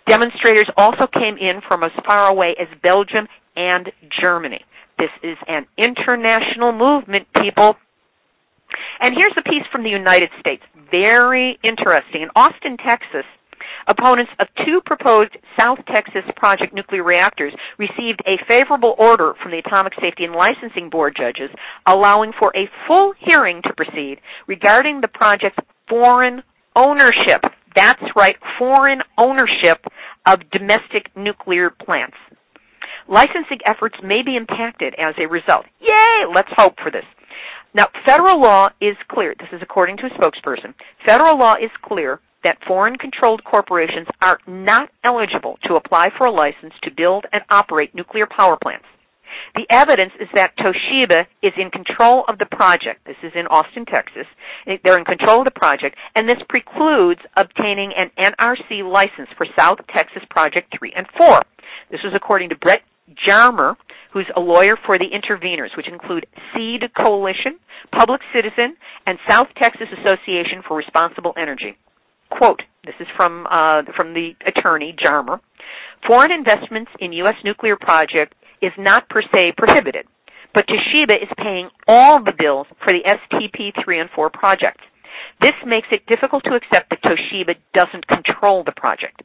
demonstrators 0.08 0.70
also 0.78 1.08
came 1.12 1.38
in 1.38 1.62
from 1.68 1.84
as 1.84 1.92
far 2.06 2.28
away 2.28 2.56
as 2.60 2.68
Belgium 2.82 3.28
and 3.56 3.92
Germany. 4.22 4.64
This 4.98 5.10
is 5.24 5.38
an 5.48 5.66
international 5.78 6.72
movement, 6.72 7.28
people. 7.42 7.76
And 9.00 9.16
here's 9.18 9.34
a 9.38 9.44
piece 9.44 9.66
from 9.72 9.84
the 9.84 9.90
United 9.90 10.30
States. 10.40 10.64
Very 10.92 11.58
interesting. 11.64 12.22
In 12.24 12.30
Austin, 12.36 12.78
Texas, 12.78 13.26
opponents 13.88 14.32
of 14.40 14.48
two 14.66 14.82
proposed 14.86 15.36
South 15.60 15.80
Texas 15.92 16.24
Project 16.36 16.74
nuclear 16.74 17.04
reactors 17.04 17.54
received 17.78 18.22
a 18.26 18.42
favorable 18.48 18.96
order 18.98 19.34
from 19.42 19.52
the 19.52 19.60
Atomic 19.60 19.94
Safety 20.02 20.26
and 20.26 20.34
Licensing 20.34 20.90
Board 20.90 21.16
judges 21.18 21.50
allowing 21.88 22.32
for 22.38 22.52
a 22.56 22.70
full 22.88 23.14
hearing 23.20 23.62
to 23.64 23.74
proceed 23.74 24.18
regarding 24.48 25.02
the 25.02 25.08
project's 25.08 25.60
foreign 25.90 26.44
ownership. 26.76 27.42
That's 27.76 28.04
right, 28.16 28.36
foreign 28.60 29.02
ownership 29.18 29.86
of 30.26 30.40
domestic 30.52 31.10
nuclear 31.16 31.70
plants. 31.70 32.18
Licensing 33.10 33.60
efforts 33.66 33.96
may 34.04 34.22
be 34.24 34.38
impacted 34.38 34.96
as 34.98 35.16
a 35.18 35.28
result. 35.28 35.66
Yay! 35.82 36.26
Let's 36.34 36.52
hope 36.56 36.76
for 36.82 36.92
this. 36.92 37.04
Now, 37.74 37.88
federal 38.06 38.40
law 38.42 38.70
is 38.80 38.96
clear. 39.10 39.34
This 39.38 39.50
is 39.52 39.62
according 39.62 39.98
to 39.98 40.06
a 40.06 40.10
spokesperson. 40.12 40.74
Federal 41.06 41.38
law 41.38 41.56
is 41.56 41.72
clear 41.84 42.20
that 42.44 42.58
foreign 42.68 42.98
controlled 42.98 43.44
corporations 43.44 44.08
are 44.22 44.40
not 44.48 44.90
eligible 45.04 45.58
to 45.64 45.76
apply 45.76 46.10
for 46.18 46.26
a 46.28 46.32
license 46.32 46.74
to 46.84 46.92
build 46.96 47.26
and 47.32 47.44
operate 47.50 47.96
nuclear 47.96 48.28
power 48.28 48.58
plants. 48.62 48.86
The 49.56 49.66
evidence 49.70 50.14
is 50.20 50.28
that 50.36 50.54
Toshiba 50.58 51.26
is 51.42 51.54
in 51.58 51.72
control 51.72 52.24
of 52.28 52.38
the 52.38 52.46
project. 52.46 53.06
This 53.06 53.18
is 53.24 53.32
in 53.36 53.48
Austin, 53.48 53.86
Texas. 53.86 54.28
They're 54.66 54.98
in 54.98 55.06
control 55.06 55.42
of 55.42 55.46
the 55.46 55.58
project, 55.58 55.96
and 56.16 56.30
this 56.30 56.38
precludes 56.48 57.22
obtaining 57.36 57.94
an 57.98 58.12
NRC 58.20 58.84
license 58.86 59.30
for 59.36 59.48
South 59.58 59.80
Texas 59.90 60.24
Project 60.30 60.74
3 60.78 60.94
and 60.96 61.08
4. 61.18 61.42
This 61.90 62.02
was 62.04 62.14
according 62.16 62.50
to 62.50 62.56
Brett 62.56 62.82
Jarmer, 63.28 63.76
who's 64.12 64.30
a 64.36 64.40
lawyer 64.40 64.78
for 64.86 64.98
the 64.98 65.10
interveners, 65.10 65.76
which 65.76 65.88
include 65.88 66.28
Seed 66.54 66.84
Coalition, 66.96 67.58
Public 67.92 68.22
Citizen, 68.34 68.78
and 69.08 69.18
South 69.28 69.48
Texas 69.58 69.88
Association 70.00 70.62
for 70.68 70.78
Responsible 70.78 71.34
Energy. 71.38 71.76
Quote, 72.34 72.64
this 72.84 72.96
is 73.00 73.08
from, 73.16 73.46
uh, 73.46 73.84
from 73.96 74.14
the 74.14 74.32
attorney, 74.46 74.96
Jarmer. 74.98 75.40
Foreign 76.08 76.32
investments 76.32 76.90
in 77.00 77.14
U.S. 77.24 77.36
nuclear 77.46 77.78
project 77.78 78.34
is 78.62 78.72
not 78.78 79.08
per 79.08 79.22
se 79.22 79.54
prohibited, 79.56 80.08
but 80.54 80.66
Toshiba 80.68 81.22
is 81.22 81.30
paying 81.38 81.70
all 81.88 82.24
the 82.24 82.34
bills 82.38 82.66
for 82.84 82.92
the 82.92 83.06
STP 83.06 83.72
3 83.86 84.00
and 84.00 84.10
4 84.16 84.32
projects. 84.32 84.84
This 85.42 85.54
makes 85.66 85.88
it 85.92 86.08
difficult 86.08 86.44
to 86.46 86.56
accept 86.56 86.90
that 86.90 87.04
Toshiba 87.04 87.56
doesn't 87.74 88.08
control 88.08 88.64
the 88.66 88.74
project. 88.76 89.22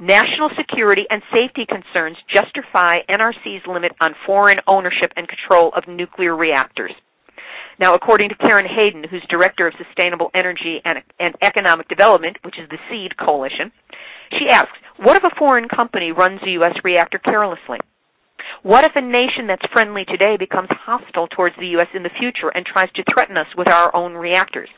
National 0.00 0.48
security 0.56 1.04
and 1.10 1.22
safety 1.32 1.66
concerns 1.68 2.16
justify 2.34 3.04
NRC's 3.08 3.66
limit 3.66 3.92
on 4.00 4.14
foreign 4.24 4.58
ownership 4.66 5.12
and 5.16 5.28
control 5.28 5.72
of 5.76 5.84
nuclear 5.88 6.34
reactors. 6.34 6.92
Now, 7.78 7.94
according 7.94 8.30
to 8.30 8.34
Karen 8.36 8.66
Hadden, 8.66 9.04
who's 9.08 9.24
Director 9.28 9.66
of 9.66 9.74
Sustainable 9.76 10.30
Energy 10.34 10.80
and, 10.84 10.98
and 11.20 11.34
Economic 11.42 11.88
Development, 11.88 12.36
which 12.42 12.58
is 12.58 12.68
the 12.70 12.78
SEED 12.88 13.16
Coalition, 13.18 13.70
she 14.30 14.48
asks, 14.50 14.72
what 14.98 15.16
if 15.16 15.24
a 15.24 15.34
foreign 15.38 15.68
company 15.68 16.10
runs 16.10 16.40
a 16.42 16.50
U.S. 16.52 16.72
reactor 16.82 17.18
carelessly? 17.18 17.78
What 18.62 18.84
if 18.84 18.92
a 18.94 19.00
nation 19.00 19.46
that's 19.46 19.64
friendly 19.72 20.04
today 20.04 20.36
becomes 20.38 20.68
hostile 20.70 21.28
towards 21.28 21.56
the 21.56 21.68
U.S. 21.78 21.88
in 21.94 22.02
the 22.02 22.10
future 22.18 22.48
and 22.54 22.64
tries 22.64 22.90
to 22.92 23.04
threaten 23.12 23.36
us 23.36 23.46
with 23.56 23.68
our 23.68 23.94
own 23.94 24.14
reactors? 24.14 24.70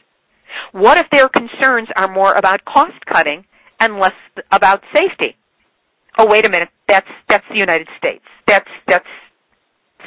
What 0.72 0.98
if 0.98 1.06
their 1.12 1.28
concerns 1.28 1.88
are 1.96 2.12
more 2.12 2.34
about 2.34 2.64
cost 2.64 2.98
cutting 3.06 3.44
and 3.78 3.98
less 3.98 4.16
about 4.50 4.82
safety? 4.92 5.36
Oh, 6.18 6.26
wait 6.26 6.44
a 6.46 6.50
minute. 6.50 6.68
That's 6.88 7.06
that's 7.28 7.44
the 7.48 7.56
United 7.56 7.86
States. 7.96 8.24
That's 8.48 8.68
that's 8.88 9.06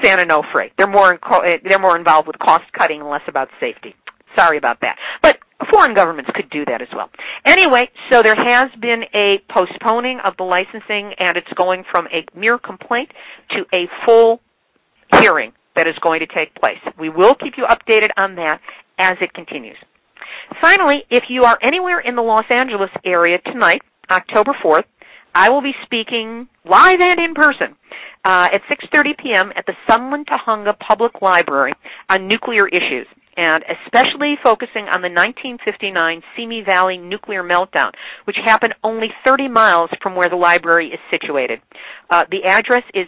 San 0.03 0.19
Onofre. 0.19 0.71
They're 0.77 0.87
more 0.87 1.11
in, 1.11 1.19
eh, 1.21 1.57
they're 1.63 1.79
more 1.79 1.97
involved 1.97 2.27
with 2.27 2.39
cost 2.39 2.65
cutting 2.77 3.01
and 3.01 3.09
less 3.09 3.21
about 3.27 3.49
safety. 3.59 3.95
Sorry 4.35 4.57
about 4.57 4.79
that. 4.81 4.97
But 5.21 5.39
foreign 5.69 5.93
governments 5.93 6.31
could 6.33 6.49
do 6.49 6.65
that 6.65 6.81
as 6.81 6.87
well. 6.95 7.09
Anyway, 7.45 7.89
so 8.11 8.21
there 8.23 8.35
has 8.35 8.69
been 8.79 9.03
a 9.13 9.41
postponing 9.49 10.19
of 10.23 10.37
the 10.37 10.43
licensing 10.43 11.13
and 11.19 11.37
it's 11.37 11.51
going 11.55 11.83
from 11.89 12.07
a 12.07 12.25
mere 12.37 12.57
complaint 12.57 13.11
to 13.51 13.65
a 13.73 13.87
full 14.05 14.39
hearing 15.19 15.51
that 15.75 15.87
is 15.87 15.95
going 16.01 16.19
to 16.19 16.27
take 16.27 16.55
place. 16.55 16.79
We 16.99 17.09
will 17.09 17.35
keep 17.35 17.53
you 17.57 17.65
updated 17.65 18.09
on 18.17 18.35
that 18.35 18.59
as 18.97 19.17
it 19.21 19.33
continues. 19.33 19.77
Finally, 20.61 21.03
if 21.09 21.25
you 21.29 21.43
are 21.43 21.57
anywhere 21.61 21.99
in 21.99 22.15
the 22.15 22.21
Los 22.21 22.45
Angeles 22.49 22.89
area 23.05 23.37
tonight, 23.45 23.81
October 24.09 24.55
4th, 24.63 24.83
I 25.33 25.49
will 25.49 25.61
be 25.61 25.73
speaking 25.85 26.47
live 26.65 26.99
and 26.99 27.19
in 27.19 27.33
person 27.33 27.75
uh, 28.25 28.49
at 28.53 28.61
6:30 28.69 29.17
p.m. 29.17 29.51
at 29.55 29.65
the 29.65 29.73
Sunland 29.89 30.27
Tujunga 30.27 30.77
Public 30.79 31.21
Library 31.21 31.73
on 32.09 32.27
nuclear 32.27 32.67
issues 32.67 33.07
and 33.37 33.63
especially 33.85 34.35
focusing 34.43 34.91
on 34.91 35.01
the 35.01 35.09
1959 35.09 36.21
Simi 36.35 36.63
Valley 36.63 36.97
nuclear 36.97 37.43
meltdown, 37.43 37.91
which 38.25 38.35
happened 38.43 38.75
only 38.83 39.07
30 39.23 39.47
miles 39.47 39.89
from 40.01 40.15
where 40.15 40.29
the 40.29 40.35
library 40.35 40.89
is 40.89 40.99
situated. 41.09 41.59
Uh, 42.09 42.25
the 42.29 42.43
address 42.43 42.83
is 42.93 43.07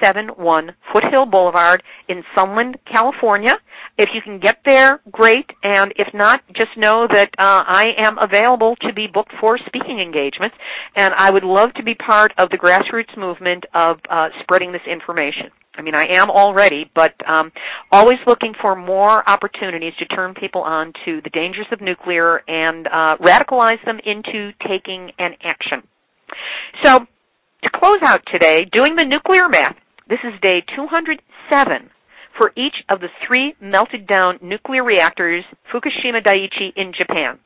7771 0.00 0.74
Foothill 0.92 1.26
Boulevard 1.26 1.82
in 2.08 2.22
Sunland, 2.34 2.78
California. 2.90 3.56
If 3.98 4.10
you 4.14 4.22
can 4.22 4.40
get 4.40 4.58
there, 4.64 5.00
great, 5.10 5.46
and 5.62 5.92
if 5.96 6.08
not, 6.14 6.40
just 6.56 6.70
know 6.76 7.06
that 7.08 7.30
uh, 7.38 7.64
I 7.66 7.92
am 7.98 8.16
available 8.18 8.76
to 8.82 8.92
be 8.92 9.06
booked 9.12 9.32
for 9.40 9.58
speaking 9.66 10.00
engagements, 10.00 10.56
and 10.96 11.12
I 11.16 11.30
would 11.30 11.44
love 11.44 11.74
to 11.74 11.82
be 11.82 11.94
part 11.94 12.32
of 12.38 12.48
the 12.50 12.56
grassroots 12.56 13.16
movement 13.16 13.66
of 13.74 13.98
uh, 14.08 14.28
spreading 14.42 14.72
this 14.72 14.86
information. 14.90 15.50
I 15.76 15.82
mean, 15.82 15.94
I 15.94 16.06
am 16.10 16.30
already, 16.30 16.90
but 16.94 17.14
um, 17.28 17.52
always 17.92 18.18
looking 18.26 18.54
for 18.60 18.74
more 18.74 19.28
opportunities 19.28 19.92
to 19.98 20.06
turn 20.06 20.34
people 20.34 20.62
on 20.62 20.92
to 21.04 21.20
the 21.22 21.30
dangers 21.30 21.66
of 21.72 21.80
nuclear 21.80 22.42
and 22.48 22.86
uh, 22.86 23.16
radicalize 23.20 23.82
them 23.84 23.98
into 24.04 24.50
taking 24.66 25.12
an 25.18 25.36
action. 25.42 25.86
So, 26.84 27.06
to 27.62 27.70
close 27.74 28.00
out 28.02 28.22
today, 28.32 28.66
doing 28.72 28.96
the 28.96 29.04
nuclear 29.04 29.48
math, 29.48 29.76
this 30.10 30.18
is 30.24 30.38
day 30.42 30.58
207 30.74 31.90
for 32.36 32.50
each 32.56 32.74
of 32.90 33.00
the 33.00 33.08
three 33.26 33.54
melted 33.60 34.06
down 34.06 34.38
nuclear 34.42 34.82
reactors 34.82 35.44
Fukushima 35.72 36.20
Daiichi 36.26 36.72
in 36.76 36.92
Japan. 36.96 37.38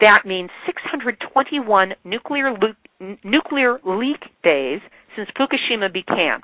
That 0.00 0.24
means 0.24 0.50
621 0.66 1.92
nuclear, 2.04 2.52
le- 2.52 3.16
nuclear 3.22 3.78
leak 3.84 4.22
days 4.42 4.80
since 5.14 5.28
Fukushima 5.38 5.92
began. 5.92 6.40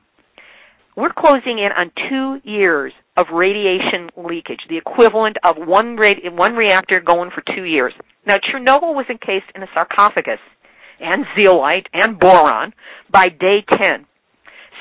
We're 0.96 1.12
closing 1.16 1.58
in 1.58 1.70
on 1.72 1.90
two 2.10 2.48
years 2.48 2.92
of 3.16 3.26
radiation 3.32 4.10
leakage, 4.16 4.60
the 4.68 4.76
equivalent 4.76 5.38
of 5.42 5.56
one, 5.56 5.96
one 6.36 6.54
reactor 6.54 7.00
going 7.00 7.30
for 7.30 7.42
two 7.56 7.64
years. 7.64 7.94
Now, 8.26 8.36
Chernobyl 8.36 8.94
was 8.94 9.06
encased 9.08 9.50
in 9.54 9.62
a 9.62 9.66
sarcophagus 9.72 10.40
and 11.00 11.24
zeolite 11.34 11.86
and 11.94 12.18
boron 12.18 12.74
by 13.10 13.28
day 13.28 13.64
10. 13.70 14.06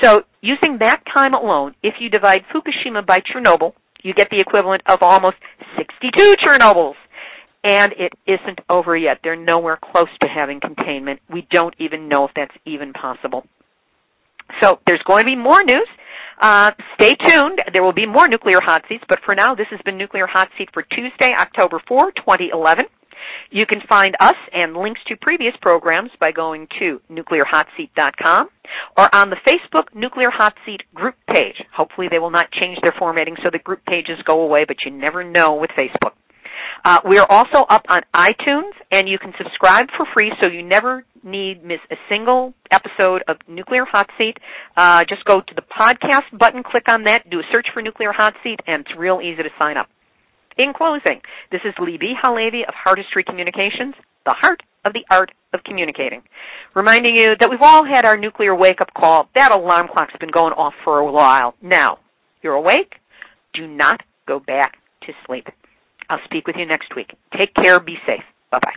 So, 0.03 0.23
using 0.41 0.77
that 0.79 1.03
time 1.13 1.33
alone, 1.33 1.75
if 1.83 1.95
you 1.99 2.09
divide 2.09 2.41
Fukushima 2.53 3.05
by 3.05 3.19
Chernobyl, 3.19 3.73
you 4.01 4.13
get 4.13 4.29
the 4.29 4.39
equivalent 4.39 4.81
of 4.91 4.99
almost 5.01 5.37
62 5.77 6.35
Chernobyls. 6.45 6.95
And 7.63 7.91
it 7.93 8.13
isn't 8.25 8.59
over 8.69 8.95
yet. 8.95 9.19
They're 9.21 9.35
nowhere 9.35 9.77
close 9.81 10.07
to 10.21 10.27
having 10.27 10.61
containment. 10.61 11.19
We 11.29 11.45
don't 11.51 11.75
even 11.77 12.07
know 12.07 12.23
if 12.23 12.31
that's 12.33 12.55
even 12.65 12.93
possible. 12.93 13.43
So 14.63 14.79
there's 14.87 15.03
going 15.05 15.19
to 15.19 15.25
be 15.25 15.35
more 15.35 15.61
news. 15.63 15.87
Uh, 16.41 16.71
stay 16.95 17.15
tuned. 17.27 17.59
There 17.73 17.83
will 17.83 17.93
be 17.93 18.05
more 18.05 18.29
nuclear 18.29 18.61
hot 18.61 18.83
seats, 18.87 19.03
but 19.09 19.19
for 19.25 19.35
now, 19.35 19.55
this 19.55 19.67
has 19.71 19.79
been 19.83 19.97
Nuclear 19.97 20.25
Hot 20.25 20.47
Seat 20.57 20.69
for 20.73 20.83
Tuesday, 20.83 21.35
October 21.37 21.81
4, 21.85 22.11
2011. 22.11 22.85
You 23.51 23.65
can 23.65 23.81
find 23.87 24.15
us 24.19 24.35
and 24.53 24.75
links 24.75 25.01
to 25.07 25.15
previous 25.15 25.53
programs 25.61 26.11
by 26.19 26.31
going 26.31 26.67
to 26.79 27.01
nuclearhotseat.com 27.11 28.49
or 28.97 29.15
on 29.15 29.29
the 29.29 29.37
Facebook 29.47 29.95
Nuclear 29.95 30.29
Hot 30.31 30.53
Seat 30.65 30.81
group 30.93 31.15
page. 31.27 31.55
Hopefully 31.75 32.07
they 32.09 32.19
will 32.19 32.31
not 32.31 32.51
change 32.51 32.77
their 32.81 32.93
formatting 32.97 33.35
so 33.43 33.49
the 33.51 33.59
group 33.59 33.85
pages 33.85 34.17
go 34.25 34.41
away, 34.41 34.65
but 34.67 34.77
you 34.85 34.91
never 34.91 35.23
know 35.23 35.55
with 35.55 35.71
Facebook. 35.71 36.13
Uh, 36.85 36.97
we 37.07 37.17
are 37.17 37.27
also 37.29 37.65
up 37.69 37.83
on 37.89 38.01
iTunes, 38.15 38.71
and 38.91 39.09
you 39.09 39.17
can 39.17 39.33
subscribe 39.37 39.87
for 39.97 40.05
free, 40.13 40.31
so 40.39 40.47
you 40.47 40.63
never 40.63 41.03
need 41.23 41.63
miss 41.63 41.79
a 41.91 41.95
single 42.07 42.53
episode 42.71 43.23
of 43.27 43.37
Nuclear 43.47 43.83
Hot 43.85 44.07
Seat. 44.17 44.37
Uh, 44.77 44.99
just 45.07 45.25
go 45.25 45.41
to 45.41 45.55
the 45.55 45.63
podcast 45.63 46.37
button, 46.37 46.63
click 46.63 46.83
on 46.89 47.03
that, 47.03 47.29
do 47.29 47.39
a 47.39 47.43
search 47.51 47.67
for 47.73 47.81
Nuclear 47.81 48.11
Hot 48.13 48.33
Seat, 48.43 48.59
and 48.67 48.85
it's 48.85 48.97
real 48.97 49.19
easy 49.21 49.43
to 49.43 49.49
sign 49.57 49.77
up. 49.77 49.89
In 50.59 50.73
closing, 50.73 51.21
this 51.53 51.61
is 51.63 51.73
Libbe 51.79 52.11
HaLevy 52.21 52.67
of 52.67 52.73
Heartistry 52.75 53.25
Communications, 53.25 53.95
the 54.25 54.33
heart 54.33 54.61
of 54.83 54.91
the 54.91 55.05
art 55.09 55.31
of 55.53 55.63
communicating. 55.63 56.21
Reminding 56.75 57.15
you 57.15 57.29
that 57.39 57.49
we've 57.49 57.61
all 57.61 57.85
had 57.85 58.03
our 58.03 58.17
nuclear 58.17 58.53
wake-up 58.53 58.93
call. 58.93 59.29
That 59.35 59.53
alarm 59.53 59.87
clock's 59.87 60.15
been 60.19 60.31
going 60.31 60.51
off 60.51 60.73
for 60.83 60.99
a 60.99 61.09
while. 61.09 61.55
Now, 61.61 61.99
you're 62.41 62.55
awake. 62.55 62.95
Do 63.53 63.67
not 63.67 64.01
go 64.27 64.41
back 64.41 64.73
to 65.03 65.13
sleep. 65.25 65.47
I'll 66.09 66.19
speak 66.25 66.45
with 66.45 66.57
you 66.57 66.65
next 66.65 66.93
week. 66.93 67.13
Take 67.37 67.55
care. 67.55 67.79
Be 67.79 67.95
safe. 68.05 68.25
Bye 68.51 68.59
bye. 68.61 68.75